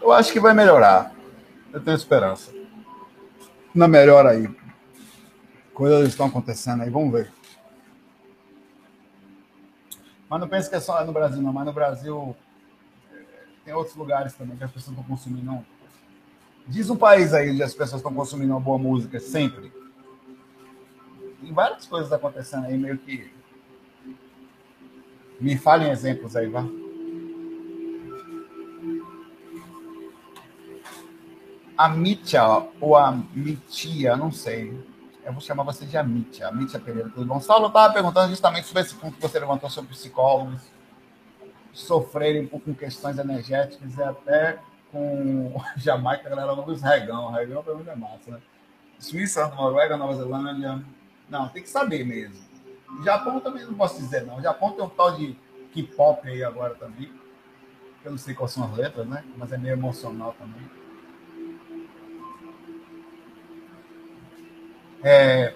Eu 0.00 0.12
acho 0.12 0.32
que 0.32 0.40
vai 0.40 0.54
melhorar. 0.54 1.12
Eu 1.72 1.80
tenho 1.80 1.96
esperança 1.96 2.52
na 3.74 3.86
melhor 3.86 4.26
aí. 4.26 4.48
Coisas 5.72 6.08
estão 6.08 6.26
acontecendo 6.26 6.82
aí, 6.82 6.90
vamos 6.90 7.12
ver. 7.12 7.32
Mas 10.28 10.40
não 10.40 10.48
pense 10.48 10.68
que 10.68 10.76
é 10.76 10.80
só 10.80 11.04
no 11.04 11.12
Brasil, 11.12 11.40
não. 11.40 11.52
Mas 11.52 11.66
no 11.66 11.72
Brasil 11.72 12.36
eh, 13.12 13.24
tem 13.64 13.74
outros 13.74 13.96
lugares 13.96 14.34
também 14.34 14.56
que 14.56 14.64
as 14.64 14.70
pessoas 14.70 14.96
estão 14.96 15.08
consumindo. 15.08 15.64
Diz 16.66 16.90
um 16.90 16.96
país 16.96 17.32
aí 17.32 17.50
onde 17.50 17.62
as 17.62 17.72
pessoas 17.72 18.00
estão 18.00 18.12
consumindo 18.12 18.52
uma 18.52 18.60
boa 18.60 18.78
música 18.78 19.20
sempre. 19.20 19.72
Tem 21.48 21.54
várias 21.54 21.86
coisas 21.86 22.12
acontecendo 22.12 22.66
aí, 22.66 22.76
meio 22.76 22.98
que. 22.98 23.32
Me 25.40 25.56
falem 25.56 25.90
exemplos 25.90 26.36
aí, 26.36 26.46
vá. 26.46 26.62
a 31.74 31.88
Mítia 31.88 32.42
ou 32.80 32.96
a 32.96 33.12
Mitia, 33.12 34.14
não 34.14 34.30
sei. 34.30 34.78
Eu 35.24 35.32
vou 35.32 35.40
chamar 35.40 35.62
você 35.62 35.86
de 35.86 35.96
Amitia. 35.96 36.48
Amitia 36.48 36.78
Pereira, 36.78 37.08
tudo 37.08 37.24
bom? 37.24 37.40
Saulo 37.40 37.68
estava 37.68 37.94
perguntando 37.94 38.28
justamente 38.28 38.66
sobre 38.66 38.82
esse 38.82 38.94
ponto 38.96 39.14
que 39.14 39.22
você 39.22 39.38
levantou 39.38 39.70
sobre 39.70 39.90
psicólogos 39.90 40.60
sofrerem 41.72 42.46
com 42.46 42.74
questões 42.74 43.16
energéticas 43.16 43.96
e 43.96 44.02
até 44.02 44.58
com 44.92 45.54
Jamaica, 45.78 46.26
a 46.26 46.30
galera 46.30 46.52
usa 46.52 46.88
regão. 46.88 47.30
Regão 47.30 47.62
para 47.62 47.74
mim 47.74 47.84
é 47.88 47.96
massa, 47.96 48.32
né? 48.32 48.40
Suíça, 48.98 49.48
Noruega, 49.54 49.96
Nova 49.96 50.14
Zelândia. 50.14 50.84
Não, 51.28 51.48
tem 51.48 51.62
que 51.62 51.68
saber 51.68 52.04
mesmo. 52.04 52.36
Japão 53.04 53.40
também 53.40 53.64
não 53.64 53.74
posso 53.74 54.00
dizer, 54.00 54.24
não. 54.24 54.38
O 54.38 54.42
Japão 54.42 54.72
tem 54.72 54.84
um 54.84 54.88
tal 54.88 55.16
de 55.16 55.36
K-pop 55.72 56.26
aí 56.28 56.42
agora 56.42 56.74
também. 56.74 57.12
Eu 58.04 58.12
não 58.12 58.18
sei 58.18 58.34
quais 58.34 58.52
são 58.52 58.64
as 58.64 58.76
letras, 58.76 59.06
né? 59.06 59.24
Mas 59.36 59.52
é 59.52 59.58
meio 59.58 59.74
emocional 59.74 60.34
também. 60.38 60.62
É, 65.02 65.54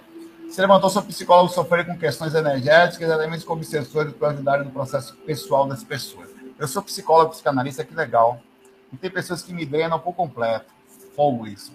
Se 0.49 0.61
levantou 0.61 0.91
seu 0.91 1.03
psicólogo 1.03 1.53
sofrer 1.53 1.87
com 1.87 1.97
questões 1.97 2.35
energéticas, 2.35 3.11
elementos 3.11 3.45
com 3.45 3.55
obsessores 3.55 4.13
para 4.13 4.29
ajudarem 4.29 4.67
no 4.67 4.71
processo 4.71 5.17
pessoal 5.25 5.67
das 5.67 5.83
pessoas. 5.83 6.29
Eu 6.59 6.69
sou 6.69 6.83
psicólogo, 6.83 7.31
psicanalista, 7.31 7.85
que 7.85 7.95
legal. 7.95 8.41
E 8.93 8.97
tem 8.99 9.11
pessoas 9.11 9.43
que 9.43 9.53
me 9.53 9.65
drenam 9.65 9.99
por 9.99 10.13
completo. 10.13 10.67
Fogo 11.17 11.47
isso. 11.47 11.73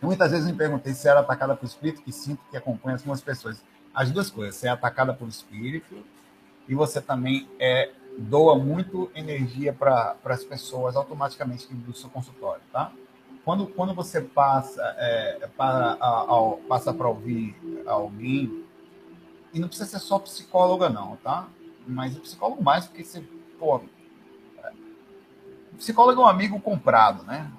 Muitas 0.00 0.30
vezes 0.30 0.46
me 0.46 0.56
perguntei 0.56 0.94
se 0.94 1.08
era 1.08 1.20
atacada 1.20 1.56
por 1.56 1.66
espírito, 1.66 2.02
que 2.02 2.12
sinto 2.12 2.40
que 2.50 2.56
acompanha 2.56 2.96
algumas 2.96 3.20
pessoas. 3.20 3.62
As 3.92 4.10
duas 4.12 4.30
coisas, 4.30 4.54
você 4.54 4.68
é 4.68 4.70
atacada 4.70 5.12
por 5.12 5.28
espírito 5.28 6.04
e 6.68 6.74
você 6.74 7.00
também 7.00 7.48
é, 7.58 7.90
doa 8.16 8.56
muito 8.56 9.10
energia 9.14 9.72
para 9.72 10.16
as 10.24 10.44
pessoas 10.44 10.94
automaticamente 10.94 11.72
do 11.74 11.92
seu 11.94 12.08
consultório, 12.10 12.62
tá? 12.72 12.92
Quando, 13.44 13.66
quando 13.66 13.94
você 13.94 14.20
passa 14.20 14.82
é, 14.98 15.48
para, 15.56 15.92
a, 16.00 16.56
passa 16.68 16.92
para 16.92 17.08
ouvir 17.08 17.56
alguém, 17.86 18.64
e 19.52 19.58
não 19.58 19.68
precisa 19.68 19.88
ser 19.88 19.98
só 19.98 20.18
psicóloga 20.18 20.88
não, 20.88 21.16
tá? 21.16 21.48
Mas 21.86 22.16
psicólogo 22.18 22.62
mais, 22.62 22.86
porque 22.86 23.02
você, 23.02 23.20
pô, 23.58 23.80
psicólogo 25.78 26.20
é 26.20 26.24
um 26.24 26.28
amigo 26.28 26.60
comprado, 26.60 27.24
né? 27.24 27.50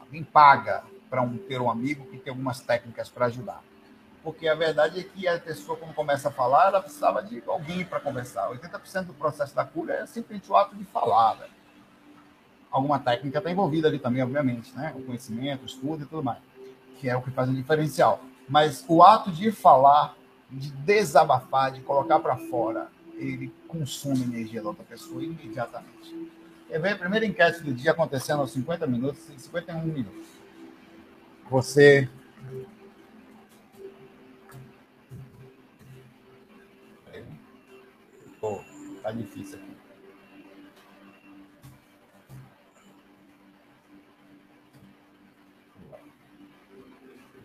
Alguém 0.00 0.24
paga 0.24 0.82
para 1.08 1.22
um, 1.22 1.36
ter 1.36 1.60
um 1.60 1.70
amigo 1.70 2.06
que 2.06 2.18
tem 2.18 2.30
algumas 2.30 2.60
técnicas 2.60 3.08
para 3.08 3.26
ajudar. 3.26 3.62
Porque 4.22 4.48
a 4.48 4.54
verdade 4.54 4.98
é 4.98 5.02
que 5.04 5.28
a 5.28 5.38
pessoa, 5.38 5.78
quando 5.78 5.94
começa 5.94 6.28
a 6.28 6.32
falar, 6.32 6.68
ela 6.68 6.82
precisava 6.82 7.22
de 7.22 7.42
alguém 7.46 7.84
para 7.84 8.00
conversar. 8.00 8.48
80% 8.50 9.04
do 9.04 9.14
processo 9.14 9.54
da 9.54 9.64
cura 9.64 9.94
é 9.94 10.06
simplesmente 10.06 10.50
o 10.50 10.56
ato 10.56 10.74
de 10.74 10.84
falar. 10.84 11.36
Né? 11.36 11.46
Alguma 12.70 12.98
técnica 12.98 13.38
está 13.38 13.50
envolvida 13.50 13.86
ali 13.86 14.00
também, 14.00 14.22
obviamente, 14.22 14.74
né? 14.74 14.92
O 14.96 15.02
conhecimento, 15.04 15.62
o 15.62 15.66
estudo 15.66 16.02
e 16.02 16.06
tudo 16.06 16.24
mais, 16.24 16.40
que 16.98 17.08
é 17.08 17.16
o 17.16 17.22
que 17.22 17.30
faz 17.30 17.48
o 17.48 17.54
diferencial. 17.54 18.20
Mas 18.48 18.84
o 18.88 19.02
ato 19.02 19.30
de 19.30 19.52
falar, 19.52 20.16
de 20.50 20.72
desabafar, 20.72 21.70
de 21.70 21.80
colocar 21.82 22.18
para 22.18 22.36
fora, 22.36 22.88
ele 23.14 23.54
consome 23.68 24.24
energia 24.24 24.60
da 24.60 24.68
outra 24.68 24.84
pessoa 24.84 25.22
imediatamente. 25.22 26.32
E 26.68 26.78
vem 26.78 26.92
a 26.92 26.98
primeira 26.98 27.24
enquete 27.24 27.62
do 27.62 27.72
dia 27.72 27.92
acontecendo 27.92 28.40
aos 28.40 28.50
50 28.50 28.86
minutos, 28.86 29.20
51 29.36 29.84
minutos. 29.84 30.35
Você 31.50 32.08
Pô, 38.40 38.60
tá 39.02 39.10
difícil 39.12 39.58
aqui. 39.58 39.76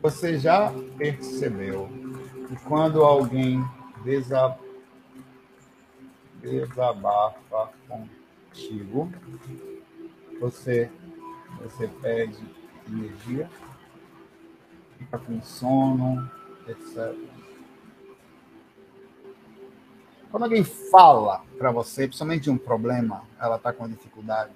Você 0.02 0.38
já 0.40 0.72
percebeu 0.98 1.88
que 2.48 2.56
quando 2.68 3.04
alguém 3.04 3.64
desabafa 6.42 7.72
contigo, 7.88 9.12
você, 10.40 10.92
você 11.62 11.88
perde 11.88 12.44
energia? 12.88 13.50
Fica 15.12 15.20
com 15.20 15.42
sono, 15.42 16.30
etc. 16.68 17.14
Quando 20.30 20.44
alguém 20.44 20.64
fala 20.64 21.44
para 21.58 21.72
você, 21.72 22.08
principalmente 22.08 22.44
de 22.44 22.50
um 22.50 22.58
problema, 22.58 23.24
ela 23.38 23.58
está 23.58 23.74
com 23.74 23.88
dificuldade, 23.90 24.54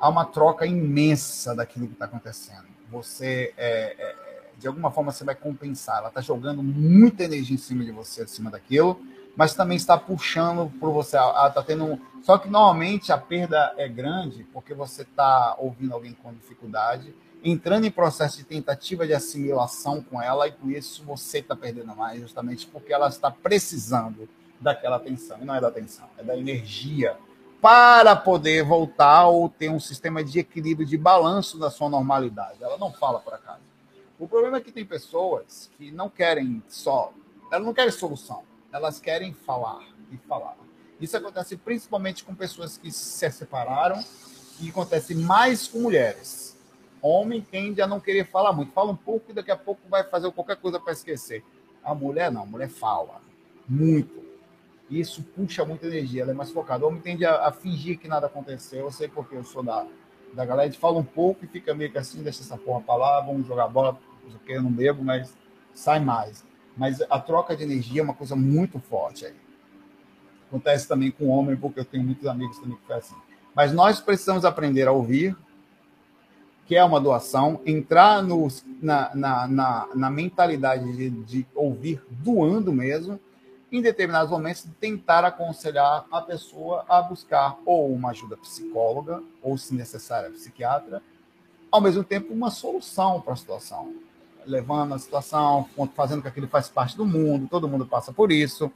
há 0.00 0.08
uma 0.08 0.24
troca 0.24 0.64
imensa 0.64 1.54
daquilo 1.54 1.88
que 1.88 1.94
está 1.94 2.04
acontecendo. 2.04 2.66
Você, 2.88 3.52
é, 3.56 3.96
é, 3.98 4.16
de 4.56 4.68
alguma 4.68 4.92
forma, 4.92 5.10
você 5.10 5.24
vai 5.24 5.34
compensar. 5.34 5.98
Ela 5.98 6.08
está 6.08 6.20
jogando 6.20 6.62
muita 6.62 7.24
energia 7.24 7.54
em 7.54 7.58
cima 7.58 7.84
de 7.84 7.90
você, 7.90 8.22
em 8.22 8.28
cima 8.28 8.50
daquilo, 8.50 9.00
mas 9.38 9.54
também 9.54 9.76
está 9.76 9.96
puxando 9.96 10.68
por 10.80 10.90
você. 10.90 11.16
Está 11.16 11.62
tendo. 11.64 11.96
Só 12.24 12.36
que 12.38 12.48
normalmente 12.48 13.12
a 13.12 13.16
perda 13.16 13.72
é 13.76 13.86
grande 13.86 14.42
porque 14.52 14.74
você 14.74 15.02
está 15.02 15.54
ouvindo 15.60 15.94
alguém 15.94 16.12
com 16.12 16.34
dificuldade 16.34 17.14
entrando 17.44 17.84
em 17.84 17.90
processo 17.90 18.38
de 18.38 18.42
tentativa 18.42 19.06
de 19.06 19.14
assimilação 19.14 20.02
com 20.02 20.20
ela, 20.20 20.48
e 20.48 20.50
por 20.50 20.72
isso 20.72 21.04
você 21.04 21.38
está 21.38 21.54
perdendo 21.54 21.94
mais, 21.94 22.20
justamente 22.20 22.66
porque 22.66 22.92
ela 22.92 23.06
está 23.06 23.30
precisando 23.30 24.28
daquela 24.60 24.96
atenção. 24.96 25.38
E 25.40 25.44
não 25.44 25.54
é 25.54 25.60
da 25.60 25.68
atenção, 25.68 26.08
é 26.18 26.24
da 26.24 26.36
energia 26.36 27.16
para 27.60 28.16
poder 28.16 28.64
voltar 28.64 29.28
ou 29.28 29.48
ter 29.48 29.68
um 29.68 29.78
sistema 29.78 30.24
de 30.24 30.40
equilíbrio, 30.40 30.84
de 30.84 30.98
balanço 30.98 31.60
da 31.60 31.70
sua 31.70 31.88
normalidade. 31.88 32.60
Ela 32.60 32.76
não 32.76 32.92
fala 32.92 33.20
por 33.20 33.32
acaso. 33.32 33.62
O 34.18 34.26
problema 34.26 34.56
é 34.56 34.60
que 34.60 34.72
tem 34.72 34.84
pessoas 34.84 35.70
que 35.78 35.92
não 35.92 36.08
querem 36.08 36.60
só, 36.68 37.12
elas 37.52 37.64
não 37.64 37.72
querem 37.72 37.92
solução, 37.92 38.42
elas 38.72 39.00
querem 39.00 39.32
falar 39.32 39.82
e 40.10 40.16
falar. 40.16 40.56
Isso 41.00 41.16
acontece 41.16 41.56
principalmente 41.56 42.24
com 42.24 42.34
pessoas 42.34 42.76
que 42.76 42.90
se 42.90 43.30
separaram 43.30 44.02
e 44.60 44.68
acontece 44.68 45.14
mais 45.14 45.68
com 45.68 45.80
mulheres 45.80 46.48
Homem 47.00 47.40
tende 47.40 47.80
a 47.80 47.86
não 47.86 48.00
querer 48.00 48.24
falar 48.24 48.52
muito. 48.52 48.72
Fala 48.72 48.90
um 48.90 48.96
pouco 48.96 49.30
e 49.30 49.34
daqui 49.34 49.50
a 49.50 49.56
pouco 49.56 49.80
vai 49.88 50.04
fazer 50.04 50.30
qualquer 50.32 50.56
coisa 50.56 50.80
para 50.80 50.92
esquecer. 50.92 51.44
A 51.82 51.94
mulher 51.94 52.30
não, 52.30 52.42
a 52.42 52.46
mulher 52.46 52.68
fala 52.68 53.20
muito. 53.68 54.26
Isso 54.90 55.22
puxa 55.22 55.64
muita 55.64 55.86
energia, 55.86 56.22
ela 56.22 56.32
é 56.32 56.34
mais 56.34 56.50
focada. 56.50 56.84
O 56.84 56.88
homem 56.88 57.00
tende 57.00 57.24
a, 57.24 57.46
a 57.46 57.52
fingir 57.52 57.98
que 57.98 58.08
nada 58.08 58.26
aconteceu. 58.26 58.80
Eu 58.80 58.90
sei 58.90 59.06
porque 59.06 59.36
eu 59.36 59.44
sou 59.44 59.62
da, 59.62 59.86
da 60.32 60.44
galera, 60.44 60.68
gente 60.68 60.80
fala 60.80 60.98
um 60.98 61.04
pouco 61.04 61.44
e 61.44 61.48
fica 61.48 61.74
meio 61.74 61.92
que 61.92 61.98
assim, 61.98 62.22
deixa 62.22 62.42
essa 62.42 62.56
porra 62.56 62.80
pra 62.80 62.96
lá, 62.96 63.20
vamos 63.20 63.46
jogar 63.46 63.68
bola, 63.68 63.98
porque 64.22 64.52
eu 64.52 64.62
não 64.62 64.72
bebo, 64.72 65.04
mas 65.04 65.36
sai 65.72 66.00
mais. 66.00 66.44
Mas 66.78 67.02
a 67.10 67.18
troca 67.18 67.56
de 67.56 67.64
energia 67.64 68.00
é 68.00 68.04
uma 68.04 68.14
coisa 68.14 68.36
muito 68.36 68.78
forte 68.78 69.26
aí. 69.26 69.34
Acontece 70.46 70.86
também 70.88 71.10
com 71.10 71.24
o 71.24 71.28
homem, 71.28 71.56
porque 71.56 71.80
eu 71.80 71.84
tenho 71.84 72.04
muitos 72.04 72.26
amigos 72.26 72.58
também 72.58 72.76
que 72.76 72.86
fazem 72.86 73.10
assim. 73.10 73.28
Mas 73.54 73.72
nós 73.72 74.00
precisamos 74.00 74.44
aprender 74.44 74.86
a 74.86 74.92
ouvir, 74.92 75.36
que 76.64 76.76
é 76.76 76.84
uma 76.84 77.00
doação, 77.00 77.60
entrar 77.66 78.22
na, 78.80 79.14
na, 79.14 79.48
na, 79.48 79.88
na 79.94 80.10
mentalidade 80.10 80.96
de, 80.96 81.10
de, 81.10 81.46
ouvir 81.54 82.00
doando 82.08 82.72
mesmo, 82.72 83.18
em 83.72 83.82
determinados 83.82 84.30
momentos 84.30 84.66
tentar 84.80 85.24
aconselhar 85.24 86.06
a 86.10 86.22
pessoa 86.22 86.84
a 86.88 87.02
buscar 87.02 87.58
ou 87.66 87.92
uma 87.92 88.10
ajuda 88.10 88.36
psicóloga, 88.36 89.22
ou, 89.42 89.58
se 89.58 89.74
necessária, 89.74 90.30
psiquiatra, 90.30 91.02
ao 91.70 91.80
mesmo 91.80 92.04
tempo 92.04 92.32
uma 92.32 92.50
solução 92.50 93.20
para 93.20 93.32
a 93.32 93.36
situação, 93.36 93.94
levando 94.46 94.94
a 94.94 94.98
situação, 94.98 95.68
fazendo 95.94 96.22
com 96.22 96.30
que 96.30 96.40
ele 96.40 96.46
faz 96.46 96.68
parte 96.68 96.96
do 96.96 97.04
mundo, 97.04 97.48
todo 97.48 97.68
mundo 97.68 97.86
passa 97.86 98.12
por 98.12 98.32
isso, 98.32 98.70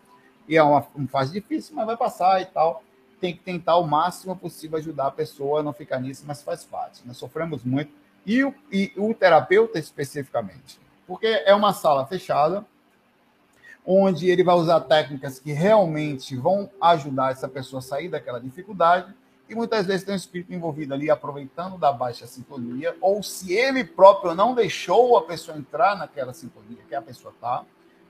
e 0.48 0.56
é 0.56 0.62
uma, 0.62 0.86
uma 0.94 1.08
fase 1.08 1.32
difícil, 1.32 1.74
mas 1.74 1.86
vai 1.86 1.96
passar 1.96 2.40
e 2.40 2.46
tal 2.46 2.82
tem 3.22 3.32
que 3.32 3.40
tentar 3.40 3.76
o 3.76 3.86
máximo 3.86 4.34
possível 4.34 4.76
ajudar 4.78 5.06
a 5.06 5.10
pessoa 5.12 5.60
a 5.60 5.62
não 5.62 5.72
ficar 5.72 6.00
nisso, 6.00 6.24
mas 6.26 6.42
faz 6.42 6.64
parte. 6.64 7.06
Nós 7.06 7.16
sofremos 7.16 7.62
muito. 7.62 7.92
E 8.26 8.42
o, 8.42 8.52
e 8.70 8.92
o 8.96 9.14
terapeuta 9.14 9.78
especificamente, 9.78 10.80
porque 11.06 11.26
é 11.46 11.54
uma 11.54 11.72
sala 11.72 12.04
fechada, 12.04 12.66
onde 13.86 14.28
ele 14.28 14.42
vai 14.42 14.56
usar 14.56 14.80
técnicas 14.80 15.38
que 15.38 15.52
realmente 15.52 16.36
vão 16.36 16.68
ajudar 16.80 17.30
essa 17.30 17.48
pessoa 17.48 17.78
a 17.78 17.82
sair 17.82 18.08
daquela 18.08 18.40
dificuldade, 18.40 19.14
e 19.52 19.54
muitas 19.54 19.84
vezes 19.86 20.02
tem 20.02 20.14
um 20.14 20.16
espírito 20.16 20.54
envolvido 20.54 20.94
ali 20.94 21.10
aproveitando 21.10 21.76
da 21.76 21.92
baixa 21.92 22.26
sintonia, 22.26 22.96
ou 23.02 23.22
se 23.22 23.52
ele 23.52 23.84
próprio 23.84 24.34
não 24.34 24.54
deixou 24.54 25.14
a 25.18 25.22
pessoa 25.22 25.58
entrar 25.58 25.94
naquela 25.94 26.32
sintonia 26.32 26.78
que 26.88 26.94
a 26.94 27.02
pessoa 27.02 27.34
está, 27.34 27.62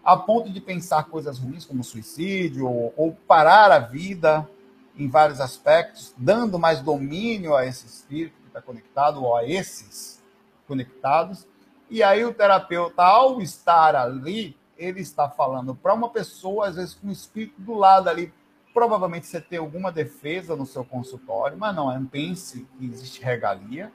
a 0.04 0.16
ponto 0.16 0.48
de 0.48 0.60
pensar 0.60 1.04
coisas 1.04 1.40
ruins 1.40 1.64
como 1.64 1.82
suicídio, 1.82 2.68
ou, 2.68 2.94
ou 2.96 3.12
parar 3.26 3.72
a 3.72 3.80
vida, 3.80 4.48
em 4.96 5.08
vários 5.08 5.40
aspectos, 5.40 6.14
dando 6.16 6.60
mais 6.60 6.80
domínio 6.80 7.56
a 7.56 7.66
esse 7.66 7.86
espírito 7.86 8.36
que 8.40 8.46
está 8.46 8.62
conectado, 8.62 9.24
ou 9.24 9.36
a 9.36 9.44
esses 9.44 10.22
conectados. 10.68 11.44
E 11.90 12.04
aí 12.04 12.24
o 12.24 12.32
terapeuta, 12.32 13.02
ao 13.02 13.42
estar 13.42 13.96
ali, 13.96 14.56
ele 14.76 15.00
está 15.00 15.28
falando 15.28 15.74
para 15.74 15.92
uma 15.92 16.08
pessoa, 16.08 16.68
às 16.68 16.76
vezes 16.76 16.94
com 16.94 17.08
um 17.08 17.12
espírito 17.12 17.60
do 17.60 17.74
lado 17.74 18.08
ali. 18.08 18.32
Provavelmente 18.72 19.26
você 19.26 19.40
tem 19.40 19.58
alguma 19.58 19.92
defesa 19.92 20.56
no 20.56 20.64
seu 20.64 20.84
consultório, 20.84 21.58
mas 21.58 21.74
não, 21.74 21.92
é 21.92 21.98
um 21.98 22.06
pense 22.06 22.66
que 22.78 22.86
existe 22.86 23.22
regalia. 23.22 23.92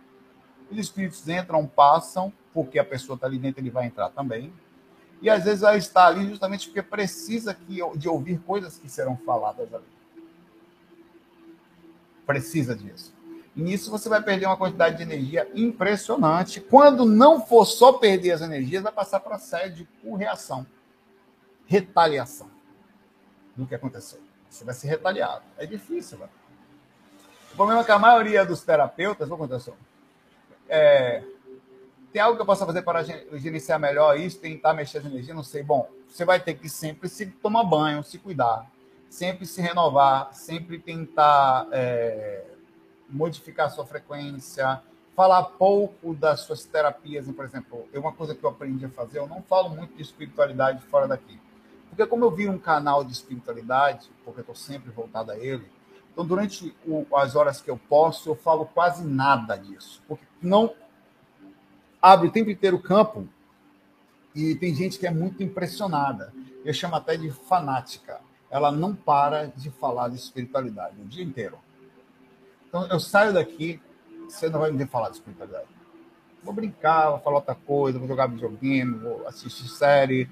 Os 0.69 0.77
espíritos 0.77 1.27
entram, 1.27 1.65
passam, 1.65 2.31
porque 2.53 2.77
a 2.77 2.85
pessoa 2.85 3.15
está 3.15 3.25
ali 3.25 3.39
dentro, 3.39 3.61
ele 3.61 3.69
vai 3.69 3.87
entrar 3.87 4.09
também. 4.09 4.53
E 5.21 5.29
às 5.29 5.45
vezes 5.45 5.63
ela 5.63 5.77
está 5.77 6.05
ali 6.05 6.27
justamente 6.27 6.67
porque 6.67 6.81
precisa 6.81 7.57
de 7.95 8.07
ouvir 8.07 8.39
coisas 8.39 8.77
que 8.77 8.89
serão 8.89 9.17
faladas 9.17 9.73
ali 9.73 9.97
precisa 12.27 12.75
disso. 12.75 13.15
E 13.55 13.61
nisso 13.61 13.89
você 13.89 14.07
vai 14.07 14.21
perder 14.21 14.45
uma 14.45 14.57
quantidade 14.57 14.97
de 14.97 15.03
energia 15.03 15.49
impressionante. 15.55 16.61
Quando 16.61 17.05
não 17.05 17.43
for 17.43 17.65
só 17.65 17.93
perder 17.93 18.33
as 18.33 18.41
energias, 18.41 18.83
vai 18.83 18.91
passar 18.91 19.21
para 19.21 19.39
sede 19.39 19.87
por 20.03 20.15
reação, 20.15 20.67
retaliação 21.65 22.51
do 23.55 23.65
que 23.65 23.73
aconteceu. 23.73 24.19
Você 24.49 24.63
vai 24.63 24.73
ser 24.73 24.87
retaliado. 24.87 25.43
É 25.57 25.65
difícil, 25.65 26.17
velho. 26.17 26.31
O 27.53 27.55
problema 27.55 27.81
é 27.81 27.83
que 27.83 27.91
a 27.91 27.99
maioria 27.99 28.45
dos 28.45 28.61
terapeutas, 28.63 29.27
vou 29.27 29.37
contar 29.37 29.59
só, 29.59 29.73
é, 30.69 31.23
tem 32.11 32.21
algo 32.21 32.35
que 32.35 32.41
eu 32.41 32.45
possa 32.45 32.65
fazer 32.65 32.81
para 32.81 33.03
gerenciar 33.03 33.79
melhor 33.79 34.19
isso, 34.19 34.39
tentar 34.39 34.73
mexer 34.73 34.99
as 34.99 35.05
energias, 35.05 35.35
não 35.35 35.43
sei. 35.43 35.63
Bom, 35.63 35.89
você 36.07 36.25
vai 36.25 36.39
ter 36.39 36.55
que 36.55 36.69
sempre 36.69 37.09
se 37.09 37.25
tomar 37.27 37.63
banho, 37.63 38.03
se 38.03 38.17
cuidar, 38.17 38.65
sempre 39.09 39.45
se 39.45 39.61
renovar, 39.61 40.33
sempre 40.33 40.79
tentar 40.79 41.67
é, 41.71 42.45
modificar 43.09 43.67
a 43.67 43.69
sua 43.69 43.85
frequência, 43.85 44.81
falar 45.15 45.43
pouco 45.43 46.13
das 46.13 46.41
suas 46.41 46.63
terapias. 46.65 47.29
Por 47.31 47.45
exemplo, 47.45 47.87
uma 47.93 48.13
coisa 48.13 48.35
que 48.35 48.43
eu 48.43 48.49
aprendi 48.49 48.85
a 48.85 48.89
fazer, 48.89 49.19
eu 49.19 49.27
não 49.27 49.41
falo 49.41 49.69
muito 49.69 49.95
de 49.95 50.01
espiritualidade 50.01 50.81
fora 50.85 51.07
daqui. 51.07 51.39
Porque 51.97 52.11
como 52.11 52.25
eu 52.25 52.29
vi 52.29 52.47
um 52.47 52.59
canal 52.59 53.03
de 53.03 53.11
espiritualidade, 53.11 54.11
porque 54.23 54.41
eu 54.41 54.43
estou 54.43 54.55
sempre 54.55 54.91
voltado 54.91 55.31
a 55.31 55.35
ele, 55.35 55.67
então 56.11 56.23
durante 56.23 56.71
o, 56.85 57.07
as 57.15 57.35
horas 57.35 57.59
que 57.59 57.71
eu 57.71 57.75
posso, 57.89 58.29
eu 58.29 58.35
falo 58.35 58.67
quase 58.67 59.03
nada 59.03 59.55
disso. 59.55 60.03
Porque 60.07 60.23
não 60.39 60.75
abre 61.99 62.27
o 62.27 62.31
tempo 62.31 62.51
inteiro 62.51 62.77
o 62.77 62.81
campo 62.83 63.27
e 64.35 64.53
tem 64.53 64.75
gente 64.75 64.99
que 64.99 65.07
é 65.07 65.11
muito 65.11 65.41
impressionada. 65.41 66.31
Eu 66.63 66.71
chamo 66.71 66.95
até 66.95 67.17
de 67.17 67.31
fanática. 67.31 68.21
Ela 68.51 68.71
não 68.71 68.93
para 68.93 69.47
de 69.47 69.71
falar 69.71 70.09
de 70.09 70.17
espiritualidade 70.17 71.01
o 71.01 71.05
dia 71.05 71.23
inteiro. 71.23 71.57
Então 72.69 72.85
eu 72.85 72.99
saio 72.99 73.33
daqui, 73.33 73.81
você 74.29 74.49
não 74.49 74.59
vai 74.59 74.69
me 74.69 74.77
ver 74.77 74.87
falar 74.87 75.09
de 75.09 75.15
espiritualidade. 75.15 75.65
Vou 76.43 76.53
brincar, 76.53 77.09
vou 77.09 77.19
falar 77.21 77.37
outra 77.37 77.55
coisa, 77.55 77.97
vou 77.97 78.07
jogar 78.07 78.27
videogame, 78.27 78.99
vou 78.99 79.27
assistir 79.27 79.67
série, 79.67 80.29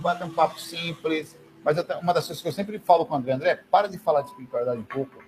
bater 0.00 0.24
um 0.24 0.30
papo 0.30 0.60
simples. 0.60 1.36
Mas 1.64 1.76
uma 2.02 2.12
das 2.12 2.26
coisas 2.26 2.42
que 2.42 2.48
eu 2.48 2.52
sempre 2.52 2.78
falo 2.78 3.06
com 3.06 3.14
o 3.14 3.16
André, 3.16 3.32
André, 3.32 3.60
para 3.70 3.88
de 3.88 3.98
falar 3.98 4.22
de 4.22 4.30
espiritualidade 4.30 4.78
um 4.78 4.84
pouco. 4.84 5.22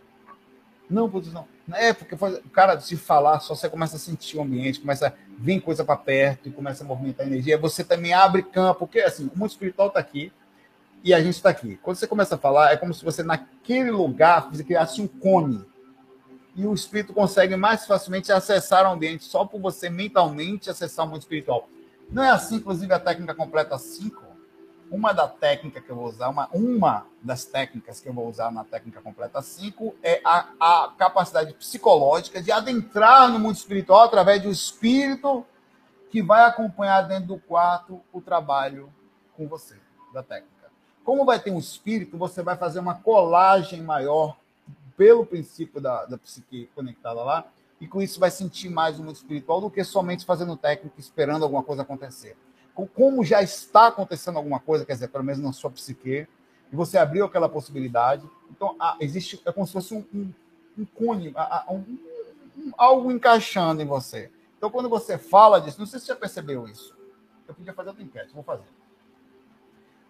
Não, 0.89 1.09
putz, 1.09 1.33
não. 1.33 1.47
É, 1.73 1.93
porque 1.93 2.15
o 2.15 2.51
cara, 2.51 2.79
se 2.81 2.97
falar, 2.97 3.41
só 3.41 3.55
você 3.55 3.69
começa 3.69 3.97
a 3.97 3.99
sentir 3.99 4.37
o 4.37 4.43
ambiente, 4.43 4.81
começa 4.81 5.09
a 5.09 5.13
vir 5.39 5.61
coisa 5.61 5.85
para 5.85 5.97
perto 5.97 6.49
e 6.49 6.53
começa 6.53 6.85
a 6.85 6.87
movimentar 6.87 7.25
a 7.25 7.29
energia. 7.29 7.57
Você 7.59 7.83
também 7.83 8.13
abre 8.13 8.43
campo, 8.43 8.81
porque 8.81 9.01
assim, 9.01 9.31
o 9.35 9.39
mundo 9.39 9.51
espiritual 9.51 9.89
está 9.89 10.01
aqui 10.01 10.31
e 11.03 11.15
a 11.15 11.23
gente 11.23 11.37
está 11.37 11.51
aqui. 11.51 11.79
Quando 11.83 11.97
você 11.97 12.07
começa 12.07 12.35
a 12.35 12.39
falar, 12.39 12.73
é 12.73 12.77
como 12.77 12.93
se 12.93 13.05
você, 13.05 13.23
naquele 13.23 13.91
lugar, 13.91 14.51
criasse 14.51 15.01
um 15.01 15.07
cone. 15.07 15.65
E 16.57 16.67
o 16.67 16.73
espírito 16.73 17.13
consegue 17.13 17.57
mais 17.57 17.87
facilmente 17.87 18.31
acessar 18.31 18.87
o 18.87 18.93
ambiente 18.93 19.25
só 19.25 19.45
por 19.45 19.61
você 19.61 19.91
mentalmente 19.91 20.71
acessar 20.71 21.07
o 21.07 21.09
mundo 21.09 21.23
espiritual. 21.23 21.69
Não 22.11 22.23
é 22.23 22.31
assim, 22.31 22.57
inclusive, 22.57 22.93
a 22.93 23.01
técnica 23.01 23.35
completa 23.35 23.77
5? 23.77 24.24
Uma 24.91 25.13
da 25.13 25.27
técnica 25.27 25.81
que 25.81 25.91
eu 25.91 25.97
vou 25.97 26.07
usar, 26.07 26.29
uma, 26.29 26.49
uma 26.53 27.07
das 27.23 27.45
técnicas 27.45 28.01
que 28.01 28.09
eu 28.09 28.13
vou 28.13 28.29
usar 28.29 28.53
na 28.53 28.65
técnica 28.65 29.01
completa 29.01 29.41
5 29.43 29.95
é 30.03 30.21
a, 30.25 30.49
a 30.61 30.93
capacidade 30.97 31.53
psicológica 31.55 32.43
de 32.43 32.53
adentrar 32.53 33.31
no 33.31 33.39
mundo 33.39 33.57
espiritual 33.57 34.03
através 34.05 34.43
do 34.43 34.51
espírito 34.51 35.45
que 36.11 36.23
vai 36.23 36.45
acompanhar 36.45 37.03
dentro 37.03 37.29
do 37.29 37.39
quarto 37.39 38.01
o 38.13 38.21
trabalho 38.21 38.93
com 39.37 39.49
você, 39.49 39.77
da 40.13 40.23
técnica. 40.23 40.71
Como 41.03 41.25
vai 41.25 41.41
ter 41.41 41.51
um 41.51 41.59
espírito, 41.59 42.17
você 42.17 42.43
vai 42.43 42.57
fazer 42.57 42.79
uma 42.79 42.95
colagem 42.95 43.83
maior 43.83 44.37
pelo 44.97 45.27
princípio 45.27 45.81
da, 45.81 46.05
da 46.05 46.17
psique 46.17 46.71
conectada 46.75 47.23
lá, 47.23 47.45
e 47.81 47.89
com 47.89 48.01
isso 48.01 48.21
vai 48.21 48.31
sentir 48.31 48.69
mais 48.69 48.99
o 48.99 49.03
mundo 49.03 49.17
espiritual 49.17 49.61
do 49.61 49.71
que 49.71 49.83
somente 49.83 50.25
fazendo 50.25 50.57
técnica, 50.57 51.01
esperando 51.01 51.43
alguma 51.43 51.63
coisa 51.63 51.83
acontecer 51.83 52.37
como 52.95 53.25
já 53.25 53.43
está 53.43 53.87
acontecendo 53.87 54.37
alguma 54.37 54.59
coisa, 54.59 54.85
quer 54.85 54.95
dizer, 54.95 55.09
pelo 55.09 55.25
menos 55.25 55.41
na 55.41 55.53
sua 55.53 55.71
psique, 55.71 56.27
e 56.73 56.77
você 56.77 56.99
abriu 56.99 57.25
aquela 57.25 57.49
possibilidade. 57.49 58.29
Então, 58.51 58.77
existe, 58.99 59.41
é 59.45 59.53
como 59.53 59.67
se 59.67 59.73
fosse 59.73 59.95
um, 59.95 60.05
um, 60.13 60.33
um 60.79 60.85
cone, 60.85 61.33
um, 61.71 61.77
um, 62.59 62.73
algo 62.77 63.13
encaixando 63.13 63.81
em 63.81 63.87
você. 63.87 64.31
Então, 64.59 64.71
quando 64.71 64.89
você 64.89 65.17
fala 65.17 65.61
disso, 65.61 65.79
não 65.79 65.87
sei 65.87 66.01
se 66.01 66.07
você 66.07 66.13
já 66.13 66.19
percebeu 66.19 66.67
isso. 66.67 66.97
Eu 67.47 67.55
podia 67.55 67.73
fazer 67.73 67.91
outra 67.91 68.03
enquete, 68.03 68.35
vou 68.35 68.43
fazer. 68.43 68.65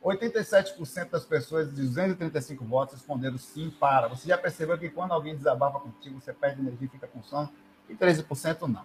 87% 0.03 1.11
das 1.11 1.25
pessoas 1.25 1.75
de 1.75 1.81
235 1.83 2.63
votos 2.65 2.95
responderam 2.95 3.39
sim 3.39 3.71
para. 3.71 4.07
Você 4.09 4.29
já 4.29 4.37
percebeu 4.37 4.79
que 4.79 4.91
quando 4.91 5.13
alguém 5.13 5.35
desabafa 5.35 5.81
contigo, 5.81 6.21
você 6.21 6.33
perde 6.33 6.61
energia 6.61 6.87
e 6.87 6.89
fica 6.89 7.07
com 7.07 7.23
sono? 7.23 7.51
E 7.89 7.95
13% 7.95 8.69
não. 8.69 8.85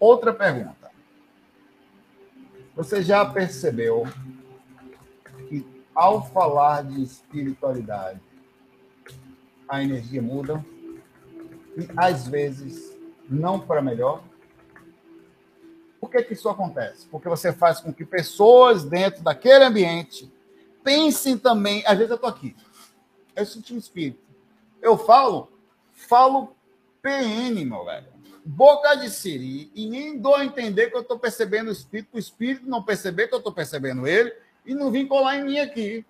Outra 0.00 0.34
pergunta. 0.34 0.90
Você 2.78 3.02
já 3.02 3.26
percebeu 3.26 4.04
que 5.48 5.66
ao 5.92 6.24
falar 6.30 6.84
de 6.84 7.02
espiritualidade, 7.02 8.20
a 9.68 9.82
energia 9.82 10.22
muda 10.22 10.64
e 11.76 11.88
às 11.96 12.28
vezes 12.28 12.96
não 13.28 13.58
para 13.58 13.82
melhor? 13.82 14.22
Por 16.00 16.08
que, 16.08 16.22
que 16.22 16.34
isso 16.34 16.48
acontece? 16.48 17.08
Porque 17.08 17.28
você 17.28 17.52
faz 17.52 17.80
com 17.80 17.92
que 17.92 18.04
pessoas 18.04 18.84
dentro 18.84 19.24
daquele 19.24 19.64
ambiente 19.64 20.32
pensem 20.84 21.36
também. 21.36 21.82
Às 21.84 21.98
vezes 21.98 22.10
eu 22.10 22.14
estou 22.14 22.30
aqui, 22.30 22.54
eu 23.34 23.44
senti 23.44 23.74
um 23.74 23.78
espírito. 23.78 24.22
Eu 24.80 24.96
falo, 24.96 25.50
falo 25.92 26.54
PN, 27.02 27.64
meu 27.64 27.84
velho 27.84 28.17
boca 28.48 28.94
de 28.94 29.10
siri 29.10 29.70
e 29.74 29.86
nem 29.86 30.18
dou 30.18 30.34
a 30.34 30.42
entender 30.42 30.88
que 30.88 30.96
eu 30.96 31.02
estou 31.02 31.18
percebendo 31.18 31.68
o 31.68 31.72
espírito, 31.72 32.08
o 32.14 32.18
espírito 32.18 32.66
não 32.66 32.82
perceber 32.82 33.28
que 33.28 33.34
eu 33.34 33.38
estou 33.38 33.52
percebendo 33.52 34.06
ele 34.06 34.34
e 34.64 34.74
não 34.74 34.90
vim 34.90 35.06
colar 35.06 35.36
em 35.36 35.44
mim 35.44 35.58
aqui. 35.58 36.02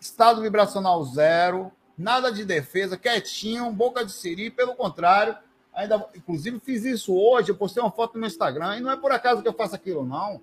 Estado 0.00 0.40
vibracional 0.40 1.04
zero, 1.04 1.70
nada 1.98 2.32
de 2.32 2.46
defesa, 2.46 2.96
quietinho, 2.96 3.70
boca 3.70 4.06
de 4.06 4.12
siri, 4.12 4.48
pelo 4.48 4.74
contrário, 4.74 5.36
ainda, 5.74 6.08
inclusive 6.16 6.58
fiz 6.60 6.86
isso 6.86 7.14
hoje, 7.14 7.50
eu 7.50 7.56
postei 7.56 7.82
uma 7.82 7.92
foto 7.92 8.18
no 8.18 8.26
Instagram 8.26 8.78
e 8.78 8.80
não 8.80 8.90
é 8.90 8.96
por 8.96 9.12
acaso 9.12 9.42
que 9.42 9.48
eu 9.48 9.52
faço 9.52 9.74
aquilo, 9.74 10.06
não. 10.06 10.40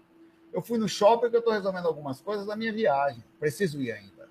Eu 0.54 0.62
fui 0.62 0.78
no 0.78 0.88
shopping 0.88 1.32
que 1.32 1.36
eu 1.36 1.40
estou 1.40 1.54
resolvendo 1.54 1.88
algumas 1.88 2.22
coisas 2.22 2.46
da 2.46 2.56
minha 2.56 2.72
viagem, 2.72 3.24
preciso 3.40 3.82
ir 3.82 3.92
ainda. 3.92 4.30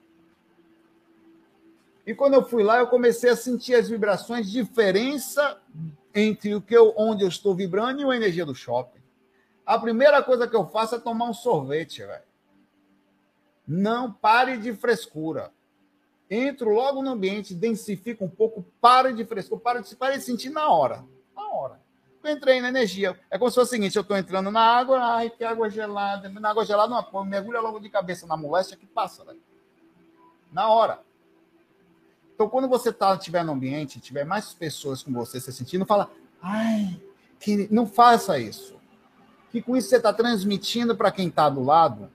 E 2.07 2.15
quando 2.15 2.35
eu 2.35 2.45
fui 2.45 2.63
lá, 2.63 2.79
eu 2.79 2.87
comecei 2.87 3.31
a 3.31 3.37
sentir 3.37 3.75
as 3.75 3.89
vibrações, 3.89 4.49
diferença 4.49 5.61
entre 6.15 6.55
o 6.55 6.61
que 6.61 6.77
eu, 6.77 6.95
onde 6.97 7.25
eu 7.25 7.29
estou 7.29 7.55
vibrando 7.55 8.01
e 8.01 8.05
a 8.05 8.17
energia 8.17 8.47
do 8.47 8.55
shopping. 8.55 9.03
A 9.67 9.79
primeira 9.79 10.23
coisa 10.23 10.47
que 10.47 10.55
eu 10.55 10.67
faço 10.67 10.95
é 10.95 10.99
tomar 10.99 11.25
um 11.25 11.35
sorvete, 11.35 12.05
velho. 12.05 12.23
Não 13.67 14.13
pare 14.13 14.59
de 14.59 14.75
frescura. 14.75 15.51
Entro 16.31 16.71
logo 16.71 17.03
no 17.03 17.11
ambiente, 17.11 17.55
densifico 17.55 18.25
um 18.25 18.29
pouco, 18.29 18.65
pare 18.81 19.13
de 19.13 19.25
frescura, 19.25 19.61
pare 19.61 19.83
de, 19.83 19.97
pare 19.97 20.19
de 20.19 20.25
sentir 20.25 20.51
na 20.51 20.69
hora. 20.69 21.05
Na 21.35 21.49
hora. 21.49 21.81
Eu 22.23 22.33
entrei 22.33 22.61
na 22.61 22.69
energia. 22.69 23.19
É 23.31 23.39
como 23.39 23.51
se 23.51 23.55
fosse 23.55 23.69
o 23.69 23.71
seguinte: 23.71 23.97
eu 23.97 24.03
estou 24.03 24.17
entrando 24.17 24.51
na 24.51 24.61
água, 24.61 24.99
ai, 24.99 25.31
que 25.31 25.45
água 25.45 25.69
gelada. 25.69 26.29
Na 26.29 26.51
água 26.51 26.65
gelada, 26.65 26.89
não, 27.13 27.25
mergulha 27.25 27.61
logo 27.61 27.79
de 27.79 27.91
cabeça 27.91 28.27
na 28.27 28.37
moléstia 28.37 28.77
que 28.77 28.87
passa, 28.87 29.25
velho. 29.25 29.41
Na 30.53 30.69
hora. 30.69 31.01
Então, 32.35 32.49
quando 32.49 32.69
você 32.69 32.93
tá, 32.93 33.15
estiver 33.15 33.45
no 33.45 33.53
ambiente, 33.53 34.01
tiver 34.01 34.25
mais 34.25 34.53
pessoas 34.53 35.03
com 35.03 35.13
você 35.13 35.41
se 35.41 35.53
sentindo, 35.53 35.87
fala, 35.87 36.11
ai, 36.43 37.01
que... 37.39 37.69
não 37.71 37.87
faça 37.87 38.39
isso. 38.39 38.77
Que 39.51 39.63
com 39.63 39.77
isso 39.77 39.89
você 39.89 39.97
está 39.97 40.13
transmitindo 40.13 40.97
para 40.97 41.13
quem 41.13 41.29
está 41.29 41.49
do 41.49 41.63
lado, 41.63 42.11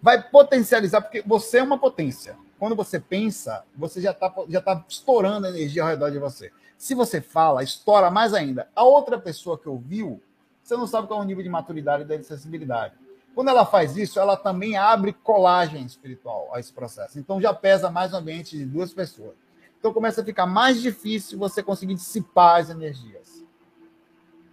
vai 0.00 0.22
potencializar, 0.22 1.02
porque 1.02 1.22
você 1.26 1.58
é 1.58 1.62
uma 1.62 1.78
potência. 1.78 2.36
Quando 2.58 2.74
você 2.74 2.98
pensa, 2.98 3.64
você 3.76 4.00
já 4.00 4.10
está 4.10 4.32
já 4.48 4.60
tá 4.60 4.84
estourando 4.88 5.46
energia 5.46 5.82
ao 5.82 5.88
redor 5.88 6.10
de 6.10 6.18
você. 6.18 6.50
Se 6.76 6.94
você 6.94 7.20
fala, 7.20 7.62
estoura 7.62 8.10
mais 8.10 8.32
ainda. 8.32 8.68
A 8.74 8.84
outra 8.84 9.18
pessoa 9.18 9.58
que 9.58 9.68
ouviu, 9.68 10.20
você 10.62 10.76
não 10.76 10.86
sabe 10.86 11.08
qual 11.08 11.20
é 11.20 11.22
o 11.22 11.26
nível 11.26 11.42
de 11.42 11.48
maturidade 11.48 12.04
e 12.04 12.18
de 12.18 12.24
sensibilidade. 12.24 12.94
Quando 13.34 13.48
ela 13.50 13.66
faz 13.66 13.96
isso, 13.96 14.18
ela 14.18 14.36
também 14.36 14.76
abre 14.76 15.12
colagem 15.12 15.84
espiritual 15.84 16.48
a 16.52 16.58
esse 16.58 16.72
processo. 16.72 17.18
Então 17.18 17.40
já 17.40 17.52
pesa 17.52 17.90
mais 17.90 18.12
no 18.12 18.18
ambiente 18.18 18.56
de 18.56 18.64
duas 18.64 18.92
pessoas. 18.92 19.34
Então 19.78 19.92
começa 19.92 20.20
a 20.20 20.24
ficar 20.24 20.46
mais 20.46 20.80
difícil 20.80 21.38
você 21.38 21.62
conseguir 21.62 21.94
dissipar 21.94 22.60
as 22.60 22.70
energias. 22.70 23.44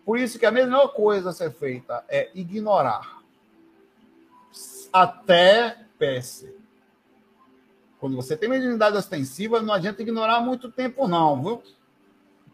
Por 0.05 0.19
isso 0.19 0.37
que 0.37 0.45
a 0.45 0.51
melhor 0.51 0.89
coisa 0.89 1.31
a 1.31 1.33
ser 1.33 1.51
feita 1.51 2.05
é 2.07 2.29
ignorar. 2.35 3.21
Até 4.93 5.79
PS. 5.97 6.45
Quando 7.99 8.15
você 8.15 8.37
tem 8.37 8.47
mediunidade 8.47 8.95
ostensiva, 8.95 9.61
não 9.61 9.73
adianta 9.73 10.03
ignorar 10.03 10.41
muito 10.41 10.71
tempo, 10.71 11.07
não, 11.07 11.41
viu? 11.41 11.63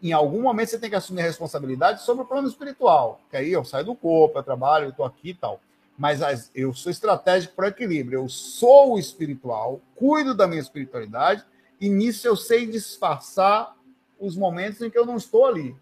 Em 0.02 0.12
algum 0.12 0.40
momento 0.40 0.70
você 0.70 0.78
tem 0.78 0.88
que 0.88 0.96
assumir 0.96 1.20
a 1.20 1.24
responsabilidade 1.24 2.02
sobre 2.02 2.24
o 2.24 2.26
plano 2.26 2.48
espiritual. 2.48 3.20
Que 3.30 3.36
aí 3.36 3.52
eu 3.52 3.64
saio 3.64 3.84
do 3.84 3.94
corpo, 3.94 4.38
eu 4.38 4.42
trabalho, 4.42 4.86
eu 4.86 4.90
estou 4.90 5.04
aqui 5.04 5.30
e 5.30 5.34
tal. 5.34 5.60
Mas 5.96 6.50
eu 6.54 6.72
sou 6.72 6.90
estratégico 6.90 7.54
para 7.54 7.68
equilíbrio. 7.68 8.20
Eu 8.20 8.28
sou 8.28 8.98
espiritual, 8.98 9.80
cuido 9.94 10.34
da 10.34 10.46
minha 10.46 10.60
espiritualidade 10.60 11.44
e 11.82 11.88
nisso 11.88 12.28
eu 12.28 12.36
sei 12.36 12.64
disfarçar 12.64 13.76
os 14.16 14.36
momentos 14.36 14.80
em 14.80 14.88
que 14.88 14.96
eu 14.96 15.04
não 15.04 15.16
estou 15.16 15.46
ali. 15.46 15.74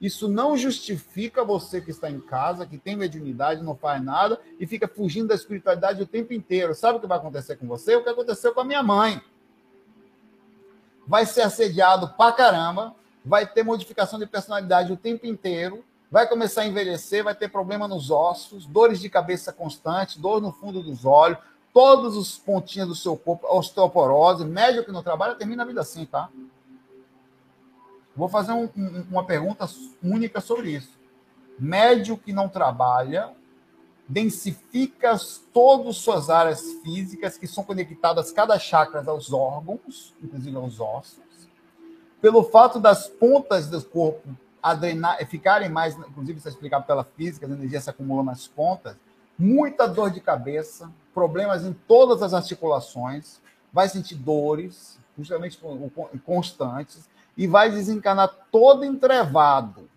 Isso 0.00 0.28
não 0.28 0.56
justifica 0.56 1.44
você 1.44 1.80
que 1.80 1.92
está 1.92 2.10
em 2.10 2.18
casa, 2.18 2.66
que 2.66 2.76
tem 2.76 2.96
mediunidade, 2.96 3.62
não 3.62 3.76
faz 3.76 4.02
nada 4.02 4.40
e 4.58 4.66
fica 4.66 4.88
fugindo 4.88 5.28
da 5.28 5.36
espiritualidade 5.36 6.02
o 6.02 6.06
tempo 6.08 6.32
inteiro. 6.32 6.74
Sabe 6.74 6.98
o 6.98 7.00
que 7.00 7.06
vai 7.06 7.18
acontecer 7.18 7.54
com 7.54 7.68
você? 7.68 7.94
O 7.94 8.02
que 8.02 8.08
aconteceu 8.08 8.52
com 8.52 8.62
a 8.62 8.64
minha 8.64 8.82
mãe. 8.82 9.22
Vai 11.06 11.24
ser 11.24 11.42
assediado 11.42 12.08
pra 12.16 12.32
caramba, 12.32 12.92
vai 13.24 13.46
ter 13.46 13.62
modificação 13.62 14.18
de 14.18 14.26
personalidade 14.26 14.92
o 14.92 14.96
tempo 14.96 15.24
inteiro, 15.24 15.84
vai 16.10 16.28
começar 16.28 16.62
a 16.62 16.66
envelhecer, 16.66 17.22
vai 17.22 17.34
ter 17.36 17.48
problema 17.48 17.86
nos 17.86 18.10
ossos, 18.10 18.66
dores 18.66 18.98
de 18.98 19.08
cabeça 19.08 19.52
constante, 19.52 20.18
dor 20.18 20.42
no 20.42 20.50
fundo 20.50 20.82
dos 20.82 21.04
olhos, 21.04 21.38
todos 21.76 22.16
os 22.16 22.38
pontinhos 22.38 22.88
do 22.88 22.94
seu 22.94 23.18
corpo, 23.18 23.46
osteoporose, 23.54 24.46
médio 24.46 24.82
que 24.82 24.90
não 24.90 25.02
trabalha, 25.02 25.34
termina 25.34 25.62
a 25.62 25.66
vida 25.66 25.82
assim, 25.82 26.06
tá? 26.06 26.30
Vou 28.16 28.30
fazer 28.30 28.52
um, 28.52 28.66
um, 28.74 29.04
uma 29.10 29.24
pergunta 29.24 29.68
única 30.02 30.40
sobre 30.40 30.70
isso. 30.70 30.98
Médio 31.58 32.16
que 32.16 32.32
não 32.32 32.48
trabalha, 32.48 33.30
densifica 34.08 35.18
todas 35.52 35.98
suas 35.98 36.30
áreas 36.30 36.62
físicas 36.82 37.36
que 37.36 37.46
são 37.46 37.62
conectadas 37.62 38.32
cada 38.32 38.58
chakra 38.58 39.04
aos 39.06 39.30
órgãos, 39.30 40.14
inclusive 40.22 40.56
aos 40.56 40.80
ossos, 40.80 41.20
pelo 42.22 42.42
fato 42.42 42.80
das 42.80 43.06
pontas 43.06 43.68
do 43.68 43.84
corpo 43.84 44.34
adrenar, 44.62 45.18
ficarem 45.26 45.68
mais, 45.68 45.94
inclusive 45.94 46.38
isso 46.38 46.48
é 46.48 46.52
explicado 46.52 46.86
pela 46.86 47.04
física, 47.04 47.46
a 47.46 47.50
energia 47.50 47.82
se 47.82 47.90
acumula 47.90 48.22
nas 48.22 48.46
pontas, 48.48 48.96
muita 49.38 49.86
dor 49.86 50.10
de 50.10 50.22
cabeça, 50.22 50.90
problemas 51.16 51.64
em 51.64 51.72
todas 51.72 52.22
as 52.22 52.34
articulações, 52.34 53.40
vai 53.72 53.88
sentir 53.88 54.16
dores, 54.16 54.98
justamente 55.16 55.58
constantes, 56.26 57.08
e 57.34 57.46
vai 57.46 57.70
desencanar 57.70 58.28
todo 58.52 58.84
entrevado. 58.84 59.88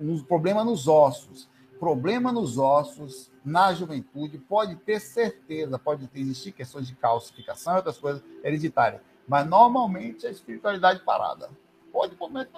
Um 0.00 0.20
problema 0.24 0.64
nos 0.64 0.88
ossos. 0.88 1.48
Problema 1.78 2.32
nos 2.32 2.58
ossos 2.58 3.30
na 3.44 3.72
juventude, 3.72 4.38
pode 4.38 4.74
ter 4.74 4.98
certeza, 4.98 5.78
pode 5.78 6.08
ter, 6.08 6.18
existir 6.18 6.50
questões 6.50 6.88
de 6.88 6.96
calcificação 6.96 7.74
e 7.74 7.76
outras 7.76 7.98
coisas 7.98 8.24
hereditárias. 8.42 9.00
Mas 9.28 9.46
normalmente 9.46 10.26
é 10.26 10.30
espiritualidade 10.32 10.98
parada. 11.04 11.48
Pode 11.92 12.16
comer 12.16 12.48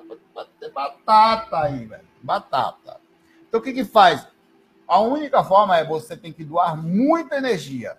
batata 0.73 1.59
aí, 1.59 1.85
velho. 1.85 2.09
Batata. 2.23 2.99
Então 3.47 3.61
o 3.61 3.63
que 3.63 3.75
que 3.75 3.85
faz? 3.85 4.27
A 4.87 5.01
única 5.01 5.43
forma 5.43 5.77
é 5.77 5.85
você 5.85 6.17
tem 6.17 6.33
que 6.33 6.45
doar 6.45 6.77
muita 6.77 7.37
energia. 7.37 7.99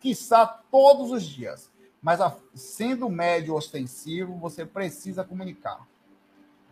Quiçá 0.00 0.46
todos 0.70 1.10
os 1.10 1.22
dias. 1.22 1.70
Mas 2.02 2.20
a, 2.20 2.36
sendo 2.54 3.08
médio 3.08 3.54
ostensivo, 3.54 4.36
você 4.36 4.66
precisa 4.66 5.22
comunicar. 5.22 5.86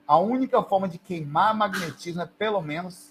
A 0.06 0.18
única 0.18 0.60
forma 0.62 0.88
de 0.88 0.98
queimar 0.98 1.54
magnetismo 1.54 2.22
é 2.22 2.26
pelo 2.26 2.60
menos 2.60 3.10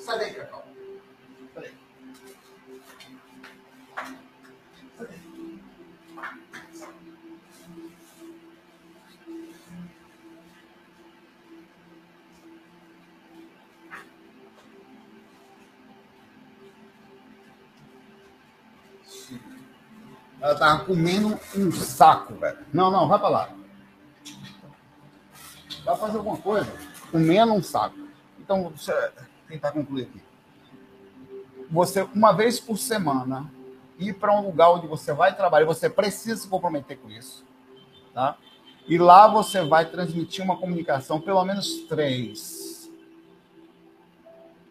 Sai 0.00 0.18
daí, 0.18 0.34
Cacau. 0.34 0.59
Ela 20.40 20.54
tava 20.54 20.84
comendo 20.84 21.38
um 21.54 21.70
saco, 21.70 22.34
velho. 22.34 22.58
Não, 22.72 22.90
não, 22.90 23.06
vai 23.06 23.18
pra 23.18 23.28
lá. 23.28 23.50
Vai 25.84 25.96
fazer 25.96 26.16
alguma 26.16 26.38
coisa? 26.38 26.72
Comendo 27.10 27.52
um 27.52 27.62
saco. 27.62 27.96
Então, 28.38 28.70
deixa 28.70 28.92
eu 28.92 29.24
tentar 29.48 29.72
concluir 29.72 30.04
aqui. 30.04 30.22
Você, 31.70 32.02
uma 32.14 32.32
vez 32.32 32.58
por 32.58 32.78
semana, 32.78 33.50
ir 33.98 34.14
para 34.14 34.34
um 34.34 34.46
lugar 34.46 34.70
onde 34.70 34.86
você 34.86 35.12
vai 35.12 35.36
trabalhar, 35.36 35.66
você 35.66 35.90
precisa 35.90 36.40
se 36.40 36.48
comprometer 36.48 36.98
com 36.98 37.10
isso, 37.10 37.44
tá? 38.14 38.36
E 38.88 38.98
lá 38.98 39.28
você 39.28 39.62
vai 39.62 39.84
transmitir 39.88 40.42
uma 40.42 40.56
comunicação, 40.56 41.20
pelo 41.20 41.44
menos 41.44 41.82
três. 41.82 42.90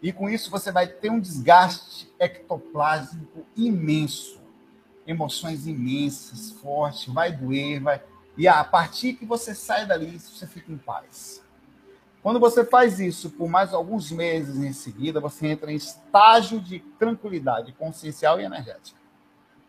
E 0.01 0.11
com 0.11 0.29
isso 0.29 0.49
você 0.49 0.71
vai 0.71 0.87
ter 0.87 1.11
um 1.11 1.19
desgaste 1.19 2.11
ectoplásmico 2.19 3.45
imenso 3.55 4.38
emoções 5.09 5.65
imensas, 5.65 6.51
fortes, 6.51 7.11
vai 7.11 7.31
doer, 7.31 7.81
vai. 7.81 8.01
E 8.37 8.47
a 8.47 8.63
partir 8.63 9.13
que 9.13 9.25
você 9.25 9.55
sai 9.55 9.85
dali, 9.85 10.19
você 10.19 10.45
fica 10.45 10.71
em 10.71 10.77
paz. 10.77 11.43
Quando 12.21 12.39
você 12.39 12.63
faz 12.63 12.99
isso 12.99 13.31
por 13.31 13.49
mais 13.49 13.73
alguns 13.73 14.11
meses 14.11 14.57
em 14.57 14.71
seguida, 14.71 15.19
você 15.19 15.47
entra 15.47 15.71
em 15.71 15.75
estágio 15.75 16.59
de 16.59 16.79
tranquilidade 16.99 17.73
consciencial 17.73 18.39
e 18.39 18.43
energética. 18.43 18.99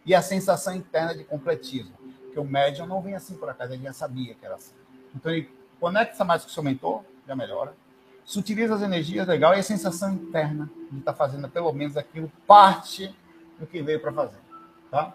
E 0.05 0.15
a 0.15 0.21
sensação 0.21 0.75
interna 0.75 1.17
de 1.17 1.25
completismo. 1.25 1.95
Que 2.33 2.39
o 2.39 2.45
médium 2.45 2.87
não 2.87 3.01
vem 3.01 3.15
assim 3.15 3.35
por 3.35 3.49
acaso, 3.49 3.73
ele 3.73 3.83
já 3.83 3.93
sabia 3.93 4.35
que 4.35 4.45
era 4.45 4.57
assim. 4.57 4.75
Então 5.15 5.33
ele 5.33 5.51
conecta 5.81 6.23
mais 6.23 6.43
com 6.43 6.49
o 6.49 6.53
seu 6.53 6.63
mentor, 6.63 7.03
já 7.27 7.35
melhora. 7.35 7.75
Sutiliza 8.25 8.75
as 8.75 8.83
energias, 8.83 9.27
legal, 9.27 9.55
e 9.55 9.59
a 9.59 9.63
sensação 9.63 10.13
interna 10.13 10.71
de 10.93 10.99
estar 10.99 11.13
tá 11.13 11.19
fazendo 11.19 11.49
pelo 11.49 11.73
menos 11.73 11.97
aquilo 11.97 12.31
parte 12.47 13.15
do 13.59 13.67
que 13.67 13.83
veio 13.83 14.01
para 14.01 14.13
fazer. 14.13 14.39
Tá? 14.91 15.15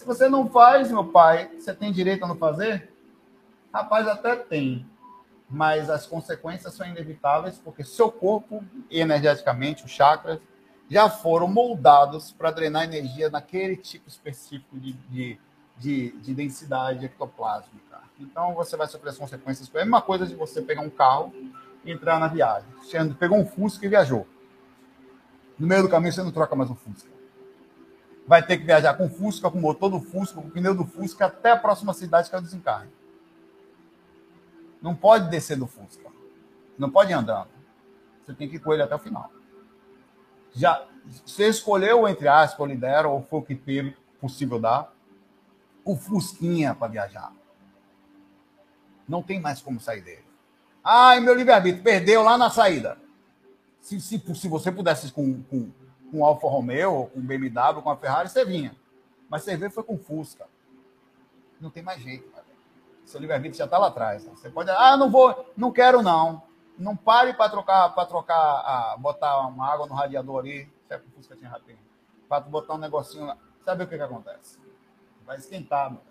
Se 0.00 0.06
você 0.06 0.30
não 0.30 0.48
faz, 0.48 0.90
meu 0.90 1.04
pai, 1.04 1.50
você 1.58 1.74
tem 1.74 1.92
direito 1.92 2.24
a 2.24 2.26
não 2.26 2.34
fazer? 2.34 2.90
Rapaz, 3.70 4.08
até 4.08 4.34
tem. 4.34 4.86
Mas 5.46 5.90
as 5.90 6.06
consequências 6.06 6.72
são 6.72 6.86
inevitáveis, 6.86 7.58
porque 7.62 7.84
seu 7.84 8.10
corpo, 8.10 8.64
energeticamente, 8.90 9.84
os 9.84 9.90
chakras, 9.90 10.40
já 10.88 11.10
foram 11.10 11.46
moldados 11.48 12.32
para 12.32 12.50
drenar 12.50 12.84
energia 12.84 13.28
naquele 13.28 13.76
tipo 13.76 14.08
específico 14.08 14.80
de, 14.80 14.94
de, 14.94 15.38
de, 15.76 16.12
de 16.12 16.34
densidade 16.34 17.04
ectoplásmica. 17.04 18.00
Então 18.18 18.54
você 18.54 18.78
vai 18.78 18.86
sofrer 18.86 19.10
as 19.10 19.18
consequências. 19.18 19.70
É 19.74 19.82
a 19.82 19.84
mesma 19.84 20.00
coisa 20.00 20.26
de 20.26 20.34
você 20.34 20.62
pegar 20.62 20.80
um 20.80 20.88
carro 20.88 21.30
e 21.84 21.92
entrar 21.92 22.18
na 22.18 22.26
viagem. 22.26 22.70
Você 22.82 23.04
pegou 23.18 23.36
um 23.36 23.44
Fusca 23.44 23.84
e 23.84 23.88
viajou. 23.90 24.26
No 25.58 25.66
meio 25.66 25.82
do 25.82 25.90
caminho 25.90 26.10
você 26.10 26.22
não 26.22 26.32
troca 26.32 26.56
mais 26.56 26.70
um 26.70 26.74
Fusca 26.74 27.19
vai 28.26 28.44
ter 28.44 28.58
que 28.58 28.64
viajar 28.64 28.94
com 28.94 29.08
Fusca, 29.08 29.50
com 29.50 29.58
o 29.58 29.60
motor 29.60 29.90
do 29.90 30.00
Fusca, 30.00 30.40
com 30.40 30.48
o 30.48 30.50
pneu 30.50 30.74
do 30.74 30.84
Fusca, 30.84 31.26
até 31.26 31.50
a 31.50 31.56
próxima 31.56 31.92
cidade 31.92 32.28
que 32.28 32.36
é 32.36 32.38
o 32.38 32.42
desencarne. 32.42 32.90
Não 34.80 34.94
pode 34.94 35.28
descer 35.28 35.56
do 35.56 35.66
Fusca. 35.66 36.10
Não 36.78 36.90
pode 36.90 37.10
ir 37.10 37.14
andando. 37.14 37.48
Você 38.24 38.32
tem 38.32 38.48
que 38.48 38.56
ir 38.56 38.60
com 38.60 38.72
ele 38.72 38.82
até 38.82 38.94
o 38.94 38.98
final. 38.98 39.30
Já, 40.52 40.86
você 41.24 41.48
escolheu, 41.48 42.08
entre 42.08 42.28
aspas, 42.28 42.60
o 42.60 42.66
lidera, 42.66 43.08
ou 43.08 43.22
foi 43.22 43.40
o 43.40 43.42
que 43.42 43.54
teve 43.54 43.96
possível 44.20 44.58
dar, 44.58 44.92
o 45.84 45.96
Fusquinha 45.96 46.74
para 46.74 46.88
viajar. 46.88 47.32
Não 49.08 49.22
tem 49.22 49.40
mais 49.40 49.60
como 49.60 49.80
sair 49.80 50.02
dele. 50.02 50.24
Ai, 50.82 51.20
meu 51.20 51.34
livre-arbítrio, 51.34 51.82
perdeu 51.82 52.22
lá 52.22 52.38
na 52.38 52.48
saída. 52.48 52.96
Se, 53.80 54.00
se, 54.00 54.22
se 54.34 54.48
você 54.48 54.70
pudesse 54.70 55.10
com, 55.12 55.42
com 55.44 55.70
com 56.10 56.24
Alfa 56.24 56.48
Romeo, 56.48 57.10
com 57.12 57.20
BMW, 57.20 57.82
com 57.82 57.90
a 57.90 57.96
Ferrari, 57.96 58.28
você 58.28 58.44
vinha. 58.44 58.74
Mas 59.28 59.42
você 59.42 59.56
vê 59.56 59.70
foi 59.70 59.84
com 59.84 59.96
Fusca. 59.96 60.46
Não 61.60 61.70
tem 61.70 61.82
mais 61.82 62.00
jeito, 62.00 62.28
cara. 62.30 62.44
Seu 63.04 63.20
livre-arbítrio 63.20 63.58
já 63.58 63.64
está 63.64 63.78
lá 63.78 63.88
atrás. 63.88 64.24
Né? 64.24 64.32
Você 64.34 64.50
pode, 64.50 64.70
ah, 64.70 64.96
não 64.96 65.10
vou, 65.10 65.52
não 65.56 65.70
quero 65.70 66.02
não. 66.02 66.42
Não 66.78 66.96
pare 66.96 67.34
para 67.34 67.50
trocar, 67.50 67.94
para 67.94 68.06
trocar, 68.06 68.96
botar 68.98 69.46
uma 69.46 69.70
água 69.70 69.86
no 69.86 69.94
radiador 69.94 70.38
ali, 70.38 70.68
se 70.86 70.94
é 70.94 70.98
Fusca 70.98 71.36
tinha 71.36 71.50
rapidinho, 71.50 71.78
para 72.28 72.40
botar 72.40 72.74
um 72.74 72.78
negocinho 72.78 73.26
lá. 73.26 73.36
Sabe 73.64 73.84
o 73.84 73.86
que 73.86 73.96
que 73.96 74.02
acontece? 74.02 74.58
Vai 75.26 75.36
esquentar, 75.36 75.90
mano. 75.90 76.02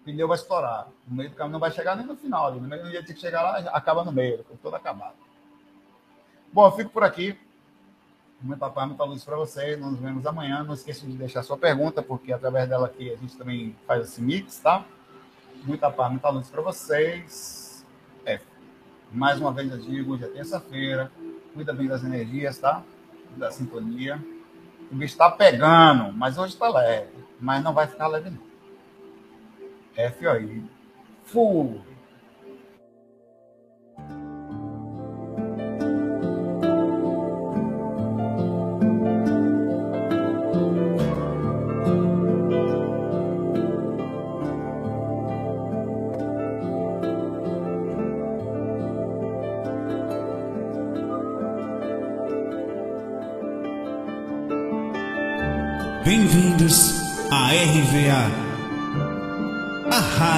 o 0.00 0.04
pneu 0.04 0.28
vai 0.28 0.36
estourar. 0.36 0.88
No 1.06 1.16
meio 1.16 1.30
do 1.30 1.36
caminho 1.36 1.54
não 1.54 1.60
vai 1.60 1.72
chegar 1.72 1.96
nem 1.96 2.06
no 2.06 2.16
final. 2.16 2.52
No 2.52 2.60
meio 2.60 2.84
do 2.84 2.90
dia 2.90 3.04
tem 3.04 3.14
que 3.14 3.20
chegar 3.20 3.42
lá, 3.42 3.58
acaba 3.72 4.04
no 4.04 4.12
meio, 4.12 4.44
todo 4.62 4.76
acabado. 4.76 5.16
Bom, 6.52 6.64
eu 6.66 6.72
fico 6.72 6.90
por 6.90 7.02
aqui. 7.02 7.38
Muita 8.42 8.68
paz, 8.68 8.86
muita 8.86 9.04
luz 9.04 9.24
para 9.24 9.36
vocês. 9.36 9.78
Nos 9.80 9.98
vemos 9.98 10.26
amanhã. 10.26 10.62
Não 10.62 10.74
esqueça 10.74 11.06
de 11.06 11.16
deixar 11.16 11.42
sua 11.42 11.56
pergunta, 11.56 12.02
porque 12.02 12.32
através 12.32 12.68
dela 12.68 12.86
aqui 12.86 13.10
a 13.10 13.16
gente 13.16 13.36
também 13.36 13.74
faz 13.86 14.08
esse 14.08 14.20
mix, 14.20 14.58
tá? 14.58 14.84
Muita 15.64 15.90
paz, 15.90 16.10
muita 16.10 16.28
luz 16.28 16.48
para 16.50 16.60
vocês. 16.60 17.84
É. 18.24 18.38
Mais 19.10 19.40
uma 19.40 19.52
vez 19.52 19.70
eu 19.70 19.78
digo, 19.78 20.12
hoje 20.12 20.24
é 20.24 20.28
terça-feira. 20.28 21.10
Cuida 21.54 21.72
bem 21.72 21.88
das 21.88 22.04
energias, 22.04 22.58
tá? 22.58 22.82
Da 23.36 23.50
sintonia. 23.50 24.22
O 24.92 24.94
bicho 24.94 25.14
está 25.14 25.30
pegando, 25.30 26.12
mas 26.12 26.36
hoje 26.36 26.52
está 26.52 26.68
leve. 26.68 27.24
Mas 27.40 27.64
não 27.64 27.72
vai 27.72 27.86
ficar 27.86 28.06
leve, 28.06 28.30
não. 28.30 28.42
F 29.96 30.28
aí. 30.28 30.62
Full. 31.24 31.80